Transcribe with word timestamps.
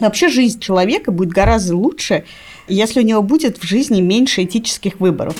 Вообще 0.00 0.28
жизнь 0.28 0.60
человека 0.60 1.10
будет 1.10 1.30
гораздо 1.30 1.76
лучше, 1.76 2.24
если 2.68 3.00
у 3.00 3.02
него 3.02 3.20
будет 3.20 3.58
в 3.58 3.64
жизни 3.64 4.00
меньше 4.00 4.44
этических 4.44 5.00
выборов. 5.00 5.34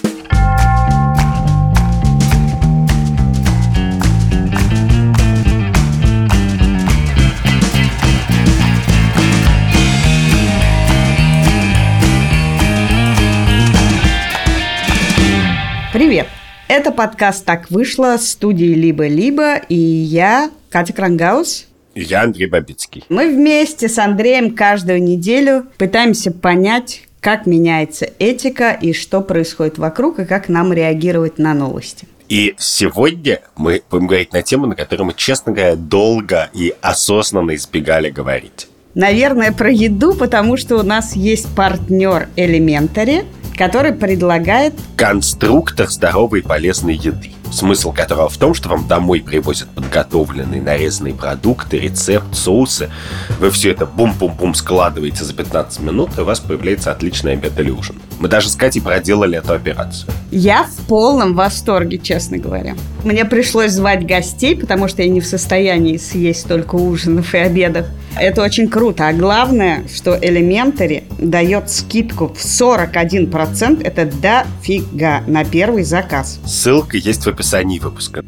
Привет! 15.92 16.26
Это 16.66 16.90
подкаст 16.90 17.44
«Так 17.44 17.70
вышло» 17.70 18.16
студии 18.18 18.74
«Либо-либо» 18.74 19.56
и 19.56 19.74
я, 19.74 20.50
Катя 20.68 20.92
Крангаус. 20.92 21.67
Я 22.00 22.22
Андрей 22.22 22.46
Бабицкий. 22.46 23.04
Мы 23.08 23.28
вместе 23.28 23.88
с 23.88 23.98
Андреем 23.98 24.54
каждую 24.54 25.02
неделю 25.02 25.66
пытаемся 25.78 26.30
понять, 26.30 27.02
как 27.20 27.46
меняется 27.46 28.08
этика 28.20 28.70
и 28.70 28.92
что 28.92 29.20
происходит 29.20 29.78
вокруг, 29.78 30.20
и 30.20 30.24
как 30.24 30.48
нам 30.48 30.72
реагировать 30.72 31.38
на 31.38 31.54
новости. 31.54 32.06
И 32.28 32.54
сегодня 32.58 33.40
мы 33.56 33.82
будем 33.90 34.06
говорить 34.06 34.32
на 34.32 34.42
тему, 34.42 34.66
на 34.66 34.76
которую 34.76 35.06
мы, 35.08 35.14
честно 35.16 35.52
говоря, 35.52 35.74
долго 35.74 36.50
и 36.54 36.72
осознанно 36.82 37.56
избегали 37.56 38.10
говорить. 38.10 38.68
Наверное, 38.94 39.50
про 39.50 39.70
еду, 39.70 40.14
потому 40.14 40.56
что 40.56 40.76
у 40.76 40.82
нас 40.82 41.16
есть 41.16 41.52
партнер 41.56 42.28
Elementary, 42.36 43.24
который 43.56 43.92
предлагает 43.92 44.74
конструктор 44.96 45.88
здоровой 45.88 46.40
и 46.40 46.42
полезной 46.42 46.94
еды 46.94 47.30
смысл 47.52 47.92
которого 47.92 48.28
в 48.28 48.36
том, 48.36 48.54
что 48.54 48.68
вам 48.68 48.86
домой 48.86 49.20
привозят 49.20 49.68
подготовленные 49.70 50.62
нарезанные 50.62 51.14
продукты, 51.14 51.78
рецепт, 51.78 52.34
соусы. 52.34 52.90
Вы 53.38 53.50
все 53.50 53.70
это 53.70 53.86
бум-бум-бум 53.86 54.54
складываете 54.54 55.24
за 55.24 55.34
15 55.34 55.80
минут, 55.80 56.10
и 56.16 56.20
у 56.20 56.24
вас 56.24 56.40
появляется 56.40 56.92
отличный 56.92 57.32
обед 57.32 57.58
или 57.58 57.70
ужин. 57.70 58.00
Мы 58.18 58.28
даже 58.28 58.48
с 58.48 58.56
Катей 58.56 58.82
проделали 58.82 59.38
эту 59.38 59.52
операцию. 59.52 60.10
Я 60.30 60.64
в 60.64 60.86
полном 60.86 61.34
восторге, 61.34 61.98
честно 61.98 62.38
говоря. 62.38 62.74
Мне 63.04 63.24
пришлось 63.24 63.72
звать 63.72 64.06
гостей, 64.06 64.56
потому 64.56 64.88
что 64.88 65.02
я 65.02 65.08
не 65.08 65.20
в 65.20 65.26
состоянии 65.26 65.96
съесть 65.96 66.40
столько 66.40 66.74
ужинов 66.74 67.34
и 67.34 67.38
обедов. 67.38 67.86
Это 68.16 68.42
очень 68.42 68.68
круто. 68.68 69.06
А 69.06 69.12
главное, 69.12 69.86
что 69.94 70.16
Elementary 70.16 71.04
дает 71.18 71.70
скидку 71.70 72.28
в 72.28 72.44
41%. 72.44 73.82
Это 73.84 74.06
дофига 74.06 75.22
на 75.26 75.44
первый 75.44 75.84
заказ. 75.84 76.40
Ссылка 76.44 76.96
есть 76.96 77.24
в 77.24 77.28
описании 77.38 77.78
выпуска. 77.78 78.24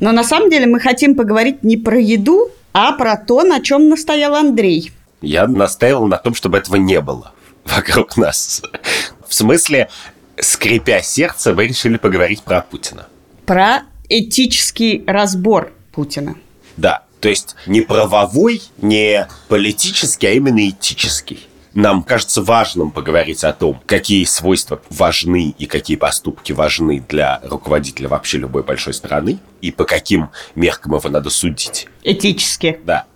Но 0.00 0.12
на 0.12 0.24
самом 0.24 0.50
деле 0.50 0.66
мы 0.66 0.80
хотим 0.80 1.14
поговорить 1.14 1.62
не 1.62 1.76
про 1.76 1.98
еду, 1.98 2.50
а 2.72 2.92
про 2.92 3.16
то, 3.16 3.42
на 3.42 3.60
чем 3.60 3.88
настоял 3.88 4.34
Андрей. 4.34 4.90
Я 5.20 5.46
настаивал 5.46 6.06
на 6.06 6.16
том, 6.16 6.34
чтобы 6.34 6.58
этого 6.58 6.76
не 6.76 7.00
было 7.00 7.32
вокруг 7.64 8.16
нас. 8.16 8.62
В 9.26 9.34
смысле, 9.34 9.88
скрипя 10.38 11.02
сердце, 11.02 11.54
вы 11.54 11.68
решили 11.68 11.96
поговорить 11.96 12.42
про 12.42 12.62
Путина. 12.62 13.06
Про 13.46 13.82
этический 14.08 15.04
разбор 15.06 15.72
Путина. 15.92 16.36
Да, 16.76 17.04
то 17.20 17.28
есть 17.28 17.54
не 17.66 17.82
правовой, 17.82 18.62
не 18.78 19.28
политический, 19.48 20.26
а 20.26 20.30
именно 20.32 20.68
этический 20.68 21.46
нам 21.74 22.02
кажется 22.02 22.40
важным 22.42 22.90
поговорить 22.90 23.44
о 23.44 23.52
том, 23.52 23.80
какие 23.86 24.24
свойства 24.24 24.80
важны 24.90 25.54
и 25.58 25.66
какие 25.66 25.96
поступки 25.96 26.52
важны 26.52 27.04
для 27.08 27.40
руководителя 27.42 28.08
вообще 28.08 28.38
любой 28.38 28.62
большой 28.62 28.94
страны, 28.94 29.38
и 29.60 29.70
по 29.70 29.84
каким 29.84 30.30
меркам 30.54 30.94
его 30.94 31.08
надо 31.08 31.30
судить. 31.30 31.88
Этически. 32.02 32.80
Да. 32.84 33.06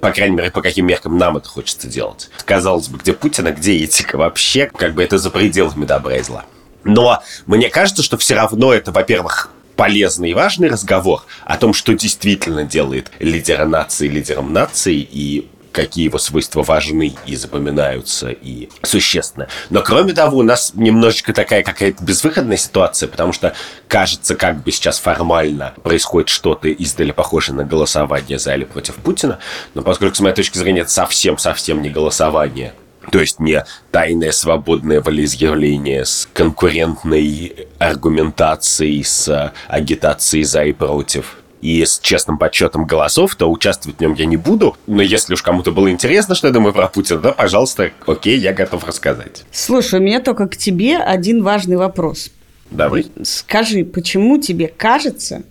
По 0.00 0.10
крайней 0.10 0.36
мере, 0.36 0.50
по 0.50 0.62
каким 0.62 0.86
меркам 0.86 1.16
нам 1.16 1.36
это 1.36 1.48
хочется 1.48 1.88
делать. 1.88 2.30
Казалось 2.44 2.88
бы, 2.88 2.98
где 2.98 3.12
Путин, 3.12 3.46
а 3.46 3.52
где 3.52 3.76
этика 3.78 4.16
вообще, 4.16 4.66
как 4.66 4.94
бы 4.94 5.02
это 5.02 5.18
за 5.18 5.30
пределами 5.30 5.84
добра 5.84 6.16
и 6.16 6.22
зла. 6.22 6.44
Но 6.84 7.22
мне 7.46 7.68
кажется, 7.68 8.02
что 8.02 8.16
все 8.16 8.34
равно 8.34 8.72
это, 8.72 8.92
во-первых, 8.92 9.50
полезный 9.76 10.30
и 10.30 10.34
важный 10.34 10.68
разговор 10.68 11.22
о 11.44 11.56
том, 11.56 11.72
что 11.72 11.94
действительно 11.94 12.64
делает 12.64 13.10
лидера 13.20 13.64
нации 13.64 14.08
лидером 14.08 14.52
нации 14.52 14.96
и 14.96 15.48
какие 15.72 16.04
его 16.04 16.18
свойства 16.18 16.62
важны 16.62 17.14
и 17.26 17.36
запоминаются 17.36 18.30
и 18.30 18.68
существенны. 18.82 19.48
Но 19.70 19.82
кроме 19.82 20.12
того, 20.12 20.38
у 20.38 20.42
нас 20.42 20.72
немножечко 20.74 21.32
такая 21.32 21.62
какая-то 21.62 22.02
безвыходная 22.02 22.56
ситуация, 22.56 23.08
потому 23.08 23.32
что 23.32 23.54
кажется, 23.86 24.34
как 24.34 24.62
бы 24.62 24.70
сейчас 24.72 24.98
формально 24.98 25.74
происходит 25.82 26.28
что-то 26.28 26.68
издали 26.68 27.12
похожее 27.12 27.56
на 27.56 27.64
голосование 27.64 28.38
за 28.38 28.54
или 28.54 28.64
против 28.64 28.94
Путина, 28.96 29.38
но 29.74 29.82
поскольку, 29.82 30.14
с 30.16 30.20
моей 30.20 30.34
точки 30.34 30.58
зрения, 30.58 30.80
это 30.80 30.90
совсем-совсем 30.90 31.82
не 31.82 31.90
голосование, 31.90 32.74
то 33.10 33.20
есть 33.20 33.40
не 33.40 33.64
тайное 33.90 34.32
свободное 34.32 35.00
волеизъявление 35.00 36.04
с 36.04 36.28
конкурентной 36.32 37.68
аргументацией, 37.78 39.02
с 39.04 39.52
агитацией 39.68 40.44
за 40.44 40.64
и 40.64 40.72
против 40.72 41.36
и 41.60 41.84
с 41.84 41.98
честным 41.98 42.38
подсчетом 42.38 42.86
голосов, 42.86 43.34
то 43.34 43.50
участвовать 43.50 43.98
в 43.98 44.00
нем 44.00 44.14
я 44.14 44.26
не 44.26 44.36
буду. 44.36 44.76
Но 44.86 45.02
если 45.02 45.34
уж 45.34 45.42
кому-то 45.42 45.72
было 45.72 45.90
интересно, 45.90 46.34
что 46.34 46.46
я 46.46 46.52
думаю 46.52 46.72
про 46.72 46.88
Путина, 46.88 47.20
то, 47.20 47.32
пожалуйста, 47.32 47.90
окей, 48.06 48.38
я 48.38 48.52
готов 48.52 48.86
рассказать. 48.86 49.44
Слушай, 49.50 50.00
у 50.00 50.02
меня 50.02 50.20
только 50.20 50.46
к 50.46 50.56
тебе 50.56 50.98
один 50.98 51.42
важный 51.42 51.76
вопрос. 51.76 52.30
Давай. 52.70 53.06
Скажи, 53.22 53.84
почему 53.84 54.38
тебе 54.38 54.68
кажется, 54.68 55.42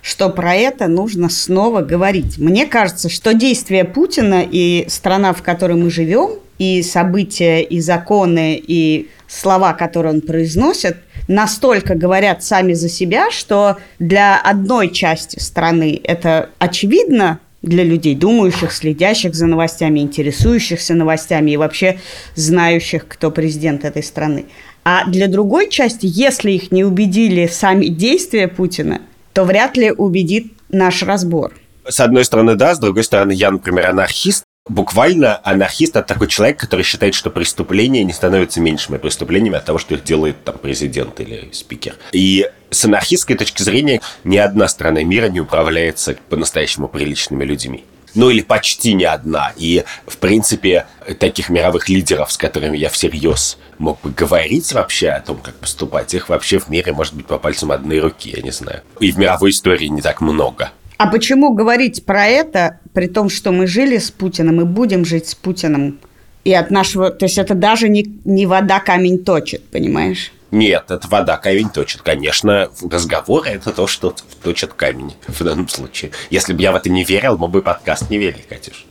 что 0.00 0.28
про 0.30 0.54
это 0.54 0.86
нужно 0.86 1.28
снова 1.28 1.80
говорить? 1.80 2.38
Мне 2.38 2.66
кажется, 2.66 3.08
что 3.08 3.34
действия 3.34 3.84
Путина 3.84 4.46
и 4.48 4.86
страна, 4.88 5.32
в 5.32 5.42
которой 5.42 5.76
мы 5.76 5.90
живем, 5.90 6.38
и 6.58 6.82
события, 6.82 7.62
и 7.62 7.80
законы, 7.80 8.62
и 8.64 9.10
слова, 9.28 9.72
которые 9.74 10.14
он 10.14 10.20
произносит, 10.20 10.96
настолько 11.28 11.94
говорят 11.94 12.42
сами 12.42 12.72
за 12.72 12.88
себя, 12.88 13.30
что 13.30 13.76
для 13.98 14.40
одной 14.40 14.90
части 14.90 15.38
страны 15.38 16.00
это 16.02 16.50
очевидно, 16.58 17.40
для 17.62 17.82
людей, 17.82 18.14
думающих, 18.14 18.72
следящих 18.72 19.34
за 19.34 19.46
новостями, 19.46 20.00
интересующихся 20.00 20.94
новостями 20.94 21.50
и 21.50 21.56
вообще 21.56 21.98
знающих, 22.36 23.08
кто 23.08 23.30
президент 23.30 23.84
этой 23.84 24.02
страны. 24.02 24.46
А 24.84 25.04
для 25.06 25.26
другой 25.26 25.68
части, 25.68 26.06
если 26.08 26.52
их 26.52 26.70
не 26.70 26.84
убедили 26.84 27.48
сами 27.48 27.86
действия 27.86 28.46
Путина, 28.46 29.00
то 29.32 29.44
вряд 29.44 29.76
ли 29.76 29.90
убедит 29.90 30.52
наш 30.68 31.02
разбор. 31.02 31.54
С 31.88 32.00
одной 32.00 32.24
стороны, 32.24 32.54
да, 32.54 32.74
с 32.74 32.78
другой 32.78 33.04
стороны, 33.04 33.32
я, 33.32 33.50
например, 33.50 33.90
анархист, 33.90 34.44
Буквально 34.68 35.40
анархист– 35.44 35.94
это 35.96 36.02
такой 36.14 36.26
человек, 36.26 36.58
который 36.58 36.82
считает, 36.82 37.14
что 37.14 37.30
преступления 37.30 38.02
не 38.02 38.12
становятся 38.12 38.60
меньшими 38.60 38.96
преступлениями 38.98 39.58
от 39.58 39.64
того, 39.64 39.78
что 39.78 39.94
их 39.94 40.02
делает 40.02 40.42
там 40.42 40.58
президент 40.58 41.20
или 41.20 41.50
спикер. 41.52 41.94
И 42.10 42.50
с 42.70 42.84
анархистской 42.84 43.36
точки 43.36 43.62
зрения 43.62 44.00
ни 44.24 44.36
одна 44.36 44.66
страна 44.66 45.04
мира 45.04 45.28
не 45.28 45.40
управляется 45.40 46.16
по-настоящему 46.28 46.88
приличными 46.88 47.44
людьми. 47.44 47.84
Ну 48.16 48.28
или 48.28 48.40
почти 48.40 48.94
ни 48.94 49.04
одна. 49.04 49.52
И, 49.56 49.84
в 50.06 50.16
принципе, 50.16 50.86
таких 51.20 51.48
мировых 51.48 51.88
лидеров, 51.88 52.32
с 52.32 52.36
которыми 52.36 52.76
я 52.76 52.88
всерьез 52.88 53.58
мог 53.78 54.00
бы 54.00 54.10
говорить 54.10 54.72
вообще 54.72 55.10
о 55.10 55.20
том, 55.20 55.36
как 55.36 55.54
поступать, 55.54 56.12
их 56.14 56.28
вообще 56.28 56.58
в 56.58 56.68
мире 56.68 56.92
может 56.92 57.14
быть 57.14 57.26
по 57.26 57.38
пальцам 57.38 57.70
одной 57.70 58.00
руки, 58.00 58.32
я 58.34 58.42
не 58.42 58.50
знаю. 58.50 58.80
И 58.98 59.12
в 59.12 59.18
мировой 59.18 59.50
истории 59.50 59.86
не 59.86 60.02
так 60.02 60.20
много. 60.20 60.72
А 60.98 61.08
почему 61.08 61.52
говорить 61.52 62.04
про 62.04 62.26
это, 62.26 62.80
при 62.94 63.06
том, 63.06 63.28
что 63.28 63.52
мы 63.52 63.66
жили 63.66 63.98
с 63.98 64.10
Путиным 64.10 64.60
и 64.60 64.64
будем 64.64 65.04
жить 65.04 65.28
с 65.28 65.34
Путиным? 65.34 65.98
И 66.44 66.54
от 66.54 66.70
нашего... 66.70 67.10
То 67.10 67.26
есть 67.26 67.38
это 67.38 67.54
даже 67.54 67.88
не, 67.88 68.06
не 68.24 68.46
вода 68.46 68.80
камень 68.80 69.22
точит, 69.22 69.64
понимаешь? 69.64 70.32
Нет, 70.52 70.90
это 70.90 71.06
вода 71.08 71.36
камень 71.36 71.68
точит. 71.68 72.02
Конечно, 72.02 72.70
разговоры– 72.88 73.50
это 73.50 73.72
то, 73.72 73.86
что 73.86 74.14
точит 74.42 74.72
камень 74.72 75.12
в 75.26 75.42
данном 75.44 75.68
случае. 75.68 76.12
Если 76.30 76.52
бы 76.52 76.62
я 76.62 76.72
в 76.72 76.76
это 76.76 76.88
не 76.88 77.04
верил, 77.04 77.36
мы 77.36 77.48
бы 77.48 77.62
подкаст 77.62 78.08
не 78.08 78.16
вели, 78.16 78.42
Катюш. 78.48 78.86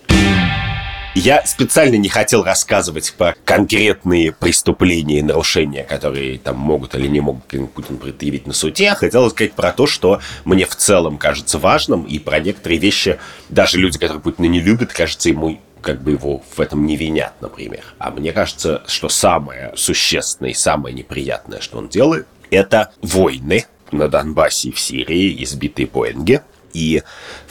Я 1.16 1.46
специально 1.46 1.96
не 1.96 2.10
хотел 2.10 2.44
рассказывать 2.44 3.14
про 3.18 3.36
конкретные 3.46 4.34
преступления 4.34 5.20
и 5.20 5.22
нарушения, 5.22 5.86
которые 5.86 6.38
там 6.38 6.58
могут 6.58 6.94
или 6.94 7.08
не 7.08 7.22
могут 7.22 7.46
Путин 7.46 7.98
предъявить 7.98 8.46
на 8.46 8.52
суде. 8.54 8.94
Хотел 8.96 9.30
сказать 9.30 9.54
про 9.54 9.72
то, 9.72 9.88
что 9.88 10.20
мне 10.44 10.66
в 10.66 10.76
целом 10.76 11.18
кажется 11.18 11.58
важным, 11.58 12.04
и 12.04 12.20
про 12.20 12.40
некоторые 12.40 12.80
вещи 12.80 13.18
даже 13.48 13.78
люди, 13.78 13.98
которые 13.98 14.22
Путина 14.22 14.48
не 14.48 14.60
любят, 14.60 14.92
кажется, 14.92 15.30
ему 15.30 15.62
как 15.82 16.02
бы 16.02 16.12
его 16.12 16.44
в 16.54 16.60
этом 16.60 16.86
не 16.86 16.98
винят, 16.98 17.34
например. 17.40 17.86
А 17.98 18.12
мне 18.12 18.34
кажется, 18.34 18.84
что 18.86 19.08
самое 19.08 19.72
существенное 19.78 20.52
и 20.52 20.54
самое 20.54 20.94
неприятное, 20.94 21.62
что 21.62 21.78
он 21.78 21.88
делает, 21.88 22.28
это 22.52 22.92
войны 23.02 23.66
на 23.92 24.10
Донбассе 24.10 24.70
и 24.70 24.72
в 24.74 24.80
Сирии, 24.82 25.42
избитые 25.44 25.88
Боинги. 25.88 26.42
И 26.74 27.04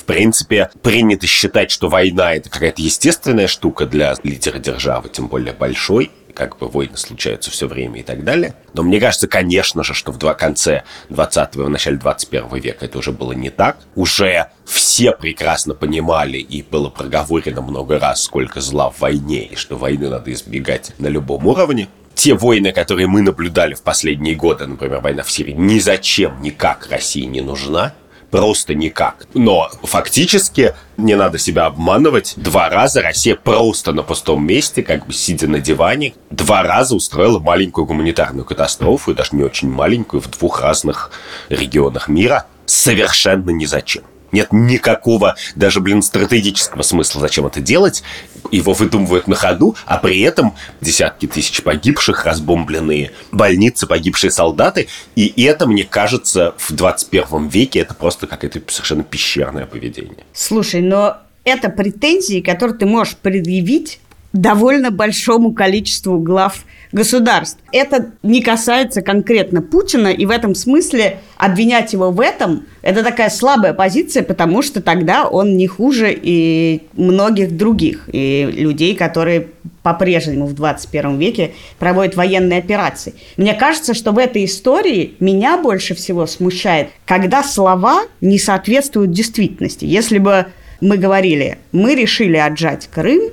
в 0.04 0.06
принципе, 0.06 0.70
принято 0.82 1.26
считать, 1.26 1.70
что 1.70 1.88
война– 1.88 2.34
это 2.34 2.50
какая-то 2.50 2.82
естественная 2.82 3.46
штука 3.46 3.86
для 3.86 4.14
лидера 4.22 4.58
державы, 4.58 5.08
тем 5.08 5.28
более 5.28 5.54
большой, 5.54 6.10
как 6.34 6.58
бы 6.58 6.68
войны 6.68 6.98
случаются 6.98 7.50
все 7.50 7.66
время 7.66 8.00
и 8.00 8.02
так 8.02 8.22
далее. 8.22 8.54
Но 8.74 8.82
мне 8.82 9.00
кажется, 9.00 9.28
конечно 9.28 9.82
же, 9.82 9.94
что 9.94 10.12
в 10.12 10.18
два 10.18 10.34
конце 10.34 10.82
20 11.08 11.56
и 11.56 11.58
в 11.58 11.70
начале 11.70 11.96
21 11.96 12.54
века 12.56 12.84
это 12.84 12.98
уже 12.98 13.12
было 13.12 13.32
не 13.32 13.48
так. 13.48 13.78
Уже 13.94 14.48
все 14.66 15.12
прекрасно 15.12 15.72
понимали 15.74 16.36
и 16.36 16.62
было 16.62 16.90
проговорено 16.90 17.62
много 17.62 17.98
раз, 17.98 18.24
сколько 18.24 18.60
зла 18.60 18.90
в 18.90 19.00
войне, 19.00 19.46
и 19.46 19.56
что 19.56 19.78
войны 19.78 20.10
надо 20.10 20.30
избегать 20.34 20.92
на 20.98 21.06
любом 21.06 21.46
уровне 21.46 21.88
те 22.14 22.34
войны, 22.34 22.72
которые 22.72 23.06
мы 23.06 23.22
наблюдали 23.22 23.74
в 23.74 23.82
последние 23.82 24.34
годы, 24.34 24.66
например, 24.66 25.00
война 25.00 25.22
в 25.22 25.30
Сирии, 25.30 25.52
ни 25.52 25.78
зачем, 25.78 26.40
никак 26.42 26.88
России 26.90 27.24
не 27.24 27.40
нужна 27.40 27.94
просто 28.34 28.74
никак. 28.74 29.28
Но 29.32 29.70
фактически, 29.84 30.74
не 30.96 31.14
надо 31.14 31.38
себя 31.38 31.66
обманывать, 31.66 32.34
два 32.36 32.68
раза 32.68 33.00
Россия 33.00 33.36
просто 33.36 33.92
на 33.92 34.02
пустом 34.02 34.44
месте, 34.44 34.82
как 34.82 35.06
бы 35.06 35.12
сидя 35.12 35.46
на 35.46 35.60
диване, 35.60 36.14
два 36.30 36.64
раза 36.64 36.96
устроила 36.96 37.38
маленькую 37.38 37.86
гуманитарную 37.86 38.44
катастрофу, 38.44 39.12
и 39.12 39.14
даже 39.14 39.36
не 39.36 39.44
очень 39.44 39.70
маленькую, 39.70 40.20
в 40.20 40.28
двух 40.28 40.62
разных 40.62 41.12
регионах 41.48 42.08
мира, 42.08 42.46
совершенно 42.66 43.50
ни 43.50 43.66
зачем 43.66 44.02
нет 44.34 44.48
никакого 44.52 45.36
даже, 45.54 45.80
блин, 45.80 46.02
стратегического 46.02 46.82
смысла, 46.82 47.20
зачем 47.22 47.46
это 47.46 47.60
делать. 47.60 48.02
Его 48.50 48.74
выдумывают 48.74 49.26
на 49.26 49.36
ходу, 49.36 49.74
а 49.86 49.96
при 49.96 50.20
этом 50.20 50.54
десятки 50.82 51.26
тысяч 51.26 51.62
погибших, 51.62 52.26
разбомбленные 52.26 53.12
больницы, 53.32 53.86
погибшие 53.86 54.30
солдаты. 54.30 54.88
И 55.16 55.42
это, 55.42 55.66
мне 55.66 55.84
кажется, 55.84 56.54
в 56.58 56.72
21 56.72 57.48
веке 57.48 57.80
это 57.80 57.94
просто 57.94 58.26
какое-то 58.26 58.60
совершенно 58.68 59.04
пещерное 59.04 59.64
поведение. 59.64 60.24
Слушай, 60.32 60.82
но 60.82 61.18
это 61.44 61.70
претензии, 61.70 62.40
которые 62.40 62.76
ты 62.76 62.86
можешь 62.86 63.16
предъявить 63.16 64.00
довольно 64.34 64.90
большому 64.90 65.54
количеству 65.54 66.18
глав 66.18 66.64
государств. 66.92 67.58
Это 67.72 68.12
не 68.22 68.42
касается 68.42 69.00
конкретно 69.00 69.62
Путина, 69.62 70.08
и 70.08 70.26
в 70.26 70.30
этом 70.30 70.54
смысле 70.54 71.20
обвинять 71.36 71.92
его 71.92 72.10
в 72.10 72.20
этом– 72.20 72.66
это 72.82 73.02
такая 73.02 73.30
слабая 73.30 73.72
позиция, 73.72 74.22
потому 74.22 74.60
что 74.60 74.82
тогда 74.82 75.26
он 75.26 75.56
не 75.56 75.66
хуже 75.66 76.12
и 76.14 76.82
многих 76.92 77.56
других, 77.56 78.08
и 78.12 78.48
людей, 78.52 78.94
которые 78.94 79.48
по-прежнему 79.82 80.46
в 80.46 80.54
21 80.54 81.18
веке 81.18 81.52
проводят 81.78 82.16
военные 82.16 82.58
операции. 82.58 83.14
Мне 83.36 83.54
кажется, 83.54 83.94
что 83.94 84.12
в 84.12 84.18
этой 84.18 84.44
истории 84.46 85.14
меня 85.20 85.58
больше 85.58 85.94
всего 85.94 86.26
смущает, 86.26 86.88
когда 87.06 87.42
слова 87.42 88.02
не 88.20 88.38
соответствуют 88.38 89.12
действительности. 89.12 89.84
Если 89.84 90.18
бы 90.18 90.46
мы 90.80 90.96
говорили, 90.96 91.58
мы 91.72 91.94
решили 91.94 92.36
отжать 92.36 92.88
Крым, 92.92 93.30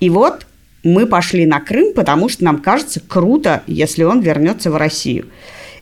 и 0.00 0.10
вот 0.10 0.46
мы 0.82 1.06
пошли 1.06 1.46
на 1.46 1.60
Крым, 1.60 1.92
потому 1.94 2.28
что 2.28 2.44
нам 2.44 2.58
кажется 2.58 3.00
круто, 3.00 3.62
если 3.66 4.02
он 4.02 4.20
вернется 4.20 4.70
в 4.70 4.76
Россию. 4.76 5.26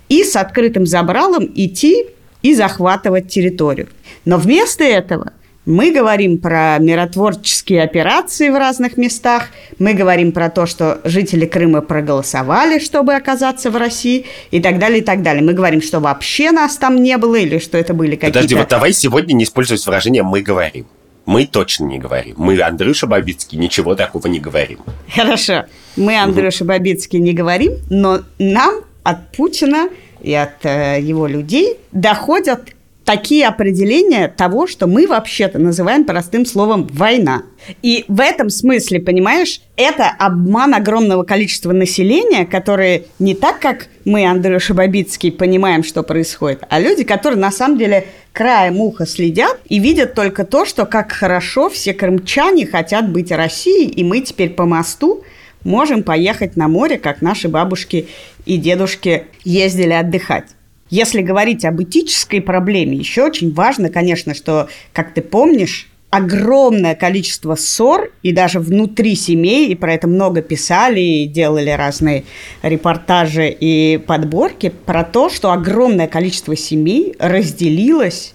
И 0.08 0.24
с 0.24 0.36
открытым 0.36 0.86
забралом 0.86 1.50
идти 1.54 2.06
и 2.42 2.54
захватывать 2.54 3.28
территорию. 3.28 3.88
Но 4.24 4.38
вместо 4.38 4.84
этого 4.84 5.32
мы 5.66 5.92
говорим 5.92 6.38
про 6.38 6.78
миротворческие 6.78 7.82
операции 7.82 8.48
в 8.48 8.56
разных 8.56 8.96
местах, 8.96 9.48
мы 9.78 9.92
говорим 9.92 10.32
про 10.32 10.48
то, 10.48 10.64
что 10.64 11.00
жители 11.04 11.44
Крыма 11.44 11.82
проголосовали, 11.82 12.78
чтобы 12.78 13.14
оказаться 13.14 13.70
в 13.70 13.76
России 13.76 14.24
и 14.50 14.60
так 14.60 14.78
далее, 14.78 15.00
и 15.00 15.04
так 15.04 15.22
далее. 15.22 15.42
Мы 15.42 15.52
говорим, 15.52 15.82
что 15.82 16.00
вообще 16.00 16.52
нас 16.52 16.76
там 16.78 17.02
не 17.02 17.18
было 17.18 17.36
или 17.36 17.58
что 17.58 17.76
это 17.76 17.92
были 17.92 18.12
какие-то... 18.12 18.38
Подожди, 18.38 18.54
вот 18.54 18.68
давай 18.68 18.94
сегодня 18.94 19.34
не 19.34 19.44
использовать 19.44 19.84
выражение 19.84 20.22
«мы 20.22 20.40
говорим». 20.40 20.86
Мы 21.28 21.44
точно 21.44 21.84
не 21.84 21.98
говорим. 21.98 22.36
Мы, 22.38 22.58
Андрюша 22.58 23.06
Бабицкий, 23.06 23.58
ничего 23.58 23.94
такого 23.94 24.28
не 24.28 24.40
говорим. 24.40 24.78
Хорошо. 25.14 25.66
Мы, 25.94 26.18
Андрюша 26.18 26.64
угу. 26.64 26.68
Бабицкий, 26.68 27.18
не 27.18 27.34
говорим, 27.34 27.72
но 27.90 28.20
нам 28.38 28.76
от 29.02 29.30
Путина 29.32 29.90
и 30.22 30.32
от 30.32 30.64
э, 30.64 31.02
его 31.02 31.26
людей 31.26 31.76
доходят 31.92 32.70
такие 33.08 33.46
определения 33.46 34.28
того, 34.28 34.66
что 34.66 34.86
мы 34.86 35.06
вообще-то 35.06 35.58
называем 35.58 36.04
простым 36.04 36.44
словом 36.44 36.86
«война». 36.92 37.44
И 37.80 38.04
в 38.06 38.20
этом 38.20 38.50
смысле, 38.50 39.00
понимаешь, 39.00 39.62
это 39.76 40.10
обман 40.18 40.74
огромного 40.74 41.22
количества 41.22 41.72
населения, 41.72 42.44
которые 42.44 43.04
не 43.18 43.34
так, 43.34 43.60
как 43.60 43.86
мы, 44.04 44.26
Андрей 44.26 44.58
Шабабицкий, 44.58 45.32
понимаем, 45.32 45.84
что 45.84 46.02
происходит, 46.02 46.64
а 46.68 46.78
люди, 46.80 47.02
которые 47.02 47.40
на 47.40 47.50
самом 47.50 47.78
деле 47.78 48.08
краем 48.34 48.78
уха 48.78 49.06
следят 49.06 49.58
и 49.70 49.78
видят 49.78 50.12
только 50.12 50.44
то, 50.44 50.66
что 50.66 50.84
как 50.84 51.10
хорошо 51.10 51.70
все 51.70 51.94
крымчане 51.94 52.66
хотят 52.66 53.10
быть 53.10 53.32
Россией, 53.32 53.88
и 53.88 54.04
мы 54.04 54.20
теперь 54.20 54.50
по 54.50 54.66
мосту 54.66 55.24
можем 55.64 56.02
поехать 56.02 56.56
на 56.56 56.68
море, 56.68 56.98
как 56.98 57.22
наши 57.22 57.48
бабушки 57.48 58.06
и 58.44 58.58
дедушки 58.58 59.24
ездили 59.44 59.94
отдыхать. 59.94 60.57
Если 60.90 61.20
говорить 61.20 61.64
об 61.64 61.82
этической 61.82 62.40
проблеме, 62.40 62.96
еще 62.96 63.24
очень 63.24 63.52
важно, 63.52 63.90
конечно, 63.90 64.34
что, 64.34 64.68
как 64.92 65.12
ты 65.12 65.20
помнишь, 65.20 65.88
огромное 66.10 66.94
количество 66.94 67.54
ссор, 67.54 68.10
и 68.22 68.32
даже 68.32 68.60
внутри 68.60 69.14
семей, 69.14 69.68
и 69.68 69.74
про 69.74 69.92
это 69.92 70.06
много 70.06 70.40
писали, 70.40 71.00
и 71.00 71.26
делали 71.26 71.70
разные 71.70 72.24
репортажи 72.62 73.48
и 73.50 73.98
подборки, 73.98 74.72
про 74.86 75.04
то, 75.04 75.28
что 75.28 75.52
огромное 75.52 76.08
количество 76.08 76.56
семей 76.56 77.14
разделилось 77.18 78.34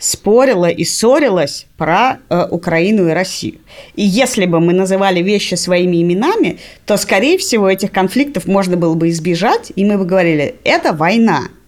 спорила 0.00 0.70
и 0.70 0.82
ссорилась 0.82 1.66
про 1.76 2.20
э, 2.30 2.46
Украину 2.50 3.08
и 3.08 3.12
Россию. 3.12 3.58
И 3.96 4.02
если 4.02 4.46
бы 4.46 4.58
мы 4.58 4.72
называли 4.72 5.20
вещи 5.20 5.56
своими 5.56 6.02
именами, 6.02 6.58
то, 6.86 6.96
скорее 6.96 7.36
всего, 7.36 7.68
этих 7.68 7.92
конфликтов 7.92 8.46
можно 8.46 8.78
было 8.78 8.94
бы 8.94 9.10
избежать, 9.10 9.70
и 9.76 9.84
мы 9.84 9.98
бы 9.98 10.06
говорили, 10.06 10.56
это 10.64 10.94
война– 10.94 11.48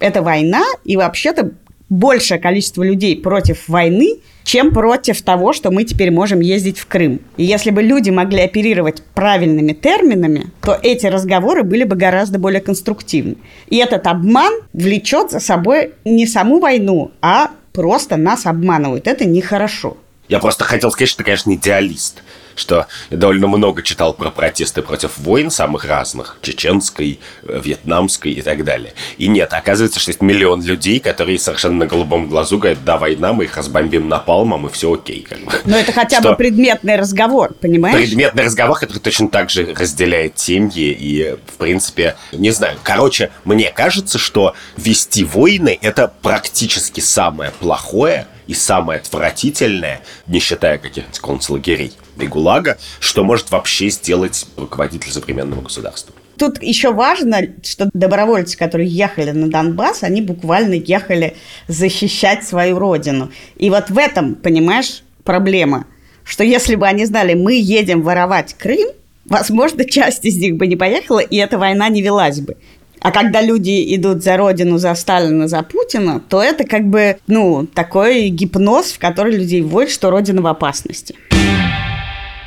это 0.00 0.22
война, 0.22 0.64
и 0.84 0.96
вообще-то 0.96 1.52
большее 1.88 2.38
количество 2.38 2.82
людей 2.82 3.16
против 3.16 3.68
войны, 3.68 4.20
чем 4.44 4.72
против 4.72 5.20
того, 5.22 5.52
что 5.52 5.70
мы 5.70 5.84
теперь 5.84 6.10
можем 6.10 6.40
ездить 6.40 6.78
в 6.78 6.86
Крым. 6.86 7.20
И 7.36 7.44
если 7.44 7.70
бы 7.70 7.82
люди 7.82 8.10
могли 8.10 8.40
оперировать 8.40 9.02
правильными 9.14 9.72
терминами, 9.72 10.46
то 10.62 10.78
эти 10.82 11.06
разговоры 11.06 11.62
были 11.62 11.84
бы 11.84 11.96
гораздо 11.96 12.38
более 12.38 12.60
конструктивны. 12.60 13.36
И 13.68 13.76
этот 13.76 14.06
обман 14.06 14.52
влечет 14.72 15.30
за 15.30 15.40
собой 15.40 15.92
не 16.04 16.26
саму 16.26 16.60
войну, 16.60 17.10
а 17.20 17.50
просто 17.72 18.16
нас 18.16 18.46
обманывают. 18.46 19.06
Это 19.06 19.24
нехорошо. 19.24 19.96
Я 20.28 20.38
просто 20.38 20.64
хотел 20.64 20.90
сказать, 20.92 21.08
что 21.08 21.18
ты, 21.18 21.24
конечно, 21.24 21.52
идеалист 21.52 22.22
что 22.60 22.86
я 23.10 23.16
довольно 23.16 23.48
много 23.48 23.82
читал 23.82 24.14
про 24.14 24.30
протесты 24.30 24.82
против 24.82 25.18
войн 25.18 25.50
самых 25.50 25.84
разных, 25.84 26.38
чеченской, 26.42 27.18
э, 27.42 27.60
вьетнамской 27.62 28.32
и 28.32 28.42
так 28.42 28.64
далее. 28.64 28.92
И 29.18 29.26
нет, 29.28 29.52
оказывается, 29.52 29.98
что 29.98 30.10
есть 30.10 30.20
миллион 30.20 30.62
людей, 30.62 31.00
которые 31.00 31.38
совершенно 31.38 31.76
на 31.76 31.86
голубом 31.86 32.28
глазу 32.28 32.58
говорят, 32.58 32.84
да, 32.84 32.98
война, 32.98 33.32
мы 33.32 33.44
их 33.44 33.56
разбомбим 33.56 34.08
напалмом, 34.08 34.66
и 34.66 34.70
все 34.70 34.94
окей. 34.94 35.26
Как 35.28 35.40
бы. 35.40 35.52
Но 35.64 35.76
это 35.76 35.92
хотя 35.92 36.20
что... 36.20 36.30
бы 36.30 36.36
предметный 36.36 36.96
разговор, 36.96 37.54
понимаешь? 37.54 37.96
Предметный 37.96 38.44
разговор, 38.44 38.78
который 38.78 38.98
точно 38.98 39.28
так 39.28 39.50
же 39.50 39.74
разделяет 39.74 40.38
семьи, 40.38 40.92
и, 40.92 41.36
в 41.46 41.56
принципе, 41.56 42.16
не 42.32 42.50
знаю. 42.50 42.78
Короче, 42.82 43.30
мне 43.44 43.70
кажется, 43.70 44.18
что 44.18 44.54
вести 44.76 45.24
войны– 45.24 45.78
это 45.82 46.12
практически 46.22 47.00
самое 47.00 47.52
плохое, 47.60 48.26
и 48.50 48.54
самое 48.54 48.98
отвратительное, 48.98 50.00
не 50.26 50.40
считая 50.40 50.76
каких-нибудь 50.78 51.20
концлагерей 51.20 51.92
и 52.18 52.26
ГУЛАГа, 52.26 52.78
что 52.98 53.22
может 53.22 53.52
вообще 53.52 53.90
сделать 53.90 54.44
руководитель 54.56 55.12
современного 55.12 55.62
государства. 55.62 56.12
Тут 56.36 56.60
еще 56.60 56.92
важно, 56.92 57.42
что 57.62 57.88
добровольцы, 57.94 58.58
которые 58.58 58.88
ехали 58.88 59.30
на 59.30 59.48
Донбасс, 59.48 60.02
они 60.02 60.20
буквально 60.20 60.74
ехали 60.74 61.36
защищать 61.68 62.42
свою 62.42 62.80
родину. 62.80 63.30
И 63.56 63.70
вот 63.70 63.88
в 63.88 63.96
этом, 63.96 64.34
понимаешь, 64.34 65.04
проблема, 65.22 65.86
что 66.24 66.42
если 66.42 66.74
бы 66.74 66.88
они 66.88 67.04
знали, 67.04 67.34
мы 67.34 67.54
едем 67.54 68.02
воровать 68.02 68.54
Крым, 68.54 68.88
возможно, 69.26 69.84
часть 69.84 70.24
из 70.24 70.38
них 70.38 70.56
бы 70.56 70.66
не 70.66 70.74
поехала, 70.74 71.20
и 71.20 71.36
эта 71.36 71.56
война 71.56 71.88
не 71.88 72.02
велась 72.02 72.40
бы. 72.40 72.56
А 73.00 73.12
когда 73.12 73.40
люди 73.40 73.94
идут 73.96 74.22
за 74.22 74.36
Родину, 74.36 74.76
за 74.76 74.94
Сталина, 74.94 75.48
за 75.48 75.62
Путина, 75.62 76.20
то 76.20 76.42
это 76.42 76.64
как 76.64 76.84
бы, 76.84 77.18
ну, 77.26 77.66
такой 77.66 78.28
гипноз, 78.28 78.92
в 78.92 78.98
который 78.98 79.36
людей 79.36 79.62
вводит, 79.62 79.90
что 79.90 80.10
Родина 80.10 80.42
в 80.42 80.46
опасности. 80.46 81.14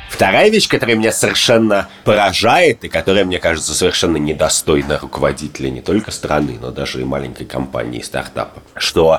Вторая 0.08 0.48
вещь, 0.48 0.68
которая 0.68 0.94
меня 0.94 1.10
совершенно 1.10 1.88
поражает 2.04 2.84
и 2.84 2.88
которая, 2.88 3.24
мне 3.24 3.40
кажется, 3.40 3.74
совершенно 3.74 4.16
недостойна 4.16 5.00
руководителя 5.00 5.70
не 5.70 5.80
только 5.80 6.12
страны, 6.12 6.56
но 6.60 6.70
даже 6.70 7.00
и 7.00 7.04
маленькой 7.04 7.46
компании, 7.46 8.00
стартапа, 8.00 8.62
что 8.76 9.18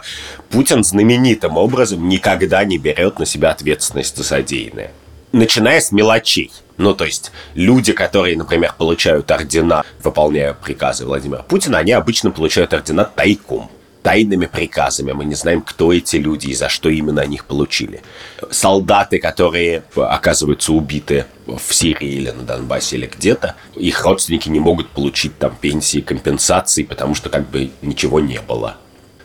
Путин 0.49 0.85
знаменитым 0.85 1.57
образом 1.57 2.07
никогда 2.07 2.63
не 2.63 2.77
берет 2.77 3.19
на 3.19 3.25
себя 3.25 3.51
ответственность 3.51 4.15
за 4.15 4.23
содеянное. 4.23 4.91
Начиная 5.35 5.81
с 5.81 5.91
мелочей– 5.91 6.49
ну, 6.77 6.93
то 6.93 7.03
есть 7.03 7.33
люди, 7.55 7.91
которые, 7.91 8.37
например, 8.37 8.73
получают 8.77 9.29
ордена, 9.31 9.83
выполняя 10.01 10.53
приказы 10.53 11.05
Владимира 11.05 11.41
Путина, 11.43 11.79
они 11.79 11.91
обычно 11.91 12.31
получают 12.31 12.73
ордена 12.73 13.03
тайком. 13.03 13.69
тайными 14.01 14.45
приказами. 14.45 15.11
Мы 15.11 15.25
не 15.25 15.35
знаем, 15.35 15.61
кто 15.61 15.91
эти 15.91 16.15
люди 16.15 16.47
и 16.47 16.53
за 16.53 16.69
что 16.69 16.89
именно 16.89 17.21
они 17.21 17.35
их 17.35 17.45
получили. 17.45 18.01
Солдаты, 18.49 19.19
которые 19.19 19.83
оказываются 19.95 20.71
убиты 20.71 21.25
в 21.47 21.73
Сирии 21.73 22.13
или 22.13 22.29
на 22.29 22.43
Донбассе 22.43 22.95
или 22.95 23.07
где-то, 23.07 23.55
их 23.75 24.05
родственники 24.05 24.47
не 24.47 24.61
могут 24.61 24.89
получить 24.89 25.37
там 25.37 25.57
пенсии, 25.59 25.99
компенсации, 25.99 26.83
потому 26.83 27.13
что 27.13 27.29
как 27.29 27.49
бы 27.49 27.71
ничего 27.81 28.21
не 28.21 28.39
было. 28.39 28.77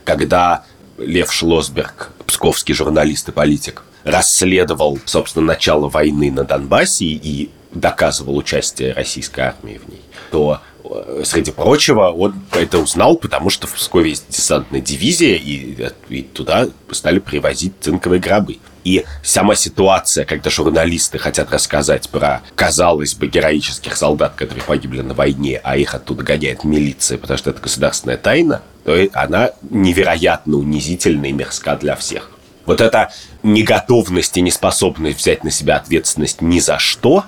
Когда 0.03 0.65
Лев 0.97 1.31
Шлосберг, 1.31 2.11
псковский 2.25 2.73
журналист 2.73 3.29
и 3.29 3.31
политик, 3.31 3.83
расследовал, 4.03 4.99
собственно, 5.05 5.45
начало 5.45 5.89
войны 5.89 6.31
на 6.31 6.43
Донбассе 6.43 7.05
и 7.05 7.49
доказывал 7.73 8.37
участие 8.37 8.93
российской 8.93 9.41
армии 9.41 9.79
в 9.83 9.89
ней, 9.89 10.01
то 10.29 10.59
э, 10.83 11.23
среди 11.25 11.51
прочего, 11.51 12.09
он 12.09 12.35
это 12.51 12.79
узнал, 12.79 13.15
потому 13.15 13.49
что 13.49 13.67
в 13.67 13.73
Пскове 13.73 14.09
есть 14.09 14.25
десантная 14.29 14.81
дивизия, 14.81 15.35
и, 15.35 15.87
и 16.09 16.21
туда 16.23 16.67
стали 16.91 17.19
привозить 17.19 17.73
цинковые 17.79 18.19
гробы. 18.19 18.59
И 18.83 19.05
сама 19.23 19.55
ситуация, 19.55 20.25
когда 20.25 20.49
журналисты 20.49 21.19
хотят 21.19 21.51
рассказать 21.51 22.09
про, 22.09 22.41
казалось 22.55 23.13
бы, 23.13 23.27
героических 23.27 23.95
солдат, 23.95 24.33
которые 24.35 24.63
погибли 24.63 25.01
на 25.01 25.13
войне, 25.13 25.61
а 25.63 25.77
их 25.77 25.93
оттуда 25.93 26.23
гоняет 26.23 26.63
милиция, 26.63 27.17
потому 27.17 27.37
что 27.37 27.51
это 27.51 27.61
государственная 27.61 28.17
тайна, 28.17 28.63
то 28.83 28.97
она 29.13 29.51
невероятно 29.69 30.57
унизительна 30.57 31.27
и 31.27 31.31
мерзка 31.31 31.75
для 31.75 31.95
всех. 31.95 32.31
Вот 32.65 32.81
эта 32.81 33.11
неготовность 33.43 34.37
и 34.37 34.41
неспособность 34.41 35.19
взять 35.19 35.43
на 35.43 35.51
себя 35.51 35.77
ответственность 35.77 36.41
ни 36.41 36.59
за 36.59 36.79
что, 36.79 37.25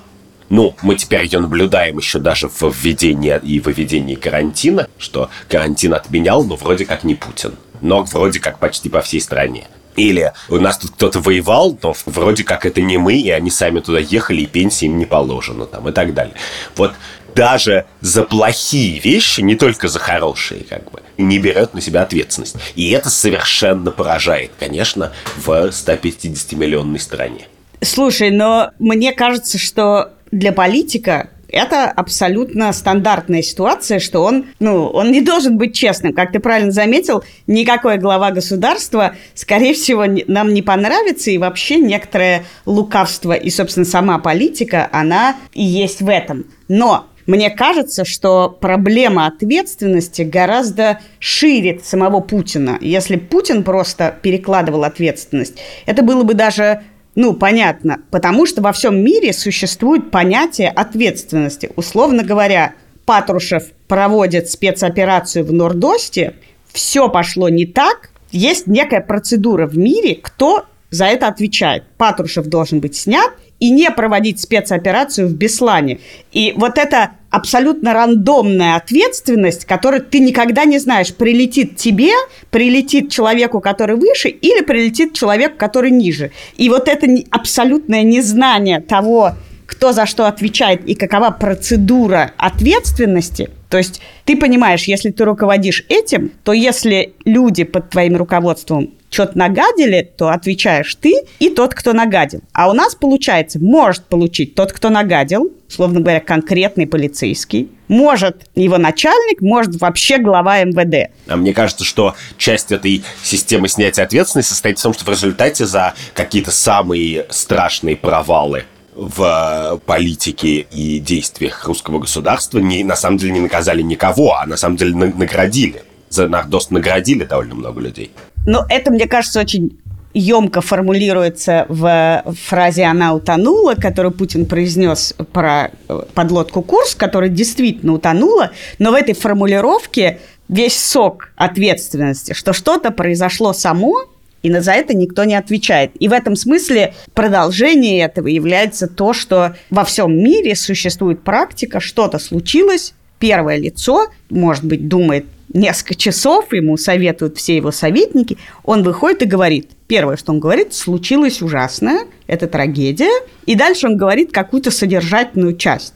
ну, 0.49 0.75
мы 0.81 0.95
теперь 0.95 1.23
ее 1.23 1.39
наблюдаем 1.39 1.97
еще 1.97 2.19
даже 2.19 2.47
в 2.47 2.61
введении 2.61 3.39
и 3.41 3.59
выведении 3.59 4.15
карантина, 4.15 4.87
что 4.97 5.29
карантин 5.49 5.93
отменял, 5.93 6.43
но 6.43 6.55
вроде 6.55 6.85
как 6.85 7.03
не 7.03 7.15
Путин, 7.15 7.55
но 7.81 8.03
вроде 8.03 8.39
как 8.39 8.59
почти 8.59 8.89
по 8.89 9.01
всей 9.01 9.21
стране. 9.21 9.67
Или 9.95 10.33
у 10.49 10.57
нас 10.57 10.77
тут 10.77 10.91
кто-то 10.91 11.19
воевал, 11.19 11.77
но 11.81 11.95
вроде 12.05 12.43
как 12.43 12.65
это 12.65 12.81
не 12.81 12.97
мы, 12.97 13.15
и 13.15 13.29
они 13.29 13.49
сами 13.49 13.79
туда 13.79 13.99
ехали, 13.99 14.41
и 14.41 14.45
пенсии 14.45 14.85
им 14.85 14.97
не 14.97 15.05
положено, 15.05 15.65
там, 15.65 15.87
и 15.87 15.91
так 15.91 16.13
далее. 16.13 16.35
Вот 16.75 16.93
даже 17.35 17.85
за 18.01 18.23
плохие 18.23 18.99
вещи, 18.99 19.41
не 19.41 19.55
только 19.55 19.87
за 19.87 19.99
хорошие, 19.99 20.63
как 20.63 20.91
бы, 20.91 21.01
не 21.17 21.39
берет 21.39 21.73
на 21.73 21.81
себя 21.81 22.03
ответственность. 22.03 22.55
И 22.75 22.89
это 22.91 23.09
совершенно 23.09 23.91
поражает, 23.91 24.51
конечно, 24.59 25.11
в 25.37 25.49
150-миллионной 25.49 26.99
стране. 26.99 27.47
Слушай, 27.81 28.31
но 28.31 28.71
мне 28.79 29.11
кажется, 29.11 29.57
что 29.57 30.11
для 30.31 30.51
политика 30.51 31.29
это 31.53 31.83
абсолютно 31.91 32.73
стандартная 32.73 33.43
ситуация, 33.43 33.99
что 33.99 34.23
он, 34.23 34.45
ну, 34.59 34.87
он 34.87 35.11
не 35.11 35.21
должен 35.21 35.57
быть 35.57 35.75
честным. 35.75 36.13
Как 36.13 36.31
ты 36.31 36.39
правильно 36.39 36.71
заметил, 36.71 37.23
никакой 37.45 37.99
глава 37.99 38.31
государства, 38.31 39.15
скорее 39.35 39.75
всего, 39.75 40.05
нам 40.27 40.53
не 40.53 40.63
понравится, 40.63 41.29
и 41.29 41.37
вообще 41.37 41.77
некоторое 41.77 42.45
лукавство 42.65 43.33
и, 43.33 43.51
собственно, 43.51 43.85
сама 43.85 44.17
политика, 44.17 44.89
она 44.91 45.35
и 45.53 45.63
есть 45.63 46.01
в 46.01 46.09
этом. 46.09 46.45
Но 46.67 47.05
мне 47.25 47.49
кажется, 47.49 48.05
что 48.05 48.49
проблема 48.49 49.27
ответственности 49.27 50.23
гораздо 50.23 50.99
шире 51.19 51.79
самого 51.83 52.19
Путина. 52.19 52.77
Если 52.81 53.15
Путин 53.15 53.63
просто 53.63 54.15
перекладывал 54.21 54.83
ответственность, 54.83 55.55
это 55.85 56.01
было 56.01 56.23
бы 56.23 56.33
даже 56.33 56.81
ну, 57.15 57.33
понятно, 57.33 57.99
потому 58.09 58.47
что 58.47 58.61
во 58.63 58.71
всем 58.71 59.03
мире 59.03 59.33
существует 59.33 60.09
понятие 60.09 60.69
ответственности. 60.69 61.69
Условно 61.75 62.23
говоря, 62.23 62.73
Патрушев 63.05 63.65
проводит 63.87 64.49
спецоперацию 64.49 65.45
в 65.45 65.53
Нордосте, 65.53 66.33
все 66.71 67.09
пошло 67.09 67.49
не 67.49 67.67
так, 67.67 68.09
есть 68.31 68.65
некая 68.65 69.01
процедура 69.01 69.67
в 69.67 69.77
мире, 69.77 70.15
кто 70.15 70.65
за 70.89 71.05
это 71.05 71.27
отвечает. 71.27 71.83
Патрушев 71.97 72.47
должен 72.47 72.79
быть 72.79 72.95
снят, 72.95 73.31
и 73.63 73.69
не 73.69 73.89
проводить 73.91 74.41
спецоперацию 74.41 75.29
в 75.29 75.35
Беслане. 75.35 76.01
И 76.33 76.53
вот 76.57 76.77
эта 76.77 77.11
абсолютно 77.29 77.93
рандомная 77.93 78.75
ответственность, 78.75 79.63
которую 79.63 80.03
ты 80.03 80.19
никогда 80.19 80.65
не 80.65 80.79
знаешь, 80.79 81.15
прилетит 81.15 81.77
тебе, 81.77 82.11
прилетит 82.51 83.09
человеку, 83.09 83.61
который 83.61 83.95
выше, 83.95 84.27
или 84.27 84.65
прилетит 84.65 85.13
человеку, 85.13 85.55
который 85.57 85.91
ниже. 85.91 86.31
И 86.57 86.67
вот 86.67 86.89
это 86.89 87.07
абсолютное 87.31 88.03
незнание 88.03 88.81
того, 88.81 89.31
кто 89.65 89.93
за 89.93 90.05
что 90.07 90.27
отвечает 90.27 90.85
и 90.85 90.93
какова 90.93 91.31
процедура 91.31 92.33
ответственности, 92.35 93.49
то 93.69 93.77
есть 93.77 94.01
ты 94.25 94.35
понимаешь, 94.35 94.83
если 94.83 95.09
ты 95.11 95.23
руководишь 95.23 95.85
этим, 95.87 96.33
то 96.43 96.51
если 96.51 97.13
люди 97.23 97.63
под 97.63 97.91
твоим 97.91 98.17
руководством 98.17 98.91
что-то 99.13 99.37
нагадили, 99.37 100.01
то 100.17 100.29
отвечаешь 100.29 100.95
ты 100.95 101.13
и 101.39 101.49
тот, 101.49 101.73
кто 101.73 101.93
нагадил. 101.93 102.41
А 102.51 102.69
у 102.69 102.73
нас, 102.73 102.95
получается, 102.95 103.59
может 103.59 104.05
получить 104.05 104.55
тот, 104.55 104.73
кто 104.73 104.89
нагадил, 104.89 105.53
словно 105.67 105.99
говоря, 105.99 106.19
конкретный 106.19 106.87
полицейский, 106.87 107.69
может 107.87 108.49
его 108.55 108.77
начальник, 108.77 109.41
может 109.41 109.79
вообще 109.79 110.17
глава 110.17 110.63
МВД. 110.63 111.11
А 111.27 111.35
мне 111.35 111.53
кажется, 111.53 111.83
что 111.83 112.15
часть 112.37 112.71
этой 112.71 113.03
системы 113.23 113.67
снятия 113.67 114.03
ответственности 114.03 114.49
состоит 114.49 114.79
в 114.79 114.83
том, 114.83 114.93
что 114.93 115.05
в 115.05 115.09
результате 115.09 115.65
за 115.65 115.93
какие-то 116.13 116.51
самые 116.51 117.27
страшные 117.29 117.95
провалы 117.95 118.63
в 118.95 119.81
политике 119.85 120.67
и 120.71 120.99
действиях 120.99 121.65
русского 121.65 121.99
государства 121.99 122.59
не, 122.59 122.83
на 122.83 122.95
самом 122.95 123.17
деле 123.17 123.33
не 123.33 123.39
наказали 123.39 123.81
никого, 123.81 124.35
а 124.35 124.45
на 124.45 124.57
самом 124.57 124.77
деле 124.77 124.95
наградили. 124.95 125.83
За 126.09 126.27
Нордост 126.27 126.69
наградили 126.69 127.23
довольно 127.23 127.55
много 127.55 127.81
людей. 127.81 128.11
Но 128.45 128.65
это, 128.69 128.91
мне 128.91 129.07
кажется, 129.07 129.39
очень 129.39 129.79
емко 130.13 130.61
формулируется 130.61 131.65
в 131.69 132.23
фразе 132.45 132.83
«она 132.83 133.13
утонула», 133.13 133.75
которую 133.75 134.11
Путин 134.11 134.45
произнес 134.45 135.15
про 135.31 135.71
э, 135.87 136.01
подлодку 136.13 136.61
«Курс», 136.61 136.95
которая 136.95 137.29
действительно 137.29 137.93
утонула, 137.93 138.51
но 138.79 138.91
в 138.91 138.93
этой 138.93 139.15
формулировке 139.15 140.19
весь 140.47 140.77
сок 140.77 141.29
ответственности, 141.35 142.33
что 142.33 142.53
что-то 142.53 142.91
произошло 142.91 143.53
само, 143.53 144.05
и 144.43 144.51
за 144.51 144.73
это 144.73 144.93
никто 144.93 145.23
не 145.23 145.35
отвечает. 145.35 145.91
И 145.99 146.09
в 146.09 146.13
этом 146.13 146.35
смысле 146.35 146.93
продолжение 147.13 148.01
этого 148.03 148.27
является 148.27 148.87
то, 148.87 149.13
что 149.13 149.55
во 149.69 149.85
всем 149.85 150.15
мире 150.17 150.55
существует 150.55 151.23
практика, 151.23 151.79
что-то 151.79 152.19
случилось, 152.19 152.93
первое 153.19 153.55
лицо, 153.55 154.07
может 154.29 154.65
быть, 154.65 154.89
думает 154.89 155.25
несколько 155.53 155.95
часов, 155.95 156.51
ему 156.53 156.77
советуют 156.77 157.37
все 157.37 157.55
его 157.55 157.71
советники, 157.71 158.37
он 158.63 158.83
выходит 158.83 159.21
и 159.23 159.25
говорит, 159.25 159.71
первое, 159.87 160.17
что 160.17 160.31
он 160.31 160.39
говорит, 160.39 160.73
случилось 160.73 161.41
ужасное, 161.41 162.05
это 162.27 162.47
трагедия, 162.47 163.11
и 163.45 163.55
дальше 163.55 163.87
он 163.87 163.97
говорит 163.97 164.31
какую-то 164.31 164.71
содержательную 164.71 165.55
часть. 165.55 165.93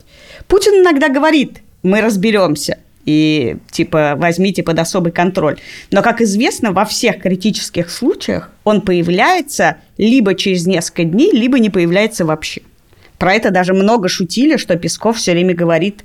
Путин 0.47 0.81
иногда 0.81 1.09
говорит, 1.09 1.61
мы 1.83 2.01
разберемся, 2.01 2.77
и 3.05 3.57
типа 3.71 4.15
возьмите 4.17 4.63
под 4.63 4.79
особый 4.79 5.11
контроль. 5.11 5.57
Но, 5.91 6.01
как 6.01 6.21
известно, 6.21 6.73
во 6.73 6.85
всех 6.85 7.21
критических 7.21 7.89
случаях 7.89 8.51
он 8.65 8.81
появляется 8.81 9.77
либо 9.97 10.35
через 10.35 10.67
несколько 10.67 11.05
дней, 11.05 11.31
либо 11.31 11.57
не 11.57 11.69
появляется 11.69 12.25
вообще. 12.25 12.61
Про 13.17 13.33
это 13.33 13.49
даже 13.49 13.73
много 13.73 14.09
шутили, 14.09 14.57
что 14.57 14.75
Песков 14.75 15.17
все 15.17 15.31
время 15.31 15.55
говорит, 15.55 16.03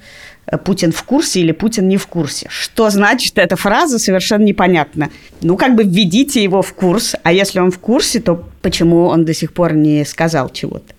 Путин 0.65 0.93
в 0.93 1.03
курсе 1.05 1.41
или 1.41 1.53
Путин 1.53 1.89
не 1.89 1.97
в 1.97 2.07
курсе. 2.07 2.47
Что 2.51 2.91
значит 2.91 3.39
эта 3.39 3.57
фраза, 3.57 3.99
совершенно 3.99 4.45
непонятно. 4.45 5.11
Ну, 5.41 5.57
как 5.57 5.75
бы 5.75 5.85
введите 5.85 6.43
его 6.43 6.63
в 6.63 6.73
курс, 6.75 7.15
а 7.23 7.33
если 7.33 7.61
он 7.61 7.71
в 7.71 7.79
курсе, 7.79 8.21
то 8.21 8.45
почему 8.61 9.07
он 9.07 9.25
до 9.25 9.35
сих 9.35 9.53
пор 9.53 9.73
не 9.73 10.05
сказал 10.05 10.51
чего-то? 10.51 10.95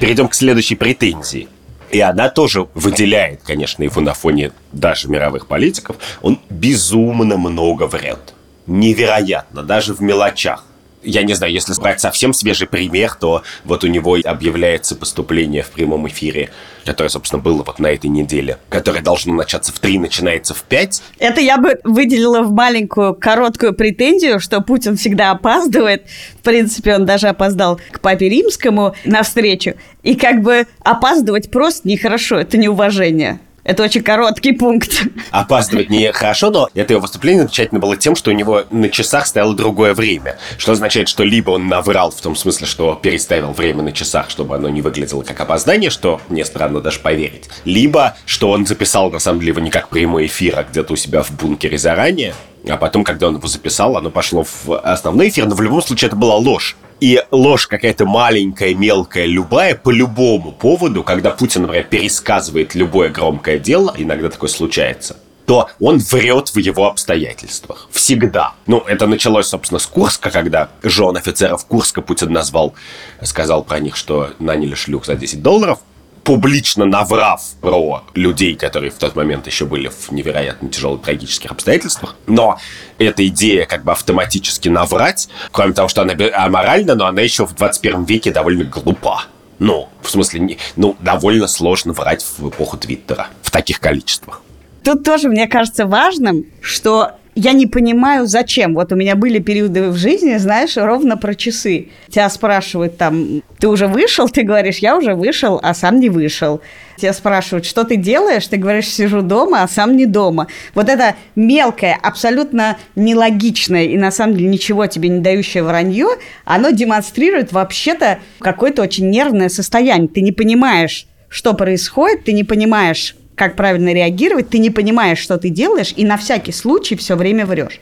Перейдем 0.00 0.28
к 0.28 0.34
следующей 0.34 0.74
претензии. 0.74 1.48
И 1.90 2.00
она 2.00 2.30
тоже 2.30 2.66
выделяет, 2.74 3.42
конечно, 3.44 3.82
его 3.82 4.00
на 4.00 4.14
фоне 4.14 4.52
даже 4.72 5.08
мировых 5.08 5.46
политиков. 5.46 5.96
Он 6.22 6.40
безумно 6.48 7.36
много 7.36 7.86
врет. 7.86 8.34
Невероятно, 8.66 9.62
даже 9.62 9.92
в 9.92 10.00
мелочах 10.00 10.66
я 11.02 11.22
не 11.22 11.34
знаю, 11.34 11.52
если 11.52 11.72
брать 11.80 12.00
совсем 12.00 12.32
свежий 12.32 12.66
пример, 12.66 13.14
то 13.18 13.42
вот 13.64 13.84
у 13.84 13.86
него 13.86 14.16
объявляется 14.24 14.94
поступление 14.94 15.62
в 15.62 15.70
прямом 15.70 16.08
эфире, 16.08 16.50
которое, 16.84 17.08
собственно, 17.08 17.40
было 17.40 17.62
вот 17.62 17.78
на 17.78 17.88
этой 17.88 18.08
неделе, 18.08 18.58
которое 18.68 19.02
должно 19.02 19.34
начаться 19.34 19.72
в 19.72 19.78
3, 19.78 19.98
начинается 19.98 20.54
в 20.54 20.62
5. 20.62 21.02
Это 21.18 21.40
я 21.40 21.58
бы 21.58 21.80
выделила 21.84 22.42
в 22.42 22.52
маленькую, 22.52 23.14
короткую 23.14 23.74
претензию, 23.74 24.40
что 24.40 24.60
Путин 24.60 24.96
всегда 24.96 25.30
опаздывает. 25.30 26.06
В 26.40 26.42
принципе, 26.42 26.94
он 26.94 27.06
даже 27.06 27.28
опоздал 27.28 27.80
к 27.90 28.00
папе 28.00 28.28
римскому 28.28 28.94
на 29.04 29.22
встречу. 29.22 29.74
И 30.02 30.16
как 30.16 30.42
бы 30.42 30.66
опаздывать 30.80 31.50
просто 31.50 31.88
нехорошо, 31.88 32.38
это 32.38 32.56
неуважение. 32.56 33.40
Это 33.64 33.84
очень 33.84 34.02
короткий 34.02 34.52
пункт. 34.52 35.04
Опаздывать 35.30 35.88
не 35.88 36.10
хорошо, 36.12 36.50
но 36.50 36.68
это 36.74 36.94
его 36.94 37.02
выступление 37.02 37.42
замечательно 37.42 37.80
было 37.80 37.96
тем, 37.96 38.16
что 38.16 38.30
у 38.30 38.34
него 38.34 38.64
на 38.70 38.88
часах 38.88 39.26
стояло 39.26 39.54
другое 39.54 39.94
время. 39.94 40.38
Что 40.58 40.72
означает, 40.72 41.08
что 41.08 41.22
либо 41.22 41.50
он 41.50 41.68
наврал 41.68 42.10
в 42.10 42.20
том 42.20 42.34
смысле, 42.34 42.66
что 42.66 42.98
переставил 43.00 43.52
время 43.52 43.82
на 43.82 43.92
часах, 43.92 44.30
чтобы 44.30 44.56
оно 44.56 44.68
не 44.68 44.82
выглядело 44.82 45.22
как 45.22 45.40
опоздание, 45.40 45.90
что 45.90 46.20
мне 46.28 46.44
странно 46.44 46.80
даже 46.80 46.98
поверить. 46.98 47.48
Либо, 47.64 48.16
что 48.26 48.50
он 48.50 48.66
записал, 48.66 49.10
на 49.10 49.20
самом 49.20 49.38
деле, 49.38 49.50
его 49.50 49.60
не 49.60 49.70
как 49.70 49.88
прямой 49.88 50.26
эфир, 50.26 50.58
а 50.58 50.64
где-то 50.64 50.94
у 50.94 50.96
себя 50.96 51.22
в 51.22 51.30
бункере 51.30 51.78
заранее, 51.78 52.34
А 52.68 52.76
потом, 52.76 53.04
когда 53.04 53.28
он 53.28 53.36
его 53.36 53.48
записал, 53.48 53.96
оно 53.96 54.10
пошло 54.10 54.44
в 54.44 54.78
основной 54.78 55.28
эфир, 55.28 55.46
но 55.46 55.54
в 55.54 55.60
любом 55.60 55.82
случае 55.82 56.08
это 56.08 56.16
была 56.16 56.36
ложь. 56.36 56.76
И 57.00 57.20
ложь 57.32 57.66
какая-то 57.66 58.06
маленькая, 58.06 58.74
мелкая, 58.74 59.26
любая, 59.26 59.74
по 59.74 59.90
любому 59.90 60.52
поводу, 60.52 61.02
когда 61.02 61.30
Путин, 61.30 61.62
например, 61.62 61.84
пересказывает 61.84 62.76
любое 62.76 63.08
громкое 63.08 63.58
дело, 63.58 63.92
иногда 63.96 64.30
такое 64.30 64.48
случается, 64.48 65.16
то 65.46 65.68
он 65.80 65.98
врет 65.98 66.50
в 66.50 66.58
его 66.58 66.86
обстоятельствах. 66.86 67.88
Всегда. 67.90 68.54
Ну, 68.68 68.78
это 68.86 69.08
началось, 69.08 69.48
собственно, 69.48 69.80
с 69.80 69.86
Курска, 69.86 70.30
когда 70.30 70.68
жен 70.84 71.16
офицеров 71.16 71.66
Курска 71.66 72.02
Путин 72.02 72.32
назвал, 72.32 72.74
сказал 73.22 73.64
про 73.64 73.80
них, 73.80 73.96
что 73.96 74.30
наняли 74.38 74.74
шлюх 74.74 75.04
за 75.04 75.16
10 75.16 75.42
долларов 75.42 75.80
публично 76.24 76.84
наврав 76.84 77.42
про 77.60 78.04
людей, 78.14 78.54
которые 78.54 78.90
в 78.90 78.94
тот 78.94 79.16
момент 79.16 79.46
еще 79.46 79.64
были 79.64 79.88
в 79.88 80.10
невероятно 80.12 80.68
тяжелых 80.68 81.02
трагических 81.02 81.50
обстоятельствах. 81.50 82.16
Но 82.26 82.58
эта 82.98 83.26
идея 83.28 83.66
как 83.66 83.84
бы 83.84 83.92
автоматически 83.92 84.68
наврать, 84.68 85.28
кроме 85.50 85.72
того, 85.72 85.88
что 85.88 86.02
она 86.02 86.14
аморальна, 86.34 86.94
но 86.94 87.06
она 87.06 87.22
еще 87.22 87.46
в 87.46 87.54
21 87.54 88.04
веке 88.04 88.30
довольно 88.30 88.64
глупа. 88.64 89.24
Ну, 89.58 89.88
в 90.00 90.10
смысле, 90.10 90.58
ну, 90.76 90.96
довольно 91.00 91.46
сложно 91.46 91.92
врать 91.92 92.24
в 92.38 92.48
эпоху 92.48 92.76
Твиттера 92.76 93.28
в 93.42 93.50
таких 93.50 93.80
количествах. 93.80 94.42
Тут 94.82 95.04
тоже, 95.04 95.28
мне 95.28 95.46
кажется, 95.46 95.86
важным, 95.86 96.46
что 96.60 97.12
я 97.34 97.52
не 97.52 97.66
понимаю, 97.66 98.26
зачем. 98.26 98.74
Вот 98.74 98.92
у 98.92 98.96
меня 98.96 99.16
были 99.16 99.38
периоды 99.38 99.88
в 99.88 99.96
жизни, 99.96 100.36
знаешь, 100.36 100.76
ровно 100.76 101.16
про 101.16 101.34
часы. 101.34 101.88
Тебя 102.08 102.28
спрашивают 102.28 102.98
там, 102.98 103.42
ты 103.58 103.68
уже 103.68 103.86
вышел? 103.86 104.28
Ты 104.28 104.42
говоришь, 104.42 104.78
я 104.78 104.96
уже 104.96 105.14
вышел, 105.14 105.58
а 105.62 105.72
сам 105.72 105.98
не 105.98 106.10
вышел. 106.10 106.60
Тебя 106.96 107.14
спрашивают, 107.14 107.64
что 107.64 107.84
ты 107.84 107.96
делаешь? 107.96 108.46
Ты 108.46 108.58
говоришь, 108.58 108.88
сижу 108.88 109.22
дома, 109.22 109.62
а 109.62 109.68
сам 109.68 109.96
не 109.96 110.04
дома. 110.04 110.46
Вот 110.74 110.88
это 110.90 111.16
мелкое, 111.34 111.98
абсолютно 112.00 112.76
нелогичное 112.96 113.84
и 113.84 113.96
на 113.96 114.10
самом 114.10 114.36
деле 114.36 114.48
ничего 114.48 114.86
тебе 114.86 115.08
не 115.08 115.20
дающее 115.20 115.62
вранье, 115.62 116.08
оно 116.44 116.70
демонстрирует 116.70 117.52
вообще-то 117.52 118.18
какое-то 118.40 118.82
очень 118.82 119.08
нервное 119.08 119.48
состояние. 119.48 120.08
Ты 120.08 120.20
не 120.20 120.32
понимаешь, 120.32 121.06
что 121.28 121.54
происходит, 121.54 122.24
ты 122.24 122.32
не 122.32 122.44
понимаешь, 122.44 123.16
как 123.34 123.56
правильно 123.56 123.92
реагировать, 123.92 124.50
ты 124.50 124.58
не 124.58 124.70
понимаешь, 124.70 125.18
что 125.18 125.38
ты 125.38 125.48
делаешь, 125.48 125.92
и 125.96 126.04
на 126.04 126.16
всякий 126.16 126.52
случай 126.52 126.96
все 126.96 127.16
время 127.16 127.46
врешь. 127.46 127.80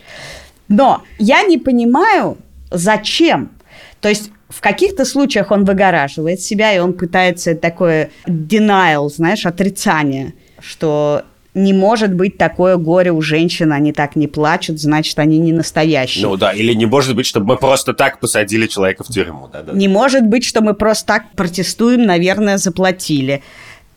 Но 0.67 1.03
я 1.19 1.43
не 1.43 1.57
понимаю, 1.57 2.37
зачем. 2.69 3.51
То 3.99 4.09
есть 4.09 4.31
в 4.49 4.61
каких-то 4.61 5.05
случаях 5.05 5.51
он 5.51 5.65
выгораживает 5.65 6.41
себя, 6.41 6.73
и 6.73 6.79
он 6.79 6.93
пытается 6.93 7.55
такое 7.55 8.11
denial, 8.25 9.09
знаешь, 9.09 9.45
отрицание, 9.45 10.33
что 10.59 11.23
не 11.53 11.73
может 11.73 12.13
быть 12.13 12.37
такое 12.37 12.77
горе 12.77 13.11
у 13.11 13.21
женщин, 13.21 13.73
они 13.73 13.91
так 13.91 14.15
не 14.15 14.27
плачут, 14.27 14.79
значит, 14.79 15.19
они 15.19 15.37
не 15.37 15.51
настоящие. 15.51 16.25
Ну 16.25 16.37
да, 16.37 16.53
или 16.53 16.73
не 16.73 16.85
может 16.85 17.15
быть, 17.15 17.25
чтобы 17.25 17.47
мы 17.47 17.57
просто 17.57 17.93
так 17.93 18.19
посадили 18.19 18.67
человека 18.67 19.03
в 19.03 19.07
тюрьму. 19.07 19.49
Да, 19.51 19.61
да. 19.61 19.73
Не 19.73 19.87
может 19.87 20.25
быть, 20.25 20.45
что 20.45 20.61
мы 20.61 20.73
просто 20.73 21.07
так 21.07 21.31
протестуем, 21.35 22.05
наверное, 22.05 22.57
заплатили 22.57 23.43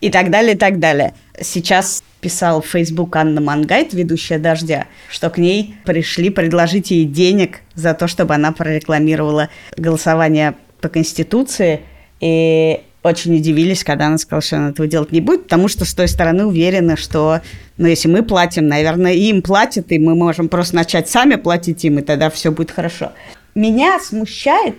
и 0.01 0.09
так 0.09 0.29
далее, 0.29 0.55
и 0.55 0.57
так 0.57 0.79
далее. 0.79 1.13
Сейчас 1.41 2.03
писал 2.21 2.61
в 2.61 2.67
Facebook 2.67 3.15
Анна 3.15 3.41
Мангайт, 3.41 3.93
ведущая 3.93 4.39
«Дождя», 4.39 4.87
что 5.09 5.29
к 5.29 5.37
ней 5.37 5.75
пришли 5.85 6.29
предложить 6.29 6.91
ей 6.91 7.05
денег 7.05 7.61
за 7.75 7.93
то, 7.93 8.07
чтобы 8.07 8.33
она 8.33 8.51
прорекламировала 8.51 9.49
голосование 9.77 10.55
по 10.81 10.89
Конституции. 10.89 11.81
И 12.19 12.81
очень 13.03 13.35
удивились, 13.35 13.83
когда 13.83 14.07
она 14.07 14.17
сказала, 14.17 14.41
что 14.41 14.57
она 14.57 14.69
этого 14.69 14.87
делать 14.87 15.11
не 15.11 15.21
будет, 15.21 15.43
потому 15.43 15.67
что 15.67 15.85
с 15.85 15.93
той 15.93 16.07
стороны 16.07 16.45
уверены, 16.45 16.97
что, 16.97 17.41
ну, 17.77 17.87
если 17.87 18.07
мы 18.07 18.23
платим, 18.23 18.67
наверное, 18.67 19.13
им 19.13 19.43
платят, 19.43 19.91
и 19.91 19.99
мы 19.99 20.15
можем 20.15 20.49
просто 20.49 20.75
начать 20.75 21.07
сами 21.07 21.35
платить 21.35 21.85
им, 21.85 21.99
и 21.99 22.01
тогда 22.01 22.31
все 22.31 22.51
будет 22.51 22.71
хорошо. 22.71 23.11
Меня 23.53 23.99
смущает, 23.99 24.75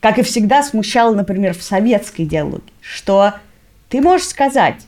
как 0.00 0.18
и 0.18 0.22
всегда 0.22 0.62
смущало, 0.62 1.14
например, 1.14 1.54
в 1.54 1.62
советской 1.62 2.22
идеологии, 2.22 2.62
что 2.80 3.34
ты 3.88 4.00
можешь 4.00 4.28
сказать, 4.28 4.86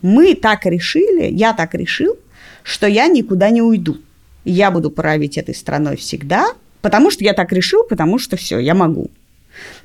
мы 0.00 0.34
так 0.34 0.66
решили, 0.66 1.30
я 1.30 1.52
так 1.52 1.74
решил, 1.74 2.16
что 2.62 2.86
я 2.86 3.06
никуда 3.06 3.50
не 3.50 3.62
уйду. 3.62 3.98
Я 4.44 4.70
буду 4.70 4.90
править 4.90 5.38
этой 5.38 5.54
страной 5.54 5.96
всегда, 5.96 6.52
потому 6.80 7.10
что 7.10 7.24
я 7.24 7.34
так 7.34 7.52
решил, 7.52 7.84
потому 7.84 8.18
что 8.18 8.36
все, 8.36 8.58
я 8.58 8.74
могу. 8.74 9.10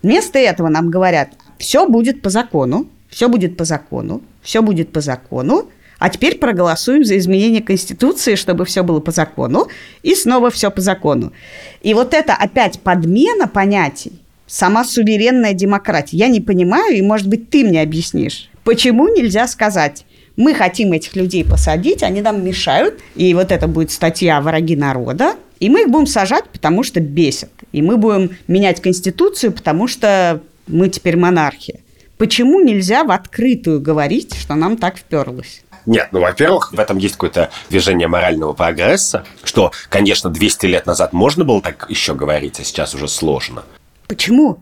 Вместо 0.01 0.39
этого 0.39 0.69
нам 0.69 0.89
говорят, 0.89 1.29
все 1.59 1.87
будет 1.87 2.21
по 2.21 2.29
закону, 2.29 2.87
все 3.09 3.29
будет 3.29 3.57
по 3.57 3.65
закону, 3.65 4.21
все 4.41 4.61
будет 4.61 4.91
по 4.91 5.01
закону, 5.01 5.69
а 5.99 6.09
теперь 6.09 6.37
проголосуем 6.37 7.03
за 7.03 7.17
изменение 7.17 7.61
Конституции, 7.61 8.35
чтобы 8.35 8.65
все 8.65 8.83
было 8.83 8.99
по 8.99 9.11
закону, 9.11 9.67
и 10.03 10.15
снова 10.15 10.49
все 10.49 10.71
по 10.71 10.81
закону. 10.81 11.33
И 11.81 11.93
вот 11.93 12.13
это 12.13 12.33
опять 12.33 12.79
подмена 12.79 13.47
понятий, 13.47 14.19
сама 14.47 14.83
суверенная 14.83 15.53
демократия. 15.53 16.17
Я 16.17 16.27
не 16.27 16.41
понимаю, 16.41 16.97
и, 16.97 17.01
может 17.01 17.27
быть, 17.27 17.49
ты 17.49 17.63
мне 17.63 17.81
объяснишь, 17.81 18.49
почему 18.63 19.07
нельзя 19.07 19.47
сказать, 19.47 20.05
мы 20.35 20.53
хотим 20.53 20.93
этих 20.93 21.15
людей 21.15 21.43
посадить, 21.43 22.03
они 22.03 22.21
нам 22.21 22.43
мешают, 22.45 22.99
и 23.15 23.33
вот 23.33 23.51
это 23.51 23.67
будет 23.67 23.91
статья 23.91 24.39
«Враги 24.39 24.75
народа», 24.75 25.35
и 25.59 25.69
мы 25.69 25.81
их 25.81 25.89
будем 25.89 26.05
сажать, 26.05 26.45
потому 26.45 26.83
что 26.83 26.99
бесят. 26.99 27.49
И 27.71 27.81
мы 27.81 27.97
будем 27.97 28.37
менять 28.47 28.79
Конституцию, 28.79 29.51
потому 29.51 29.87
что 29.87 30.41
мы 30.67 30.89
теперь 30.89 31.17
монархия. 31.17 31.79
Почему 32.17 32.59
нельзя 32.59 33.03
в 33.03 33.11
открытую 33.11 33.81
говорить, 33.81 34.35
что 34.35 34.55
нам 34.55 34.77
так 34.77 34.97
вперлось? 34.97 35.61
Нет, 35.85 36.09
ну, 36.11 36.19
во-первых, 36.19 36.73
в 36.73 36.79
этом 36.79 36.97
есть 36.97 37.13
какое-то 37.13 37.49
движение 37.69 38.07
морального 38.07 38.53
прогресса, 38.53 39.23
что, 39.43 39.71
конечно, 39.89 40.29
200 40.29 40.65
лет 40.65 40.85
назад 40.85 41.13
можно 41.13 41.45
было 41.45 41.61
так 41.61 41.85
еще 41.89 42.13
говорить, 42.13 42.59
а 42.59 42.63
сейчас 42.63 42.93
уже 42.93 43.07
сложно. 43.07 43.63
Почему? 44.07 44.59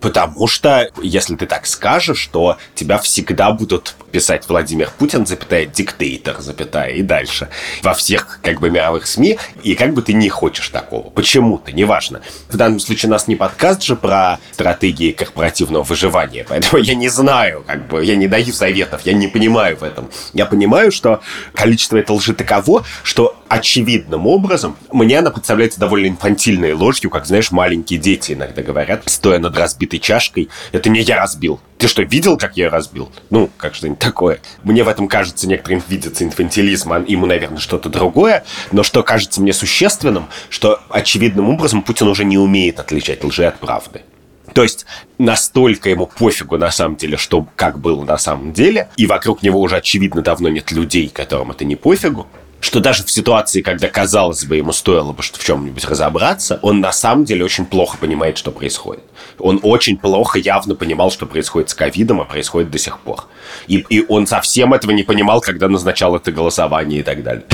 Потому 0.00 0.46
что, 0.46 0.90
если 1.02 1.36
ты 1.36 1.46
так 1.46 1.66
скажешь, 1.66 2.28
то 2.30 2.58
тебя 2.74 2.98
всегда 2.98 3.52
будут 3.52 3.94
писать 4.10 4.48
Владимир 4.48 4.90
Путин, 4.98 5.26
запятая, 5.26 5.66
диктатор, 5.66 6.40
запятая, 6.40 6.90
и 6.90 7.02
дальше. 7.02 7.48
Во 7.82 7.94
всех, 7.94 8.40
как 8.42 8.60
бы, 8.60 8.70
мировых 8.70 9.06
СМИ, 9.06 9.38
и 9.62 9.74
как 9.74 9.94
бы 9.94 10.02
ты 10.02 10.12
не 10.12 10.28
хочешь 10.28 10.68
такого. 10.68 11.10
Почему-то, 11.10 11.72
неважно. 11.72 12.20
В 12.48 12.56
данном 12.56 12.80
случае 12.80 13.08
у 13.08 13.12
нас 13.12 13.26
не 13.26 13.36
подкаст 13.36 13.82
же 13.82 13.96
про 13.96 14.38
стратегии 14.52 15.12
корпоративного 15.12 15.82
выживания, 15.82 16.44
поэтому 16.48 16.82
я 16.82 16.94
не 16.94 17.08
знаю, 17.08 17.64
как 17.66 17.88
бы, 17.88 18.04
я 18.04 18.16
не 18.16 18.28
даю 18.28 18.52
советов, 18.52 19.02
я 19.04 19.12
не 19.12 19.28
понимаю 19.28 19.76
в 19.76 19.82
этом. 19.82 20.10
Я 20.34 20.46
понимаю, 20.46 20.92
что 20.92 21.20
количество 21.54 21.96
этой 21.96 22.12
лжи 22.12 22.34
таково, 22.34 22.84
что 23.02 23.36
очевидным 23.48 24.26
образом 24.26 24.76
мне 24.92 25.18
она 25.18 25.30
представляется 25.30 25.80
довольно 25.80 26.08
инфантильной 26.08 26.72
ложью, 26.72 27.10
как, 27.10 27.26
знаешь, 27.26 27.50
маленькие 27.50 27.98
дети 27.98 28.32
иногда 28.32 28.62
говорят, 28.62 29.02
стоя 29.06 29.38
над 29.38 29.56
разбитой 29.56 29.98
чашкой. 29.98 30.48
Это 30.72 30.88
не 30.88 31.00
я 31.00 31.16
разбил. 31.16 31.60
Ты 31.78 31.88
что, 31.88 32.02
видел, 32.02 32.38
как 32.38 32.56
я 32.56 32.64
ее 32.64 32.70
разбил? 32.70 33.10
Ну, 33.30 33.50
как 33.56 33.74
что-нибудь 33.74 33.98
такое. 33.98 34.40
Мне 34.62 34.82
в 34.82 34.88
этом 34.88 35.08
кажется, 35.08 35.46
некоторым 35.46 35.82
видится 35.88 36.24
инфантилизм, 36.24 36.92
а 36.92 37.04
ему, 37.06 37.26
наверное, 37.26 37.58
что-то 37.58 37.88
другое. 37.88 38.44
Но 38.72 38.82
что 38.82 39.02
кажется 39.02 39.40
мне 39.42 39.52
существенным, 39.52 40.28
что 40.48 40.80
очевидным 40.88 41.50
образом 41.50 41.82
Путин 41.82 42.08
уже 42.08 42.24
не 42.24 42.38
умеет 42.38 42.80
отличать 42.80 43.22
лжи 43.24 43.46
от 43.46 43.58
правды. 43.58 44.02
То 44.54 44.62
есть 44.62 44.86
настолько 45.18 45.90
ему 45.90 46.06
пофигу 46.06 46.56
на 46.56 46.70
самом 46.70 46.96
деле, 46.96 47.18
что 47.18 47.46
как 47.56 47.78
было 47.78 48.04
на 48.04 48.16
самом 48.16 48.54
деле, 48.54 48.88
и 48.96 49.06
вокруг 49.06 49.42
него 49.42 49.60
уже 49.60 49.76
очевидно 49.76 50.22
давно 50.22 50.48
нет 50.48 50.72
людей, 50.72 51.10
которым 51.10 51.50
это 51.50 51.66
не 51.66 51.76
пофигу, 51.76 52.26
что 52.60 52.80
даже 52.80 53.04
в 53.04 53.10
ситуации, 53.10 53.62
когда, 53.62 53.88
казалось 53.88 54.44
бы, 54.44 54.56
ему 54.56 54.72
стоило 54.72 55.12
бы 55.12 55.22
в 55.22 55.44
чем-нибудь 55.44 55.84
разобраться, 55.84 56.58
он 56.62 56.80
на 56.80 56.92
самом 56.92 57.24
деле 57.24 57.44
очень 57.44 57.66
плохо 57.66 57.96
понимает, 57.98 58.38
что 58.38 58.50
происходит. 58.50 59.04
Он 59.38 59.60
очень 59.62 59.96
плохо 59.96 60.38
явно 60.38 60.74
понимал, 60.74 61.10
что 61.10 61.26
происходит 61.26 61.70
с 61.70 61.74
ковидом, 61.74 62.20
а 62.20 62.24
происходит 62.24 62.70
до 62.70 62.78
сих 62.78 62.98
пор. 63.00 63.24
И, 63.66 63.84
и 63.88 64.04
он 64.08 64.26
совсем 64.26 64.72
этого 64.74 64.90
не 64.92 65.02
понимал, 65.02 65.40
когда 65.40 65.68
назначал 65.68 66.16
это 66.16 66.32
голосование 66.32 67.00
и 67.00 67.02
так 67.02 67.22
далее. 67.22 67.44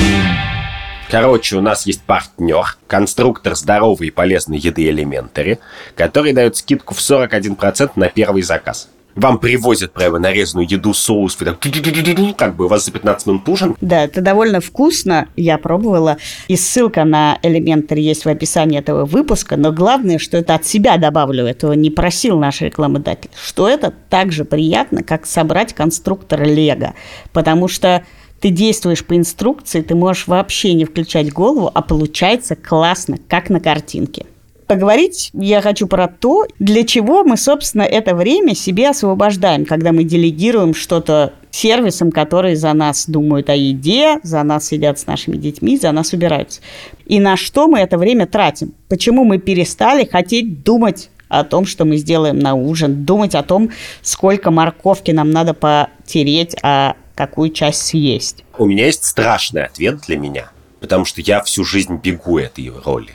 Короче, 1.10 1.56
у 1.56 1.60
нас 1.60 1.84
есть 1.84 2.02
партнер, 2.04 2.78
конструктор 2.86 3.54
здоровой 3.54 4.06
и 4.06 4.10
полезной 4.10 4.56
еды 4.56 4.88
Elementary, 4.88 5.58
который 5.94 6.32
дает 6.32 6.56
скидку 6.56 6.94
в 6.94 6.98
41% 6.98 7.90
на 7.96 8.08
первый 8.08 8.40
заказ. 8.40 8.88
Вам 9.14 9.38
привозят 9.38 9.92
прямо 9.92 10.18
нарезанную 10.18 10.68
еду, 10.68 10.94
соус, 10.94 11.38
вы 11.38 11.46
там, 11.46 12.34
как 12.34 12.56
бы 12.56 12.64
у 12.64 12.68
вас 12.68 12.84
за 12.84 12.92
15 12.92 13.26
минут 13.26 13.48
ужин. 13.48 13.76
Да, 13.80 14.04
это 14.04 14.20
довольно 14.20 14.60
вкусно, 14.60 15.28
я 15.36 15.58
пробовала. 15.58 16.16
И 16.48 16.56
ссылка 16.56 17.04
на 17.04 17.38
элементарь 17.42 18.00
есть 18.00 18.24
в 18.24 18.28
описании 18.28 18.78
этого 18.78 19.04
выпуска, 19.04 19.56
но 19.56 19.72
главное, 19.72 20.18
что 20.18 20.36
это 20.38 20.54
от 20.54 20.64
себя 20.64 20.96
добавлю, 20.96 21.44
этого 21.44 21.72
не 21.72 21.90
просил 21.90 22.38
наш 22.38 22.60
рекламодатель, 22.60 23.30
что 23.42 23.68
это 23.68 23.92
так 24.08 24.32
же 24.32 24.44
приятно, 24.44 25.02
как 25.02 25.26
собрать 25.26 25.74
конструктор 25.74 26.42
Лего, 26.42 26.94
потому 27.32 27.68
что 27.68 28.04
ты 28.40 28.50
действуешь 28.50 29.04
по 29.04 29.16
инструкции, 29.16 29.82
ты 29.82 29.94
можешь 29.94 30.26
вообще 30.26 30.74
не 30.74 30.84
включать 30.84 31.32
голову, 31.32 31.70
а 31.72 31.80
получается 31.80 32.56
классно, 32.56 33.16
как 33.28 33.50
на 33.50 33.60
картинке. 33.60 34.26
Поговорить 34.66 35.30
я 35.32 35.60
хочу 35.60 35.86
про 35.86 36.08
то, 36.08 36.46
для 36.58 36.84
чего 36.84 37.24
мы, 37.24 37.36
собственно, 37.36 37.82
это 37.82 38.14
время 38.14 38.54
себе 38.54 38.90
освобождаем, 38.90 39.64
когда 39.64 39.92
мы 39.92 40.04
делегируем 40.04 40.74
что-то 40.74 41.32
сервисам, 41.50 42.10
которые 42.10 42.56
за 42.56 42.72
нас 42.72 43.06
думают 43.06 43.50
о 43.50 43.54
еде, 43.54 44.18
за 44.22 44.42
нас 44.42 44.66
сидят 44.66 44.98
с 44.98 45.06
нашими 45.06 45.36
детьми, 45.36 45.76
за 45.76 45.92
нас 45.92 46.12
убираются. 46.12 46.60
И 47.06 47.20
на 47.20 47.36
что 47.36 47.68
мы 47.68 47.80
это 47.80 47.98
время 47.98 48.26
тратим? 48.26 48.72
Почему 48.88 49.24
мы 49.24 49.38
перестали 49.38 50.08
хотеть 50.10 50.62
думать 50.62 51.10
о 51.28 51.44
том, 51.44 51.66
что 51.66 51.84
мы 51.84 51.96
сделаем 51.96 52.38
на 52.38 52.54
ужин, 52.54 53.04
думать 53.04 53.34
о 53.34 53.42
том, 53.42 53.70
сколько 54.02 54.50
морковки 54.50 55.10
нам 55.10 55.30
надо 55.30 55.54
потереть, 55.54 56.56
а 56.62 56.96
какую 57.14 57.50
часть 57.50 57.82
съесть? 57.82 58.44
У 58.58 58.66
меня 58.66 58.86
есть 58.86 59.04
страшный 59.04 59.64
ответ 59.64 60.00
для 60.06 60.18
меня, 60.18 60.50
потому 60.80 61.04
что 61.04 61.20
я 61.20 61.42
всю 61.42 61.64
жизнь 61.64 62.00
бегу 62.02 62.38
этой 62.38 62.70
роли 62.84 63.12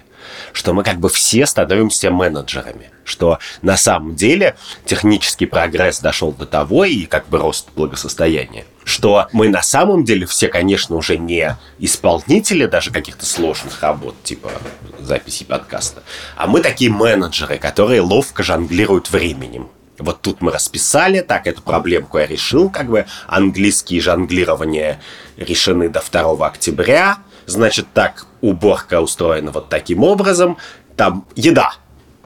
что 0.53 0.73
мы 0.73 0.83
как 0.83 0.99
бы 0.99 1.09
все 1.09 1.45
становимся 1.45 2.11
менеджерами, 2.11 2.91
что 3.03 3.39
на 3.61 3.77
самом 3.77 4.15
деле 4.15 4.55
технический 4.85 5.45
прогресс 5.45 5.99
дошел 5.99 6.31
до 6.31 6.45
того, 6.45 6.85
и 6.85 7.05
как 7.05 7.27
бы 7.29 7.37
рост 7.37 7.69
благосостояния, 7.75 8.65
что 8.83 9.27
мы 9.33 9.49
на 9.49 9.61
самом 9.61 10.03
деле 10.03 10.25
все, 10.25 10.47
конечно, 10.47 10.95
уже 10.95 11.17
не 11.17 11.57
исполнители 11.79 12.65
даже 12.65 12.91
каких-то 12.91 13.25
сложных 13.25 13.81
работ, 13.81 14.15
типа 14.23 14.51
записи 14.99 15.43
подкаста, 15.43 16.03
а 16.35 16.47
мы 16.47 16.61
такие 16.61 16.91
менеджеры, 16.91 17.57
которые 17.57 18.01
ловко 18.01 18.43
жонглируют 18.43 19.09
временем. 19.09 19.69
Вот 19.99 20.21
тут 20.21 20.41
мы 20.41 20.51
расписали, 20.51 21.21
так, 21.21 21.47
эту 21.47 21.61
проблемку 21.61 22.19
я 22.19 22.27
решил, 22.27 22.69
как 22.69 22.87
бы 22.87 23.07
английские 23.25 23.99
жонглирования 23.99 25.01
решены 25.37 25.89
до 25.89 26.03
2 26.07 26.45
октября, 26.45 27.17
значит, 27.47 27.87
так, 27.93 28.27
уборка 28.41 29.01
устроена 29.01 29.51
вот 29.51 29.69
таким 29.69 30.03
образом, 30.03 30.57
там 30.95 31.25
еда. 31.35 31.73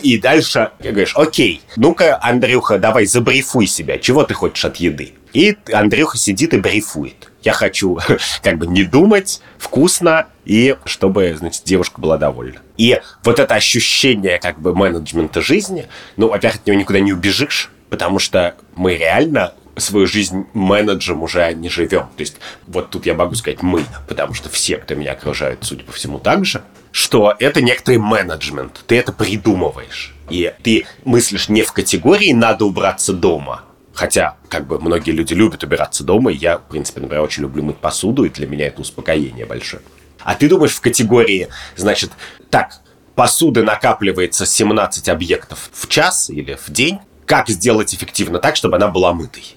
И 0.02 0.18
дальше 0.18 0.72
говоришь, 0.80 1.16
окей, 1.16 1.62
ну-ка, 1.76 2.20
Андрюха, 2.22 2.80
давай 2.80 3.06
забрифуй 3.06 3.68
себя, 3.68 4.00
чего 4.00 4.24
ты 4.24 4.34
хочешь 4.34 4.66
от 4.66 4.78
еды? 4.78 5.14
И 5.32 5.56
Андрюха 5.72 6.18
сидит 6.18 6.54
и 6.54 6.60
брифует. 6.60 7.32
Я 7.44 7.54
хочу 7.54 8.00
как 8.44 8.58
бы 8.58 8.68
не 8.68 8.84
думать, 8.84 9.42
вкусно, 9.58 10.28
и 10.44 10.76
чтобы, 10.86 11.36
значит, 11.38 11.64
девушка 11.64 12.02
была 12.02 12.18
довольна. 12.18 12.60
И 12.78 13.00
вот 13.24 13.40
это 13.40 13.54
ощущение 13.56 14.40
как 14.40 14.60
бы 14.60 14.76
менеджмента 14.76 15.40
жизни, 15.40 15.88
ну, 16.18 16.30
во-первых, 16.30 16.62
от 16.62 16.68
него 16.68 16.80
никуда 16.80 17.00
не 17.00 17.14
убежишь, 17.14 17.70
потому 17.90 18.20
что 18.20 18.56
мы 18.76 18.96
реально 18.96 19.54
свою 19.78 20.08
жизнь 20.08 20.46
менеджером 20.54 21.24
уже 21.24 21.54
не 21.54 21.70
живем. 21.70 22.08
То 22.16 22.20
есть 22.20 22.38
вот 22.68 22.90
тут 22.90 23.06
я 23.06 23.14
могу 23.14 23.36
сказать 23.36 23.62
мы, 23.62 23.86
потому 24.08 24.34
что 24.34 24.50
все, 24.50 24.78
кто 24.78 24.96
меня 24.96 25.14
окружает, 25.14 25.60
судя 25.62 25.84
по 25.84 25.92
всему, 25.92 26.20
так 26.20 26.46
же, 26.46 26.62
что 26.92 27.36
это 27.40 27.62
некоторый 27.62 27.98
менеджмент. 27.98 28.84
Ты 28.88 28.98
это 28.98 29.14
придумываешь. 29.14 30.14
И 30.30 30.54
ты 30.64 30.86
мыслишь 31.06 31.50
не 31.50 31.64
в 31.64 31.72
категории 31.74 32.32
«надо 32.32 32.66
убраться 32.66 33.14
дома», 33.14 33.64
Хотя, 33.94 34.38
как 34.48 34.68
бы, 34.68 34.80
многие 34.80 35.12
люди 35.12 35.34
любят 35.34 35.64
убираться 35.64 36.04
дома, 36.04 36.32
и 36.32 36.38
я, 36.38 36.58
в 36.58 36.64
принципе, 36.64 37.02
например, 37.02 37.24
очень 37.24 37.44
люблю 37.44 37.64
мыть 37.64 37.78
посуду, 37.78 38.24
и 38.24 38.30
для 38.30 38.48
меня 38.48 38.68
это 38.68 38.82
успокоение 38.82 39.46
большое. 39.46 39.84
А 40.20 40.36
ты 40.36 40.48
думаешь 40.48 40.72
в 40.72 40.82
категории, 40.82 41.50
значит, 41.76 42.12
так, 42.50 42.80
посуды 43.16 43.64
накапливается 43.64 44.46
17 44.46 45.10
объектов 45.10 45.70
в 45.74 45.88
час 45.88 46.30
или 46.30 46.56
в 46.56 46.70
день, 46.72 47.00
как 47.26 47.50
сделать 47.50 47.94
эффективно 47.94 48.40
так, 48.40 48.56
чтобы 48.56 48.76
она 48.76 48.88
была 48.88 49.14
мытой. 49.14 49.56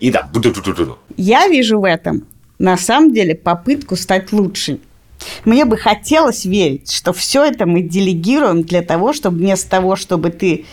И 0.00 0.10
да, 0.10 0.28
Я 1.16 1.48
вижу 1.48 1.80
в 1.80 1.84
этом, 1.84 2.24
на 2.58 2.76
самом 2.76 3.12
деле, 3.12 3.34
попытку 3.34 3.96
стать 3.96 4.32
лучше. 4.32 4.78
Мне 5.44 5.64
бы 5.64 5.76
хотелось 5.76 6.44
верить, 6.44 6.92
что 6.92 7.12
все 7.12 7.44
это 7.44 7.66
мы 7.66 7.82
делегируем 7.82 8.62
для 8.62 8.82
того, 8.82 9.12
чтобы 9.12 9.38
вместо 9.38 9.68
того, 9.68 9.96
чтобы 9.96 10.30
ты 10.30 10.66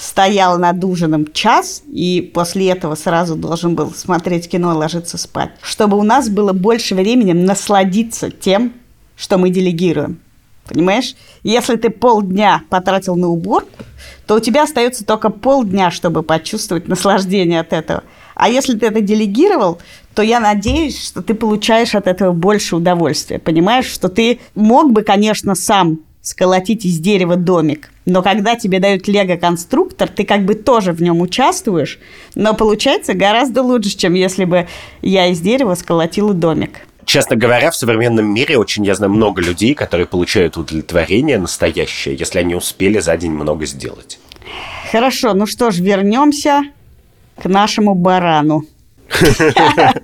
стоял 0.00 0.58
над 0.58 0.82
ужином 0.82 1.30
час 1.32 1.82
и 1.86 2.30
после 2.34 2.70
этого 2.70 2.94
сразу 2.94 3.36
должен 3.36 3.74
был 3.74 3.92
смотреть 3.92 4.48
кино 4.48 4.72
и 4.72 4.76
ложиться 4.76 5.18
спать, 5.18 5.50
чтобы 5.60 5.98
у 5.98 6.02
нас 6.02 6.30
было 6.30 6.54
больше 6.54 6.94
времени 6.94 7.32
насладиться 7.32 8.30
тем, 8.30 8.72
что 9.16 9.36
мы 9.36 9.50
делегируем. 9.50 10.20
Понимаешь? 10.70 11.16
Если 11.42 11.74
ты 11.74 11.90
полдня 11.90 12.62
потратил 12.70 13.16
на 13.16 13.26
уборку, 13.26 13.82
то 14.26 14.36
у 14.36 14.40
тебя 14.40 14.62
остается 14.62 15.04
только 15.04 15.28
полдня, 15.28 15.90
чтобы 15.90 16.22
почувствовать 16.22 16.86
наслаждение 16.86 17.58
от 17.58 17.72
этого. 17.72 18.04
А 18.36 18.48
если 18.48 18.78
ты 18.78 18.86
это 18.86 19.00
делегировал, 19.00 19.80
то 20.14 20.22
я 20.22 20.38
надеюсь, 20.38 21.04
что 21.04 21.22
ты 21.22 21.34
получаешь 21.34 21.96
от 21.96 22.06
этого 22.06 22.32
больше 22.32 22.76
удовольствия. 22.76 23.40
Понимаешь, 23.40 23.86
что 23.86 24.08
ты 24.08 24.38
мог 24.54 24.92
бы, 24.92 25.02
конечно, 25.02 25.56
сам 25.56 25.98
сколотить 26.22 26.84
из 26.84 27.00
дерева 27.00 27.34
домик, 27.34 27.90
но 28.04 28.22
когда 28.22 28.54
тебе 28.54 28.78
дают 28.78 29.08
лего-конструктор, 29.08 30.08
ты 30.08 30.24
как 30.24 30.44
бы 30.44 30.54
тоже 30.54 30.92
в 30.92 31.02
нем 31.02 31.20
участвуешь, 31.20 31.98
но 32.36 32.54
получается 32.54 33.14
гораздо 33.14 33.62
лучше, 33.62 33.96
чем 33.96 34.14
если 34.14 34.44
бы 34.44 34.68
я 35.02 35.26
из 35.26 35.40
дерева 35.40 35.74
сколотила 35.74 36.32
домик. 36.32 36.86
Честно 37.04 37.36
говоря, 37.36 37.70
в 37.70 37.76
современном 37.76 38.32
мире 38.32 38.58
очень, 38.58 38.84
я 38.84 38.94
знаю, 38.94 39.12
много 39.12 39.42
людей, 39.42 39.74
которые 39.74 40.06
получают 40.06 40.56
удовлетворение 40.56 41.38
настоящее, 41.38 42.14
если 42.14 42.38
они 42.38 42.54
успели 42.54 43.00
за 43.00 43.16
день 43.16 43.32
много 43.32 43.66
сделать. 43.66 44.18
Хорошо, 44.90 45.34
ну 45.34 45.46
что 45.46 45.70
ж, 45.70 45.78
вернемся 45.78 46.62
к 47.36 47.48
нашему 47.48 47.94
барану. 47.94 48.64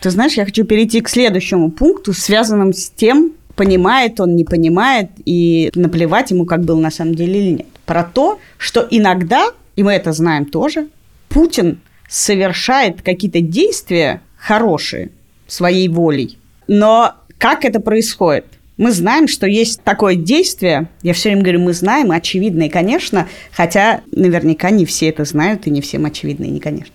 Ты 0.00 0.10
знаешь, 0.10 0.32
я 0.34 0.44
хочу 0.44 0.64
перейти 0.64 1.00
к 1.00 1.08
следующему 1.08 1.70
пункту, 1.70 2.12
связанному 2.12 2.72
с 2.72 2.90
тем, 2.90 3.32
понимает 3.54 4.18
он, 4.20 4.34
не 4.34 4.44
понимает, 4.44 5.10
и 5.24 5.70
наплевать 5.74 6.32
ему, 6.32 6.44
как 6.44 6.64
было 6.64 6.80
на 6.80 6.90
самом 6.90 7.14
деле 7.14 7.40
или 7.40 7.50
нет. 7.58 7.66
Про 7.86 8.02
то, 8.02 8.40
что 8.58 8.86
иногда, 8.90 9.46
и 9.76 9.82
мы 9.82 9.92
это 9.92 10.12
знаем 10.12 10.46
тоже, 10.46 10.88
Путин 11.28 11.78
совершает 12.12 13.00
какие-то 13.00 13.40
действия, 13.40 14.20
хорошие 14.36 15.12
своей 15.46 15.88
волей. 15.88 16.38
Но 16.68 17.14
как 17.38 17.64
это 17.64 17.80
происходит? 17.80 18.44
Мы 18.76 18.92
знаем, 18.92 19.28
что 19.28 19.46
есть 19.46 19.82
такое 19.82 20.14
действие, 20.14 20.88
я 21.02 21.14
все 21.14 21.30
время 21.30 21.42
говорю, 21.42 21.60
мы 21.60 21.72
знаем, 21.72 22.10
очевидно 22.10 22.64
и 22.64 22.68
конечно, 22.68 23.28
хотя 23.50 24.02
наверняка 24.10 24.68
не 24.68 24.84
все 24.84 25.08
это 25.08 25.24
знают, 25.24 25.66
и 25.66 25.70
не 25.70 25.80
всем 25.80 26.04
очевидно 26.04 26.44
и 26.44 26.50
не 26.50 26.60
конечно, 26.60 26.92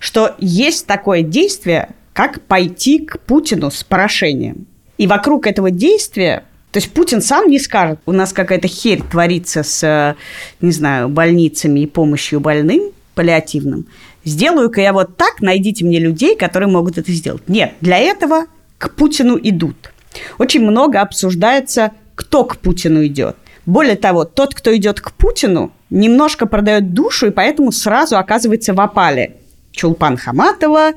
что 0.00 0.34
есть 0.40 0.86
такое 0.86 1.22
действие, 1.22 1.90
как 2.12 2.40
пойти 2.42 2.98
к 2.98 3.20
Путину 3.20 3.70
с 3.70 3.84
прошением. 3.84 4.66
И 4.98 5.06
вокруг 5.06 5.46
этого 5.46 5.70
действия 5.70 6.42
то 6.72 6.78
есть 6.78 6.92
Путин 6.92 7.22
сам 7.22 7.48
не 7.48 7.58
скажет, 7.58 8.00
у 8.04 8.12
нас 8.12 8.34
какая-то 8.34 8.68
херь 8.68 9.00
творится 9.00 9.62
с, 9.62 10.16
не 10.60 10.72
знаю, 10.72 11.08
больницами 11.08 11.80
и 11.80 11.86
помощью 11.86 12.40
больным, 12.40 12.90
паллиативным 13.14 13.86
сделаю-ка 14.26 14.82
я 14.82 14.92
вот 14.92 15.16
так, 15.16 15.40
найдите 15.40 15.84
мне 15.86 15.98
людей, 15.98 16.36
которые 16.36 16.68
могут 16.68 16.98
это 16.98 17.10
сделать. 17.12 17.48
Нет, 17.48 17.72
для 17.80 17.96
этого 17.96 18.46
к 18.76 18.90
Путину 18.94 19.38
идут. 19.42 19.92
Очень 20.38 20.62
много 20.62 21.00
обсуждается, 21.00 21.92
кто 22.14 22.44
к 22.44 22.58
Путину 22.58 23.06
идет. 23.06 23.36
Более 23.64 23.96
того, 23.96 24.24
тот, 24.24 24.54
кто 24.54 24.76
идет 24.76 25.00
к 25.00 25.12
Путину, 25.12 25.72
немножко 25.90 26.46
продает 26.46 26.92
душу 26.92 27.28
и 27.28 27.30
поэтому 27.30 27.72
сразу 27.72 28.18
оказывается 28.18 28.74
в 28.74 28.80
опале. 28.80 29.36
Чулпан 29.72 30.16
Хаматова, 30.16 30.92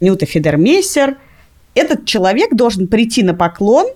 Нюта 0.00 0.26
Федермейсер. 0.26 1.16
Этот 1.74 2.04
человек 2.04 2.54
должен 2.54 2.88
прийти 2.88 3.22
на 3.22 3.34
поклон, 3.34 3.86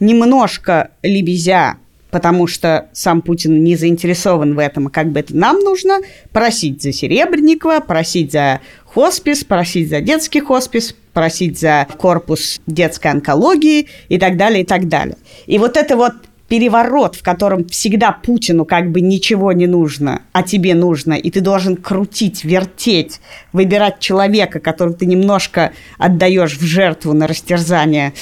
немножко 0.00 0.90
лебезя 1.02 1.76
потому 2.12 2.46
что 2.46 2.88
сам 2.92 3.22
Путин 3.22 3.64
не 3.64 3.74
заинтересован 3.74 4.54
в 4.54 4.58
этом, 4.58 4.86
а 4.86 4.90
как 4.90 5.10
бы 5.10 5.20
это 5.20 5.34
нам 5.34 5.58
нужно, 5.60 5.98
просить 6.30 6.82
за 6.82 6.92
Серебренникова, 6.92 7.80
просить 7.80 8.30
за 8.30 8.60
хоспис, 8.84 9.44
просить 9.44 9.88
за 9.88 10.02
детский 10.02 10.40
хоспис, 10.40 10.94
просить 11.14 11.58
за 11.58 11.88
корпус 11.96 12.60
детской 12.66 13.08
онкологии 13.10 13.88
и 14.10 14.18
так 14.18 14.36
далее, 14.36 14.62
и 14.62 14.66
так 14.66 14.88
далее. 14.88 15.16
И 15.46 15.58
вот 15.58 15.78
это 15.78 15.96
вот 15.96 16.12
переворот, 16.48 17.16
в 17.16 17.22
котором 17.22 17.66
всегда 17.68 18.12
Путину 18.12 18.66
как 18.66 18.90
бы 18.90 19.00
ничего 19.00 19.52
не 19.52 19.66
нужно, 19.66 20.20
а 20.32 20.42
тебе 20.42 20.74
нужно, 20.74 21.14
и 21.14 21.30
ты 21.30 21.40
должен 21.40 21.76
крутить, 21.76 22.44
вертеть, 22.44 23.22
выбирать 23.54 24.00
человека, 24.00 24.60
которого 24.60 24.94
ты 24.94 25.06
немножко 25.06 25.72
отдаешь 25.96 26.58
в 26.58 26.62
жертву 26.62 27.14
на 27.14 27.26
растерзание, 27.26 28.12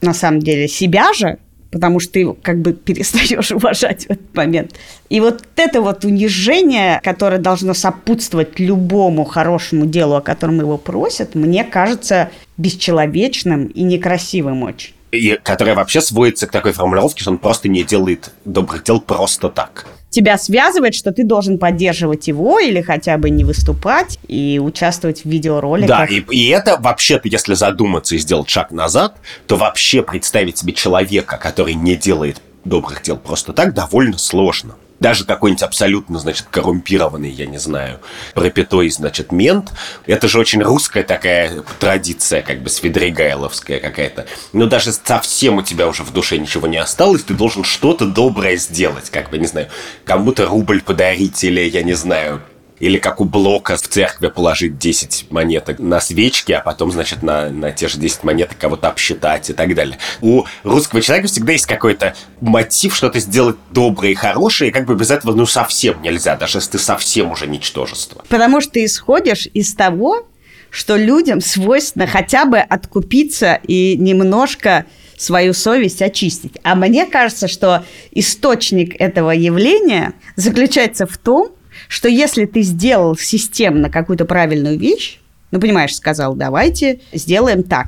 на 0.00 0.14
самом 0.14 0.40
деле, 0.40 0.68
себя 0.68 1.12
же, 1.12 1.36
потому 1.76 2.00
что 2.00 2.14
ты 2.14 2.20
его 2.20 2.36
как 2.40 2.62
бы 2.62 2.72
перестаешь 2.72 3.50
уважать 3.52 4.06
в 4.06 4.10
этот 4.12 4.34
момент. 4.34 4.72
И 5.10 5.20
вот 5.20 5.42
это 5.56 5.82
вот 5.82 6.06
унижение, 6.06 7.02
которое 7.04 7.36
должно 7.36 7.74
сопутствовать 7.74 8.58
любому 8.58 9.24
хорошему 9.24 9.84
делу, 9.84 10.14
о 10.14 10.22
котором 10.22 10.58
его 10.58 10.78
просят, 10.78 11.34
мне 11.34 11.64
кажется 11.64 12.30
бесчеловечным 12.56 13.66
и 13.66 13.82
некрасивым 13.82 14.62
очень. 14.62 14.94
И 15.12 15.38
которое 15.42 15.74
вообще 15.74 16.00
сводится 16.00 16.46
к 16.46 16.50
такой 16.50 16.72
формулировке, 16.72 17.20
что 17.20 17.32
он 17.32 17.38
просто 17.38 17.68
не 17.68 17.84
делает 17.84 18.32
добрых 18.46 18.82
дел 18.82 18.98
просто 18.98 19.50
так 19.50 19.86
тебя 20.16 20.38
связывает, 20.38 20.94
что 20.94 21.12
ты 21.12 21.24
должен 21.24 21.58
поддерживать 21.58 22.26
его 22.26 22.58
или 22.58 22.80
хотя 22.80 23.18
бы 23.18 23.28
не 23.28 23.44
выступать 23.44 24.18
и 24.28 24.58
участвовать 24.58 25.24
в 25.24 25.28
видеороликах. 25.28 25.88
Да, 25.88 26.06
и, 26.06 26.22
и 26.30 26.48
это 26.48 26.78
вообще-то, 26.80 27.28
если 27.28 27.52
задуматься 27.52 28.14
и 28.14 28.18
сделать 28.18 28.48
шаг 28.48 28.70
назад, 28.70 29.18
то 29.46 29.56
вообще 29.56 30.02
представить 30.02 30.56
себе 30.56 30.72
человека, 30.72 31.36
который 31.36 31.74
не 31.74 31.96
делает 31.96 32.40
добрых 32.64 33.02
дел 33.02 33.18
просто 33.18 33.52
так 33.52 33.74
довольно 33.74 34.16
сложно 34.16 34.74
даже 35.00 35.24
какой-нибудь 35.24 35.62
абсолютно, 35.62 36.18
значит, 36.18 36.46
коррумпированный, 36.50 37.30
я 37.30 37.46
не 37.46 37.58
знаю, 37.58 38.00
пропитой, 38.34 38.90
значит, 38.90 39.32
мент, 39.32 39.72
это 40.06 40.28
же 40.28 40.38
очень 40.38 40.62
русская 40.62 41.02
такая 41.02 41.62
традиция, 41.78 42.42
как 42.42 42.62
бы 42.62 42.70
свидригайловская 42.70 43.80
какая-то. 43.80 44.26
Но 44.52 44.66
даже 44.66 44.92
совсем 44.92 45.58
у 45.58 45.62
тебя 45.62 45.88
уже 45.88 46.02
в 46.02 46.12
душе 46.12 46.38
ничего 46.38 46.66
не 46.66 46.78
осталось, 46.78 47.22
ты 47.22 47.34
должен 47.34 47.64
что-то 47.64 48.06
доброе 48.06 48.56
сделать, 48.56 49.10
как 49.10 49.30
бы, 49.30 49.38
не 49.38 49.46
знаю, 49.46 49.68
кому-то 50.04 50.46
рубль 50.46 50.82
подарить 50.82 51.42
или, 51.44 51.60
я 51.60 51.82
не 51.82 51.94
знаю, 51.94 52.42
или 52.78 52.98
как 52.98 53.20
у 53.20 53.24
Блока 53.24 53.76
в 53.76 53.88
церкви 53.88 54.28
положить 54.28 54.78
10 54.78 55.30
монеток 55.30 55.78
на 55.78 56.00
свечки, 56.00 56.52
а 56.52 56.60
потом, 56.60 56.92
значит, 56.92 57.22
на, 57.22 57.50
на 57.50 57.72
те 57.72 57.88
же 57.88 57.98
10 57.98 58.24
монеток 58.24 58.58
кого-то 58.58 58.88
обсчитать 58.88 59.50
и 59.50 59.52
так 59.52 59.74
далее. 59.74 59.98
У 60.20 60.44
русского 60.62 61.00
человека 61.00 61.28
всегда 61.28 61.52
есть 61.52 61.66
какой-то 61.66 62.14
мотив 62.40 62.94
что-то 62.94 63.18
сделать 63.20 63.56
доброе 63.70 64.12
и 64.12 64.14
хорошее, 64.14 64.70
и 64.70 64.72
как 64.72 64.86
бы 64.86 64.94
без 64.94 65.10
этого 65.10 65.34
ну 65.34 65.46
совсем 65.46 66.00
нельзя, 66.02 66.36
даже 66.36 66.58
если 66.58 66.72
ты 66.72 66.78
совсем 66.78 67.30
уже 67.30 67.46
ничтожество. 67.46 68.24
Потому 68.28 68.60
что 68.60 68.72
ты 68.72 68.84
исходишь 68.84 69.48
из 69.52 69.74
того, 69.74 70.26
что 70.70 70.96
людям 70.96 71.40
свойственно 71.40 72.06
хотя 72.06 72.44
бы 72.44 72.58
откупиться 72.58 73.58
и 73.66 73.96
немножко 73.96 74.84
свою 75.16 75.54
совесть 75.54 76.02
очистить. 76.02 76.58
А 76.62 76.74
мне 76.74 77.06
кажется, 77.06 77.48
что 77.48 77.84
источник 78.12 79.00
этого 79.00 79.30
явления 79.30 80.12
заключается 80.36 81.06
в 81.06 81.16
том, 81.16 81.52
что 81.88 82.08
если 82.08 82.46
ты 82.46 82.62
сделал 82.62 83.16
системно 83.16 83.90
какую-то 83.90 84.24
правильную 84.24 84.78
вещь, 84.78 85.20
ну, 85.50 85.60
понимаешь, 85.60 85.94
сказал, 85.94 86.34
давайте 86.34 87.00
сделаем 87.12 87.62
так, 87.62 87.86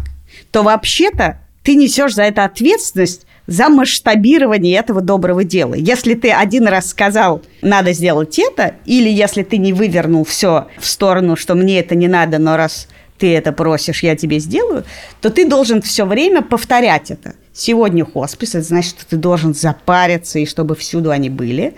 то 0.50 0.62
вообще-то 0.62 1.40
ты 1.62 1.74
несешь 1.74 2.14
за 2.14 2.22
это 2.22 2.44
ответственность 2.44 3.26
за 3.46 3.70
масштабирование 3.70 4.78
этого 4.78 5.00
доброго 5.00 5.42
дела. 5.42 5.74
Если 5.74 6.14
ты 6.14 6.30
один 6.30 6.68
раз 6.68 6.90
сказал, 6.90 7.42
надо 7.62 7.94
сделать 7.94 8.38
это, 8.38 8.74
или 8.84 9.08
если 9.08 9.42
ты 9.42 9.56
не 9.56 9.72
вывернул 9.72 10.24
все 10.24 10.68
в 10.78 10.86
сторону, 10.86 11.34
что 11.34 11.54
мне 11.54 11.80
это 11.80 11.94
не 11.94 12.08
надо, 12.08 12.38
но 12.38 12.56
раз 12.56 12.88
ты 13.18 13.34
это 13.34 13.52
просишь, 13.52 14.02
я 14.02 14.16
тебе 14.16 14.38
сделаю, 14.38 14.84
то 15.20 15.30
ты 15.30 15.48
должен 15.48 15.82
все 15.82 16.04
время 16.04 16.42
повторять 16.42 17.10
это. 17.10 17.34
Сегодня 17.52 18.04
хоспис, 18.04 18.54
это 18.54 18.64
значит, 18.64 18.90
что 18.90 19.06
ты 19.06 19.16
должен 19.16 19.54
запариться, 19.54 20.38
и 20.38 20.46
чтобы 20.46 20.76
всюду 20.76 21.10
они 21.10 21.28
были 21.30 21.74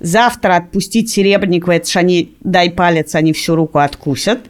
завтра 0.00 0.56
отпустить 0.56 1.10
Серебренникова, 1.10 1.72
это 1.72 1.90
же 1.90 1.98
они, 1.98 2.36
дай 2.40 2.70
палец, 2.70 3.14
они 3.14 3.32
всю 3.32 3.54
руку 3.54 3.78
откусят. 3.78 4.40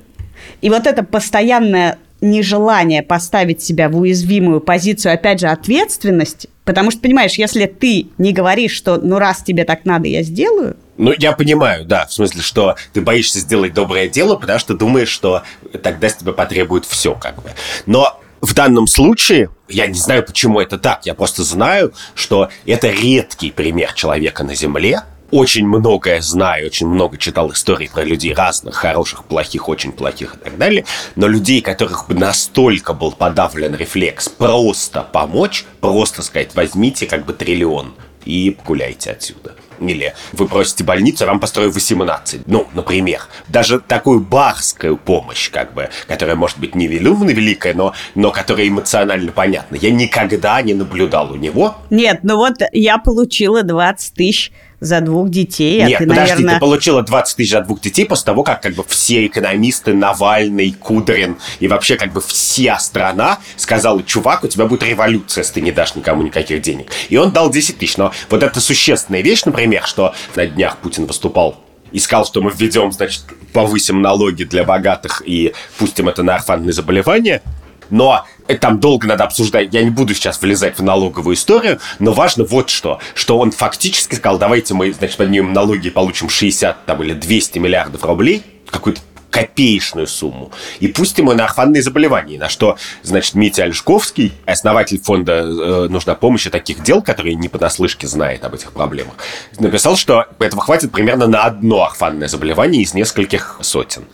И 0.60 0.70
вот 0.70 0.86
это 0.86 1.02
постоянное 1.02 1.98
нежелание 2.20 3.02
поставить 3.02 3.62
себя 3.62 3.88
в 3.88 3.96
уязвимую 3.96 4.60
позицию, 4.60 5.14
опять 5.14 5.40
же, 5.40 5.46
ответственности, 5.46 6.48
потому 6.64 6.90
что, 6.90 7.00
понимаешь, 7.00 7.34
если 7.34 7.66
ты 7.66 8.08
не 8.18 8.32
говоришь, 8.32 8.72
что 8.72 8.96
ну 8.96 9.18
раз 9.18 9.42
тебе 9.42 9.64
так 9.64 9.84
надо, 9.84 10.08
я 10.08 10.22
сделаю, 10.22 10.76
ну, 10.96 11.14
я 11.16 11.30
понимаю, 11.30 11.84
да, 11.84 12.06
в 12.06 12.12
смысле, 12.12 12.42
что 12.42 12.74
ты 12.92 13.00
боишься 13.00 13.38
сделать 13.38 13.72
доброе 13.72 14.08
дело, 14.08 14.34
потому 14.34 14.58
что 14.58 14.74
думаешь, 14.74 15.08
что 15.08 15.44
тогда 15.80 16.08
с 16.08 16.16
тебя 16.16 16.32
потребует 16.32 16.84
все, 16.84 17.14
как 17.14 17.36
бы. 17.36 17.50
Но 17.86 18.20
в 18.40 18.52
данном 18.52 18.88
случае, 18.88 19.50
я 19.68 19.86
не 19.86 19.94
знаю, 19.98 20.24
почему 20.24 20.60
это 20.60 20.76
так, 20.76 21.06
я 21.06 21.14
просто 21.14 21.44
знаю, 21.44 21.92
что 22.16 22.50
это 22.66 22.88
редкий 22.90 23.52
пример 23.52 23.92
человека 23.92 24.42
на 24.42 24.56
Земле, 24.56 25.02
очень 25.30 25.66
многое 25.66 26.20
знаю, 26.20 26.66
очень 26.66 26.88
много 26.88 27.18
читал 27.18 27.52
историй 27.52 27.88
про 27.88 28.02
людей 28.02 28.34
разных, 28.34 28.74
хороших, 28.74 29.24
плохих, 29.24 29.68
очень 29.68 29.92
плохих 29.92 30.36
и 30.36 30.38
так 30.38 30.58
далее, 30.58 30.84
но 31.16 31.26
людей, 31.26 31.60
которых 31.60 32.08
настолько 32.08 32.94
был 32.94 33.12
подавлен 33.12 33.74
рефлекс 33.74 34.28
просто 34.28 35.02
помочь, 35.02 35.64
просто 35.80 36.22
сказать, 36.22 36.54
возьмите 36.54 37.06
как 37.06 37.24
бы 37.26 37.32
триллион 37.32 37.94
и 38.24 38.56
гуляйте 38.64 39.10
отсюда. 39.10 39.54
Или 39.80 40.14
вы 40.32 40.48
просите 40.48 40.84
больницу, 40.84 41.24
вам 41.24 41.40
построю 41.40 41.70
18. 41.70 42.46
Ну, 42.46 42.66
например. 42.74 43.22
Даже 43.48 43.78
такую 43.78 44.20
барскую 44.20 44.96
помощь, 44.96 45.50
как 45.50 45.72
бы, 45.72 45.88
которая 46.08 46.36
может 46.36 46.58
быть 46.58 46.74
не 46.74 46.88
велювно 46.88 47.30
великая, 47.30 47.74
но, 47.74 47.94
но 48.14 48.30
которая 48.30 48.68
эмоционально 48.68 49.32
понятна. 49.32 49.76
Я 49.76 49.90
никогда 49.90 50.60
не 50.62 50.74
наблюдал 50.74 51.32
у 51.32 51.36
него. 51.36 51.76
Нет, 51.90 52.20
ну 52.22 52.36
вот 52.36 52.56
я 52.72 52.98
получила 52.98 53.62
20 53.62 54.14
тысяч 54.14 54.52
за 54.80 55.00
двух 55.00 55.28
детей. 55.28 55.82
А 55.82 55.88
Нет, 55.88 55.98
ты, 55.98 56.06
подожди, 56.06 56.32
наверное... 56.32 56.54
ты 56.54 56.60
получила 56.60 57.02
20 57.02 57.36
тысяч 57.36 57.50
за 57.50 57.60
двух 57.62 57.80
детей 57.80 58.06
после 58.06 58.24
того, 58.26 58.42
как 58.42 58.62
как 58.62 58.74
бы 58.74 58.84
все 58.86 59.26
экономисты, 59.26 59.94
Навальный, 59.94 60.72
Кудрин 60.72 61.36
и 61.60 61.68
вообще 61.68 61.96
как 61.96 62.12
бы 62.12 62.20
вся 62.20 62.78
страна 62.78 63.38
сказала, 63.56 64.02
чувак, 64.02 64.44
у 64.44 64.48
тебя 64.48 64.66
будет 64.66 64.82
революция, 64.82 65.42
если 65.42 65.54
ты 65.54 65.60
не 65.60 65.72
дашь 65.72 65.94
никому 65.94 66.22
никаких 66.22 66.62
денег. 66.62 66.90
И 67.08 67.16
он 67.16 67.32
дал 67.32 67.50
10 67.50 67.78
тысяч. 67.78 67.96
Но 67.96 68.12
вот 68.30 68.42
это 68.42 68.60
существенная 68.60 69.22
вещь, 69.22 69.44
например, 69.44 69.84
что 69.84 70.14
на 70.36 70.46
днях 70.46 70.78
Путин 70.78 71.06
выступал 71.06 71.56
и 71.90 71.98
сказал, 71.98 72.26
что 72.26 72.42
мы 72.42 72.50
введем, 72.50 72.92
значит, 72.92 73.22
повысим 73.52 74.02
налоги 74.02 74.44
для 74.44 74.64
богатых 74.64 75.22
и 75.24 75.54
пустим 75.78 76.08
это 76.08 76.22
на 76.22 76.36
орфанные 76.36 76.72
заболевания– 76.72 77.42
но 77.90 78.26
там 78.60 78.80
долго 78.80 79.06
надо 79.06 79.24
обсуждать. 79.24 79.72
Я 79.72 79.82
не 79.82 79.90
буду 79.90 80.14
сейчас 80.14 80.40
влезать 80.40 80.78
в 80.78 80.82
налоговую 80.82 81.34
историю, 81.34 81.80
но 81.98 82.12
важно 82.12 82.44
вот 82.44 82.70
что, 82.70 83.00
что 83.14 83.38
он 83.38 83.50
фактически 83.50 84.14
сказал, 84.14 84.38
давайте 84.38 84.74
мы, 84.74 84.92
значит, 84.92 85.16
поднимем 85.16 85.52
налоги 85.52 85.88
и 85.88 85.90
получим 85.90 86.28
60 86.28 86.86
там, 86.86 87.02
или 87.02 87.12
200 87.12 87.58
миллиардов 87.58 88.04
рублей, 88.04 88.42
какую-то 88.70 89.00
копеечную 89.30 90.06
сумму. 90.06 90.50
И 90.80 90.88
пустим 90.88 91.26
его 91.26 91.34
на 91.34 91.44
орфанные 91.44 91.82
заболевания. 91.82 92.38
На 92.38 92.48
что, 92.48 92.76
значит, 93.02 93.34
Митя 93.34 93.64
Ольшковский, 93.64 94.32
основатель 94.46 94.98
фонда 94.98 95.32
э, 95.32 95.88
«Нужна 95.88 96.14
помощь» 96.14 96.46
и 96.46 96.50
таких 96.50 96.82
дел, 96.82 97.02
который 97.02 97.34
не 97.34 97.48
понаслышке 97.48 98.06
знает 98.06 98.44
об 98.44 98.54
этих 98.54 98.72
проблемах, 98.72 99.14
написал, 99.58 99.96
что 99.96 100.26
этого 100.38 100.62
хватит 100.62 100.92
примерно 100.92 101.26
на 101.26 101.44
одно 101.44 101.84
орфанное 101.84 102.28
заболевание 102.28 102.82
из 102.82 102.94
нескольких 102.94 103.58
сотен. 103.60 104.04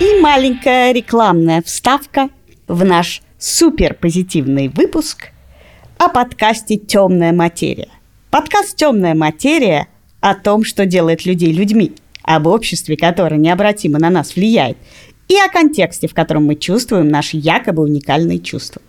И 0.00 0.20
маленькая 0.20 0.92
рекламная 0.92 1.62
вставка 1.62 2.28
в 2.68 2.84
наш 2.84 3.22
суперпозитивный 3.38 4.68
выпуск 4.68 5.28
о 5.98 6.08
подкасте 6.08 6.76
«Темная 6.76 7.32
материя». 7.32 7.88
Подкаст 8.30 8.76
«Темная 8.76 9.14
материя» 9.14 9.86
о 10.20 10.34
том, 10.34 10.64
что 10.64 10.84
делает 10.84 11.24
людей 11.24 11.52
людьми, 11.52 11.92
об 12.22 12.48
обществе, 12.48 12.96
которое 12.96 13.36
необратимо 13.36 14.00
на 14.00 14.10
нас 14.10 14.34
влияет, 14.34 14.76
и 15.28 15.36
о 15.36 15.48
контексте, 15.48 16.08
в 16.08 16.14
котором 16.14 16.46
мы 16.46 16.56
чувствуем 16.56 17.08
наши 17.08 17.36
якобы 17.36 17.84
уникальные 17.84 18.40
чувства. 18.40 18.82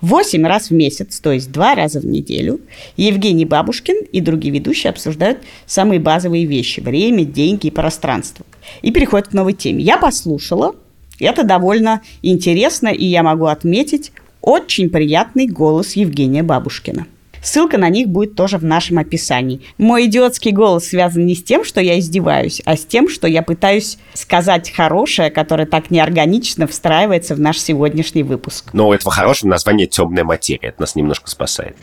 Восемь 0.00 0.44
раз 0.44 0.70
в 0.70 0.72
месяц, 0.72 1.20
то 1.20 1.30
есть 1.30 1.52
два 1.52 1.76
раза 1.76 2.00
в 2.00 2.06
неделю, 2.06 2.60
Евгений 2.96 3.44
Бабушкин 3.44 4.06
и 4.10 4.20
другие 4.20 4.52
ведущие 4.52 4.90
обсуждают 4.90 5.38
самые 5.66 6.00
базовые 6.00 6.46
вещи– 6.46 6.80
время, 6.80 7.24
деньги 7.24 7.68
и 7.68 7.70
пространство. 7.70 8.44
И 8.82 8.90
переходят 8.90 9.28
к 9.28 9.32
новой 9.34 9.52
теме. 9.52 9.84
Я 9.84 9.98
послушала– 9.98 10.74
это 11.20 11.44
довольно 11.44 12.00
интересно, 12.22 12.88
и 12.88 13.04
я 13.04 13.22
могу 13.22 13.46
отметить 13.46 14.12
очень 14.40 14.90
приятный 14.90 15.46
голос 15.46 15.92
Евгения 15.92 16.42
Бабушкина. 16.42 17.06
Ссылка 17.42 17.78
на 17.78 17.88
них 17.88 18.08
будет 18.08 18.34
тоже 18.34 18.58
в 18.58 18.64
нашем 18.64 18.98
описании. 18.98 19.62
Мой 19.78 20.06
идиотский 20.06 20.52
голос 20.52 20.88
связан 20.88 21.24
не 21.24 21.34
с 21.34 21.42
тем, 21.42 21.64
что 21.64 21.80
я 21.80 21.98
издеваюсь, 21.98 22.60
а 22.66 22.76
с 22.76 22.84
тем, 22.84 23.08
что 23.08 23.26
я 23.26 23.42
пытаюсь 23.42 23.98
сказать 24.12 24.70
хорошее, 24.70 25.30
которое 25.30 25.66
так 25.66 25.90
неорганично 25.90 26.66
встраивается 26.66 27.34
в 27.34 27.40
наш 27.40 27.58
сегодняшний 27.58 28.22
выпуск. 28.24 28.70
Но 28.74 28.88
у 28.88 28.92
этого 28.92 29.10
хорошего 29.10 29.48
названия 29.48 29.86
«Темная 29.86 30.24
материя». 30.24 30.68
Это 30.68 30.82
нас 30.82 30.96
немножко 30.96 31.30
спасает. 31.30 31.76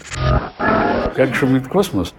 Как 1.15 1.34
шумит 1.34 1.67
космос? 1.67 2.13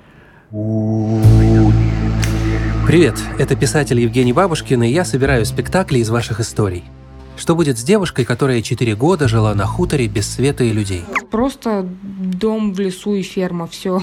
Привет, 2.87 3.15
это 3.39 3.55
писатель 3.55 4.01
Евгений 4.01 4.33
Бабушкин, 4.33 4.83
и 4.83 4.89
я 4.89 5.05
собираю 5.05 5.45
спектакли 5.45 5.99
из 5.99 6.11
ваших 6.11 6.41
историй. 6.41 6.83
Что 7.39 7.55
будет 7.55 7.79
с 7.79 7.83
девушкой, 7.83 8.25
которая 8.25 8.61
4 8.63 8.97
года 8.97 9.29
жила 9.29 9.55
на 9.55 9.65
хуторе 9.65 10.09
без 10.09 10.29
света 10.29 10.65
и 10.65 10.73
людей? 10.73 11.05
Просто 11.31 11.87
дом 12.19 12.75
в 12.75 12.81
лесу 12.81 13.15
и 13.15 13.23
ферма, 13.23 13.69
все. 13.69 14.03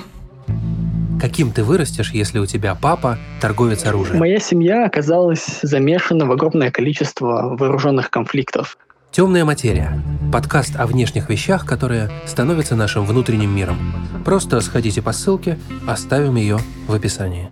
Каким 1.19 1.51
ты 1.51 1.63
вырастешь, 1.63 2.11
если 2.11 2.39
у 2.39 2.45
тебя 2.45 2.75
папа 2.75 3.17
торговец 3.41 3.85
оружием? 3.85 4.19
Моя 4.19 4.39
семья 4.39 4.85
оказалась 4.85 5.59
замешана 5.61 6.25
в 6.25 6.31
огромное 6.31 6.71
количество 6.71 7.55
вооруженных 7.59 8.09
конфликтов. 8.09 8.77
Темная 9.11 9.45
материя. 9.45 10.01
Подкаст 10.31 10.75
о 10.77 10.87
внешних 10.87 11.29
вещах, 11.29 11.65
которые 11.65 12.09
становятся 12.25 12.75
нашим 12.75 13.05
внутренним 13.05 13.55
миром. 13.55 13.77
Просто 14.23 14.59
сходите 14.61 15.01
по 15.01 15.13
ссылке, 15.13 15.57
оставим 15.87 16.35
ее 16.35 16.57
в 16.87 16.93
описании. 16.93 17.49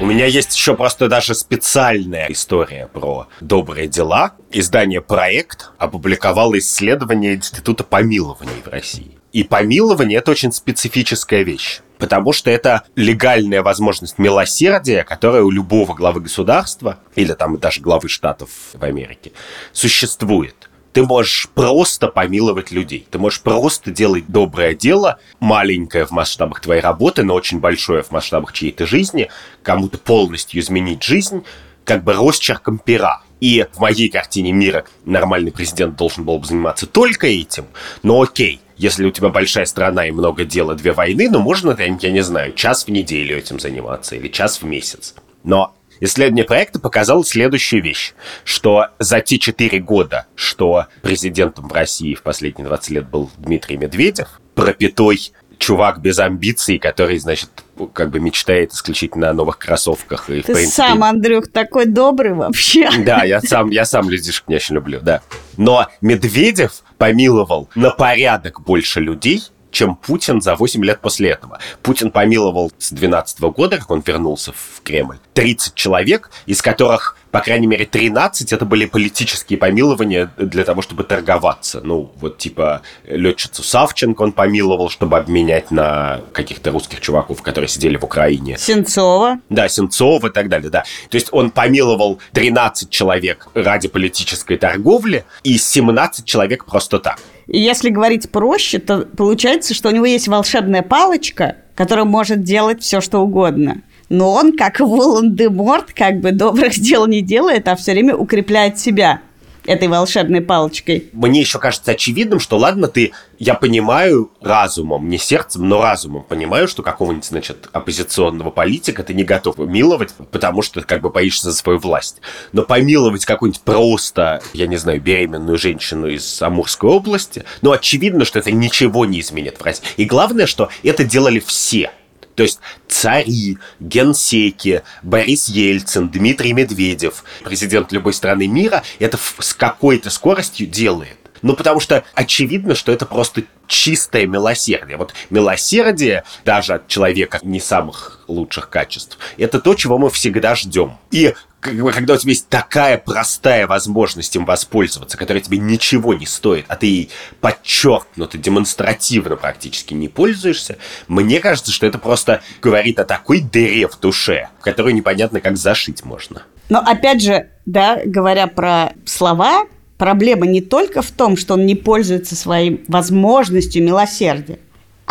У 0.00 0.06
меня 0.06 0.26
есть 0.26 0.54
еще 0.56 0.74
просто 0.74 1.08
даже 1.08 1.34
специальная 1.34 2.26
история 2.32 2.88
про 2.88 3.28
добрые 3.40 3.88
дела. 3.88 4.32
Издание 4.50 5.00
«Проект» 5.00 5.70
опубликовало 5.78 6.58
исследование 6.58 7.34
Института 7.34 7.84
помилований 7.84 8.62
в 8.64 8.68
России. 8.68 9.18
И 9.32 9.44
помилование– 9.44 10.18
это 10.20 10.30
очень 10.30 10.52
специфическая 10.52 11.42
вещь. 11.42 11.80
Потому 11.98 12.32
что 12.32 12.50
это 12.50 12.82
легальная 12.96 13.62
возможность 13.62 14.18
милосердия, 14.18 15.04
которая 15.04 15.42
у 15.42 15.50
любого 15.50 15.94
главы 15.94 16.20
государства, 16.20 16.98
или 17.14 17.32
там 17.32 17.58
даже 17.58 17.80
главы 17.80 18.08
штатов 18.08 18.48
в 18.72 18.82
Америке, 18.82 19.32
существует. 19.72 20.68
Ты 20.92 21.02
можешь 21.02 21.48
просто 21.54 22.08
помиловать 22.08 22.70
людей. 22.70 23.06
Ты 23.10 23.18
можешь 23.18 23.40
просто 23.40 23.90
делать 23.90 24.24
доброе 24.28 24.74
дело, 24.74 25.18
маленькое 25.40 26.06
в 26.06 26.10
масштабах 26.10 26.60
твоей 26.60 26.80
работы, 26.80 27.22
но 27.22 27.34
очень 27.34 27.60
большое 27.60 28.02
в 28.02 28.10
масштабах 28.10 28.52
чьей-то 28.52 28.86
жизни, 28.86 29.28
кому-то 29.62 29.98
полностью 29.98 30.60
изменить 30.60 31.02
жизнь, 31.02 31.44
как 31.84 32.04
бы 32.04 32.12
росчерком 32.12 32.78
пера. 32.78 33.22
И 33.40 33.66
в 33.72 33.80
моей 33.80 34.08
картине 34.08 34.52
мира 34.52 34.84
нормальный 35.04 35.50
президент 35.50 35.96
должен 35.96 36.24
был 36.24 36.38
бы 36.38 36.46
заниматься 36.46 36.86
только 36.86 37.26
этим. 37.26 37.66
Но 38.02 38.22
окей, 38.22 38.60
если 38.76 39.04
у 39.04 39.10
тебя 39.10 39.30
большая 39.30 39.64
страна 39.64 40.06
и 40.06 40.12
много 40.12 40.44
дела, 40.44 40.74
две 40.74 40.92
войны, 40.92 41.28
ну 41.28 41.40
можно, 41.40 41.76
я 41.76 42.10
не 42.10 42.22
знаю, 42.22 42.52
час 42.52 42.84
в 42.84 42.88
неделю 42.88 43.36
этим 43.36 43.58
заниматься 43.58 44.14
или 44.14 44.28
час 44.28 44.62
в 44.62 44.64
месяц. 44.64 45.14
Но 45.42 45.74
Исследование 46.04 46.44
проекта 46.44 46.80
показало 46.80 47.24
следующую 47.24 47.80
вещь, 47.80 48.14
что 48.42 48.88
за 48.98 49.20
те 49.20 49.38
четыре 49.38 49.78
года, 49.78 50.26
что 50.34 50.86
президентом 51.00 51.68
в 51.68 51.72
России 51.72 52.16
в 52.16 52.22
последние 52.22 52.66
20 52.66 52.90
лет 52.90 53.08
был 53.08 53.30
Дмитрий 53.38 53.76
Медведев, 53.76 54.40
пропитой 54.56 55.32
чувак 55.58 56.00
без 56.00 56.18
амбиций, 56.18 56.78
который, 56.78 57.18
значит, 57.18 57.50
как 57.92 58.10
бы 58.10 58.18
мечтает 58.18 58.72
исключительно 58.72 59.30
о 59.30 59.32
новых 59.32 59.58
кроссовках. 59.58 60.28
И, 60.28 60.42
Ты 60.42 60.52
в 60.52 60.56
принципе, 60.56 60.74
сам, 60.74 61.04
Андрюх, 61.04 61.46
такой 61.52 61.86
добрый 61.86 62.34
вообще. 62.34 62.90
Да, 62.98 63.22
я 63.22 63.40
сам, 63.40 63.70
я 63.70 63.84
сам 63.84 64.10
людишек 64.10 64.48
не 64.48 64.56
очень 64.56 64.74
люблю, 64.74 64.98
да. 65.00 65.22
Но 65.56 65.86
Медведев 66.00 66.82
помиловал 66.98 67.68
на 67.76 67.90
порядок 67.90 68.60
больше 68.62 68.98
людей, 68.98 69.40
чем 69.72 69.96
Путин 69.96 70.40
за 70.40 70.54
8 70.54 70.84
лет 70.84 71.00
после 71.00 71.30
этого. 71.30 71.58
Путин 71.82 72.10
помиловал 72.10 72.70
с 72.78 72.90
2012 72.90 73.40
года, 73.40 73.78
как 73.78 73.90
он 73.90 74.02
вернулся 74.06 74.52
в 74.52 74.82
Кремль, 74.84 75.18
30 75.34 75.74
человек, 75.74 76.30
из 76.46 76.62
которых, 76.62 77.16
по 77.30 77.40
крайней 77.40 77.66
мере, 77.66 77.86
13 77.86 78.52
это 78.52 78.64
были 78.64 78.84
политические 78.84 79.58
помилования 79.58 80.30
для 80.36 80.64
того, 80.64 80.82
чтобы 80.82 81.04
торговаться. 81.04 81.80
Ну, 81.82 82.12
вот 82.20 82.38
типа 82.38 82.82
летчицу 83.06 83.62
Савченко 83.62 84.22
он 84.22 84.32
помиловал, 84.32 84.90
чтобы 84.90 85.18
обменять 85.18 85.70
на 85.70 86.20
каких-то 86.32 86.70
русских 86.70 87.00
чуваков, 87.00 87.42
которые 87.42 87.68
сидели 87.68 87.96
в 87.96 88.04
Украине. 88.04 88.58
Сенцова. 88.58 89.38
Да, 89.48 89.68
Сенцова 89.68 90.28
и 90.28 90.30
так 90.30 90.48
далее, 90.48 90.70
да. 90.70 90.84
То 91.08 91.16
есть 91.16 91.28
он 91.32 91.50
помиловал 91.50 92.20
13 92.32 92.90
человек 92.90 93.48
ради 93.54 93.88
политической 93.88 94.58
торговли 94.58 95.24
и 95.42 95.56
17 95.56 96.24
человек 96.24 96.66
просто 96.66 96.98
так. 96.98 97.18
И 97.46 97.58
если 97.58 97.90
говорить 97.90 98.30
проще, 98.30 98.78
то 98.78 99.06
получается, 99.16 99.74
что 99.74 99.88
у 99.88 99.92
него 99.92 100.06
есть 100.06 100.28
волшебная 100.28 100.82
палочка, 100.82 101.56
которая 101.74 102.04
может 102.04 102.42
делать 102.42 102.82
все, 102.82 103.00
что 103.00 103.20
угодно. 103.20 103.82
Но 104.08 104.32
он, 104.32 104.56
как 104.56 104.80
Волан-де-Морт, 104.80 105.92
как 105.92 106.20
бы 106.20 106.32
добрых 106.32 106.74
дел 106.78 107.06
не 107.06 107.22
делает, 107.22 107.68
а 107.68 107.76
все 107.76 107.92
время 107.92 108.14
укрепляет 108.14 108.78
себя 108.78 109.22
этой 109.64 109.88
волшебной 109.88 110.40
палочкой. 110.40 111.08
Мне 111.12 111.40
еще 111.40 111.58
кажется 111.58 111.92
очевидным, 111.92 112.40
что 112.40 112.58
ладно, 112.58 112.88
ты, 112.88 113.12
я 113.38 113.54
понимаю 113.54 114.30
разумом, 114.40 115.08
не 115.08 115.18
сердцем, 115.18 115.68
но 115.68 115.82
разумом 115.82 116.24
понимаю, 116.24 116.68
что 116.68 116.82
какого-нибудь, 116.82 117.24
значит, 117.24 117.68
оппозиционного 117.72 118.50
политика 118.50 119.02
ты 119.02 119.14
не 119.14 119.24
готов 119.24 119.58
миловать, 119.58 120.14
потому 120.30 120.62
что 120.62 120.80
как 120.82 121.00
бы 121.00 121.10
боишься 121.10 121.50
за 121.50 121.56
свою 121.56 121.78
власть. 121.78 122.20
Но 122.52 122.62
помиловать 122.62 123.24
какую-нибудь 123.24 123.62
просто, 123.62 124.42
я 124.52 124.66
не 124.66 124.76
знаю, 124.76 125.00
беременную 125.00 125.58
женщину 125.58 126.08
из 126.08 126.40
Амурской 126.42 126.90
области, 126.90 127.44
ну, 127.60 127.72
очевидно, 127.72 128.24
что 128.24 128.38
это 128.38 128.50
ничего 128.50 129.04
не 129.06 129.20
изменит 129.20 129.58
в 129.58 129.62
России. 129.62 129.84
И 129.96 130.04
главное, 130.04 130.46
что 130.46 130.68
это 130.82 131.04
делали 131.04 131.40
все– 131.40 131.90
то 132.34 132.42
есть 132.42 132.60
цари, 132.88 133.58
генсеки, 133.80 134.82
Борис 135.02 135.48
Ельцин, 135.48 136.08
Дмитрий 136.08 136.52
Медведев, 136.52 137.24
президент 137.44 137.92
любой 137.92 138.12
страны 138.12 138.46
мира, 138.46 138.82
это 138.98 139.18
с 139.38 139.54
какой-то 139.54 140.10
скоростью 140.10 140.66
делает. 140.66 141.18
Ну, 141.42 141.54
потому 141.56 141.80
что 141.80 142.04
очевидно, 142.14 142.74
что 142.74 142.92
это 142.92 143.04
просто 143.04 143.42
чистое 143.66 144.26
милосердие. 144.26 144.96
Вот 144.96 145.12
милосердие 145.28 146.24
даже 146.44 146.74
от 146.74 146.86
человека 146.86 147.40
не 147.42 147.58
самых 147.58 148.20
лучших 148.28 148.70
качеств, 148.70 149.18
это 149.36 149.60
то, 149.60 149.74
чего 149.74 149.98
мы 149.98 150.10
всегда 150.10 150.54
ждем. 150.54 150.98
И 151.10 151.34
когда 151.62 152.14
у 152.14 152.16
тебя 152.16 152.30
есть 152.30 152.48
такая 152.48 152.98
простая 152.98 153.66
возможность 153.66 154.34
им 154.34 154.44
воспользоваться, 154.44 155.16
которая 155.16 155.42
тебе 155.42 155.58
ничего 155.58 156.12
не 156.12 156.26
стоит, 156.26 156.64
а 156.68 156.76
ты 156.76 156.86
ей 156.86 157.10
подчеркнуто, 157.40 158.36
демонстративно 158.36 159.36
практически 159.36 159.94
не 159.94 160.08
пользуешься, 160.08 160.78
мне 161.06 161.38
кажется, 161.40 161.70
что 161.70 161.86
это 161.86 161.98
просто 161.98 162.42
говорит 162.60 162.98
о 162.98 163.04
такой 163.04 163.40
дыре 163.40 163.86
в 163.86 163.98
душе, 163.98 164.48
которую 164.60 164.94
непонятно 164.94 165.40
как 165.40 165.56
зашить 165.56 166.04
можно. 166.04 166.42
Но 166.68 166.80
опять 166.80 167.22
же, 167.22 167.50
да, 167.64 168.00
говоря 168.04 168.48
про 168.48 168.94
слова, 169.06 169.66
проблема 169.98 170.46
не 170.46 170.60
только 170.60 171.00
в 171.00 171.10
том, 171.12 171.36
что 171.36 171.54
он 171.54 171.64
не 171.64 171.76
пользуется 171.76 172.34
своей 172.34 172.84
возможностью 172.88 173.84
милосердия, 173.84 174.58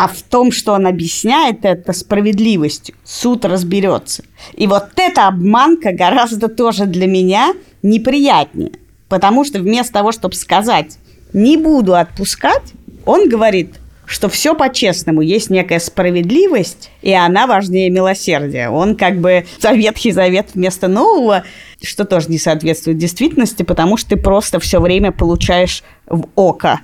а 0.02 0.08
в 0.08 0.20
том, 0.22 0.50
что 0.50 0.72
он 0.72 0.88
объясняет 0.88 1.64
это 1.64 1.92
справедливостью. 1.92 2.96
Суд 3.04 3.44
разберется. 3.44 4.24
И 4.54 4.66
вот 4.66 4.86
эта 4.96 5.28
обманка 5.28 5.92
гораздо 5.92 6.48
тоже 6.48 6.86
для 6.86 7.06
меня 7.06 7.54
неприятнее. 7.84 8.72
Потому 9.08 9.44
что 9.44 9.60
вместо 9.60 9.92
того, 9.92 10.10
чтобы 10.10 10.34
сказать 10.34 10.98
«не 11.32 11.56
буду 11.56 11.94
отпускать», 11.94 12.72
он 13.06 13.28
говорит, 13.28 13.76
что 14.04 14.28
все 14.28 14.56
по-честному, 14.56 15.20
есть 15.20 15.50
некая 15.50 15.78
справедливость, 15.78 16.90
и 17.00 17.12
она 17.12 17.46
важнее 17.46 17.88
милосердия. 17.88 18.70
Он 18.70 18.96
как 18.96 19.20
бы 19.20 19.46
за 19.60 19.70
Ветхий 19.70 20.10
Завет 20.10 20.48
вместо 20.54 20.88
нового, 20.88 21.44
что 21.80 22.04
тоже 22.04 22.28
не 22.28 22.38
соответствует 22.38 22.98
действительности, 22.98 23.62
потому 23.62 23.96
что 23.96 24.10
ты 24.10 24.16
просто 24.16 24.58
все 24.58 24.80
время 24.80 25.12
получаешь 25.12 25.84
в 26.08 26.26
око 26.34 26.80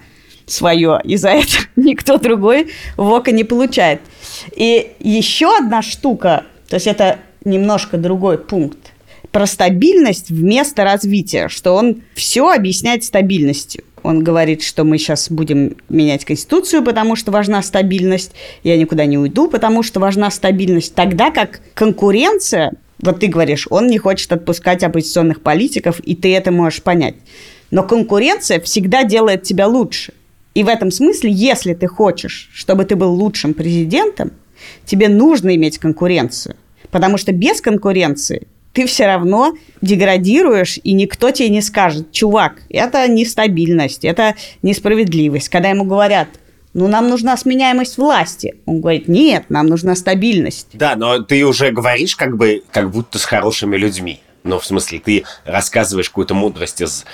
свое, 0.50 1.00
и 1.04 1.16
за 1.16 1.30
это 1.30 1.58
никто 1.76 2.18
другой 2.18 2.68
в 2.96 3.08
око 3.10 3.32
не 3.32 3.44
получает. 3.44 4.00
И 4.54 4.92
еще 5.00 5.56
одна 5.56 5.82
штука, 5.82 6.44
то 6.68 6.74
есть 6.74 6.86
это 6.86 7.18
немножко 7.44 7.96
другой 7.96 8.38
пункт, 8.38 8.92
про 9.30 9.46
стабильность 9.46 10.30
вместо 10.30 10.84
развития, 10.84 11.48
что 11.48 11.74
он 11.74 12.02
все 12.14 12.50
объясняет 12.50 13.04
стабильностью. 13.04 13.84
Он 14.02 14.22
говорит, 14.22 14.62
что 14.62 14.84
мы 14.84 14.96
сейчас 14.96 15.30
будем 15.30 15.76
менять 15.88 16.24
Конституцию, 16.24 16.82
потому 16.82 17.16
что 17.16 17.32
важна 17.32 17.62
стабильность. 17.62 18.32
Я 18.62 18.76
никуда 18.78 19.04
не 19.06 19.18
уйду, 19.18 19.48
потому 19.48 19.82
что 19.82 20.00
важна 20.00 20.30
стабильность. 20.30 20.94
Тогда 20.94 21.30
как 21.30 21.60
конкуренция, 21.74 22.72
вот 23.02 23.20
ты 23.20 23.26
говоришь, 23.26 23.66
он 23.70 23.88
не 23.88 23.98
хочет 23.98 24.32
отпускать 24.32 24.82
оппозиционных 24.82 25.42
политиков, 25.42 26.00
и 26.00 26.14
ты 26.14 26.34
это 26.34 26.50
можешь 26.50 26.82
понять. 26.82 27.16
Но 27.70 27.82
конкуренция 27.82 28.60
всегда 28.60 29.04
делает 29.04 29.42
тебя 29.42 29.66
лучше. 29.66 30.14
И 30.58 30.64
в 30.64 30.68
этом 30.68 30.90
смысле, 30.90 31.30
если 31.30 31.72
ты 31.72 31.86
хочешь, 31.86 32.50
чтобы 32.52 32.84
ты 32.84 32.96
был 32.96 33.14
лучшим 33.14 33.54
президентом, 33.54 34.32
тебе 34.84 35.08
нужно 35.08 35.54
иметь 35.54 35.78
конкуренцию. 35.78 36.56
Потому 36.90 37.16
что 37.16 37.30
без 37.30 37.60
конкуренции 37.60 38.48
ты 38.72 38.86
все 38.86 39.06
равно 39.06 39.56
деградируешь, 39.82 40.80
и 40.82 40.94
никто 40.94 41.30
тебе 41.30 41.50
не 41.50 41.62
скажет, 41.62 42.10
чувак, 42.10 42.62
это 42.70 43.06
нестабильность, 43.06 44.04
это 44.04 44.34
несправедливость. 44.62 45.48
Когда 45.48 45.68
ему 45.68 45.84
говорят, 45.84 46.26
ну, 46.74 46.88
нам 46.88 47.08
нужна 47.08 47.36
сменяемость 47.36 47.96
власти. 47.96 48.56
Он 48.66 48.80
говорит, 48.80 49.06
нет, 49.06 49.44
нам 49.50 49.68
нужна 49.68 49.94
стабильность. 49.94 50.70
Да, 50.72 50.96
но 50.96 51.20
ты 51.20 51.46
уже 51.46 51.70
говоришь 51.70 52.16
как 52.16 52.36
бы, 52.36 52.64
как 52.72 52.90
будто 52.90 53.20
с 53.20 53.24
хорошими 53.24 53.76
людьми. 53.76 54.22
Ну, 54.42 54.58
в 54.58 54.66
смысле, 54.66 54.98
ты 54.98 55.24
рассказываешь 55.44 56.08
какую-то 56.08 56.34
мудрость 56.34 56.80
из 56.80 57.04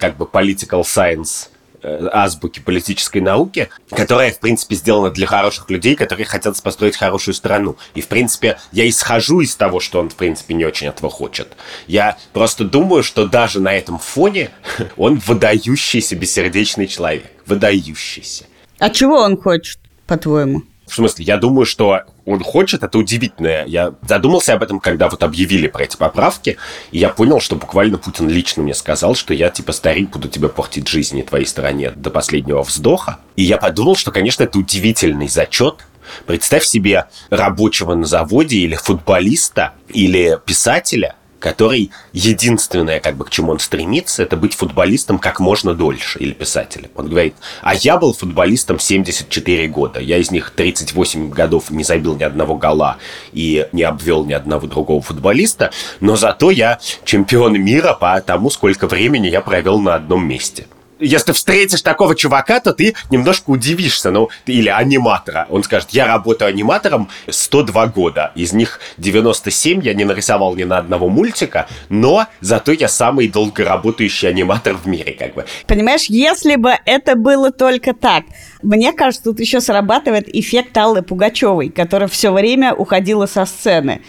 как 0.00 0.16
бы 0.16 0.24
political 0.24 0.84
science 0.84 1.48
азбуки 1.84 2.60
политической 2.60 3.20
науки, 3.20 3.68
которая, 3.90 4.32
в 4.32 4.40
принципе, 4.40 4.74
сделана 4.74 5.10
для 5.10 5.26
хороших 5.26 5.70
людей, 5.70 5.94
которые 5.94 6.26
хотят 6.26 6.60
построить 6.62 6.96
хорошую 6.96 7.34
страну. 7.34 7.76
И, 7.94 8.00
в 8.00 8.08
принципе, 8.08 8.58
я 8.72 8.88
исхожу 8.88 9.40
из 9.40 9.54
того, 9.56 9.80
что 9.80 10.00
он, 10.00 10.08
в 10.08 10.14
принципе, 10.14 10.54
не 10.54 10.64
очень 10.64 10.88
этого 10.88 11.10
хочет. 11.10 11.48
Я 11.86 12.16
просто 12.32 12.64
думаю, 12.64 13.02
что 13.02 13.26
даже 13.26 13.60
на 13.60 13.74
этом 13.74 13.98
фоне 13.98 14.50
он 14.96 15.18
выдающийся 15.18 16.16
бессердечный 16.16 16.86
человек. 16.86 17.30
Выдающийся. 17.46 18.44
А 18.78 18.90
чего 18.90 19.18
он 19.18 19.36
хочет, 19.36 19.78
по-твоему? 20.06 20.62
В 20.86 20.94
смысле, 20.94 21.24
я 21.24 21.36
думаю, 21.36 21.66
что 21.66 22.02
он 22.26 22.42
хочет, 22.42 22.82
это 22.82 22.98
удивительное. 22.98 23.66
Я 23.66 23.94
задумался 24.06 24.54
об 24.54 24.62
этом, 24.62 24.80
когда 24.80 25.08
вот 25.08 25.22
объявили 25.22 25.66
про 25.66 25.84
эти 25.84 25.96
поправки, 25.96 26.56
и 26.90 26.98
я 26.98 27.10
понял, 27.10 27.40
что 27.40 27.56
буквально 27.56 27.98
Путин 27.98 28.28
лично 28.28 28.62
мне 28.62 28.74
сказал, 28.74 29.14
что 29.14 29.34
я, 29.34 29.50
типа, 29.50 29.72
старик, 29.72 30.10
буду 30.10 30.28
тебе 30.28 30.48
портить 30.48 30.88
жизнь 30.88 31.18
и 31.18 31.22
твоей 31.22 31.46
стране 31.46 31.90
до 31.90 32.10
последнего 32.10 32.62
вздоха. 32.62 33.18
И 33.36 33.42
я 33.42 33.58
подумал, 33.58 33.96
что, 33.96 34.10
конечно, 34.10 34.44
это 34.44 34.58
удивительный 34.58 35.28
зачет, 35.28 35.86
Представь 36.26 36.64
себе 36.64 37.06
рабочего 37.30 37.94
на 37.94 38.06
заводе 38.06 38.58
или 38.58 38.74
футболиста 38.74 39.72
или 39.88 40.38
писателя, 40.44 41.16
который 41.44 41.90
единственное, 42.14 43.00
как 43.00 43.16
бы, 43.16 43.26
к 43.26 43.30
чему 43.30 43.52
он 43.52 43.58
стремится, 43.58 44.22
это 44.22 44.34
быть 44.34 44.54
футболистом 44.54 45.18
как 45.18 45.40
можно 45.40 45.74
дольше, 45.74 46.18
или 46.18 46.32
писателем. 46.32 46.88
Он 46.94 47.10
говорит, 47.10 47.34
а 47.60 47.74
я 47.74 47.98
был 47.98 48.14
футболистом 48.14 48.78
74 48.78 49.68
года, 49.68 50.00
я 50.00 50.16
из 50.16 50.30
них 50.30 50.52
38 50.56 51.28
годов 51.28 51.70
не 51.70 51.84
забил 51.84 52.16
ни 52.16 52.22
одного 52.22 52.56
гола 52.56 52.96
и 53.34 53.68
не 53.72 53.82
обвел 53.82 54.24
ни 54.24 54.32
одного 54.32 54.66
другого 54.66 55.02
футболиста, 55.02 55.70
но 56.00 56.16
зато 56.16 56.50
я 56.50 56.78
чемпион 57.04 57.62
мира 57.62 57.92
по 57.92 58.18
тому, 58.22 58.48
сколько 58.48 58.86
времени 58.86 59.26
я 59.26 59.42
провел 59.42 59.78
на 59.78 59.96
одном 59.96 60.26
месте. 60.26 60.66
Если 61.04 61.32
встретишь 61.32 61.82
такого 61.82 62.14
чувака, 62.14 62.60
то 62.60 62.72
ты 62.72 62.94
немножко 63.10 63.50
удивишься. 63.50 64.10
Ну, 64.10 64.30
или 64.46 64.68
аниматора. 64.68 65.46
Он 65.50 65.62
скажет, 65.62 65.90
я 65.90 66.06
работаю 66.06 66.48
аниматором 66.48 67.08
102 67.28 67.86
года. 67.88 68.32
Из 68.34 68.52
них 68.52 68.80
97 68.98 69.82
я 69.82 69.94
не 69.94 70.04
нарисовал 70.04 70.54
ни 70.56 70.64
на 70.64 70.78
одного 70.78 71.08
мультика, 71.08 71.66
но 71.88 72.26
зато 72.40 72.72
я 72.72 72.88
самый 72.88 73.28
долгоработающий 73.28 74.28
аниматор 74.28 74.74
в 74.74 74.86
мире, 74.86 75.12
как 75.12 75.34
бы. 75.34 75.44
Понимаешь, 75.66 76.04
если 76.08 76.56
бы 76.56 76.72
это 76.84 77.16
было 77.16 77.50
только 77.50 77.94
так, 77.94 78.24
мне 78.62 78.92
кажется, 78.92 79.24
тут 79.24 79.40
еще 79.40 79.60
срабатывает 79.60 80.34
эффект 80.34 80.76
Аллы 80.76 81.02
Пугачевой, 81.02 81.68
которая 81.68 82.08
все 82.08 82.32
время 82.32 82.74
уходила 82.74 83.26
со 83.26 83.44
сцены. 83.44 84.02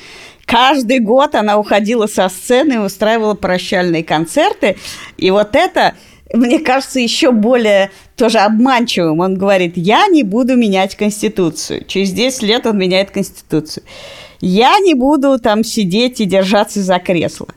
Каждый 0.45 0.99
год 0.99 1.35
она 1.35 1.57
уходила 1.57 2.07
со 2.07 2.29
сцены 2.29 2.73
и 2.73 2.77
устраивала 2.77 3.33
прощальные 3.33 4.03
концерты. 4.03 4.77
И 5.17 5.31
вот 5.31 5.55
это, 5.55 5.95
мне 6.33 6.59
кажется, 6.59 6.99
еще 6.99 7.31
более 7.31 7.91
тоже 8.15 8.39
обманчивым. 8.39 9.19
Он 9.19 9.35
говорит, 9.35 9.73
я 9.75 10.07
не 10.07 10.23
буду 10.23 10.55
менять 10.55 10.95
Конституцию. 10.95 11.85
Через 11.85 12.11
10 12.11 12.43
лет 12.43 12.65
он 12.65 12.77
меняет 12.77 13.11
Конституцию. 13.11 13.83
Я 14.41 14.79
не 14.79 14.95
буду 14.95 15.39
там 15.39 15.63
сидеть 15.63 16.19
и 16.21 16.25
держаться 16.25 16.81
за 16.81 16.99
кресло. 16.99 17.47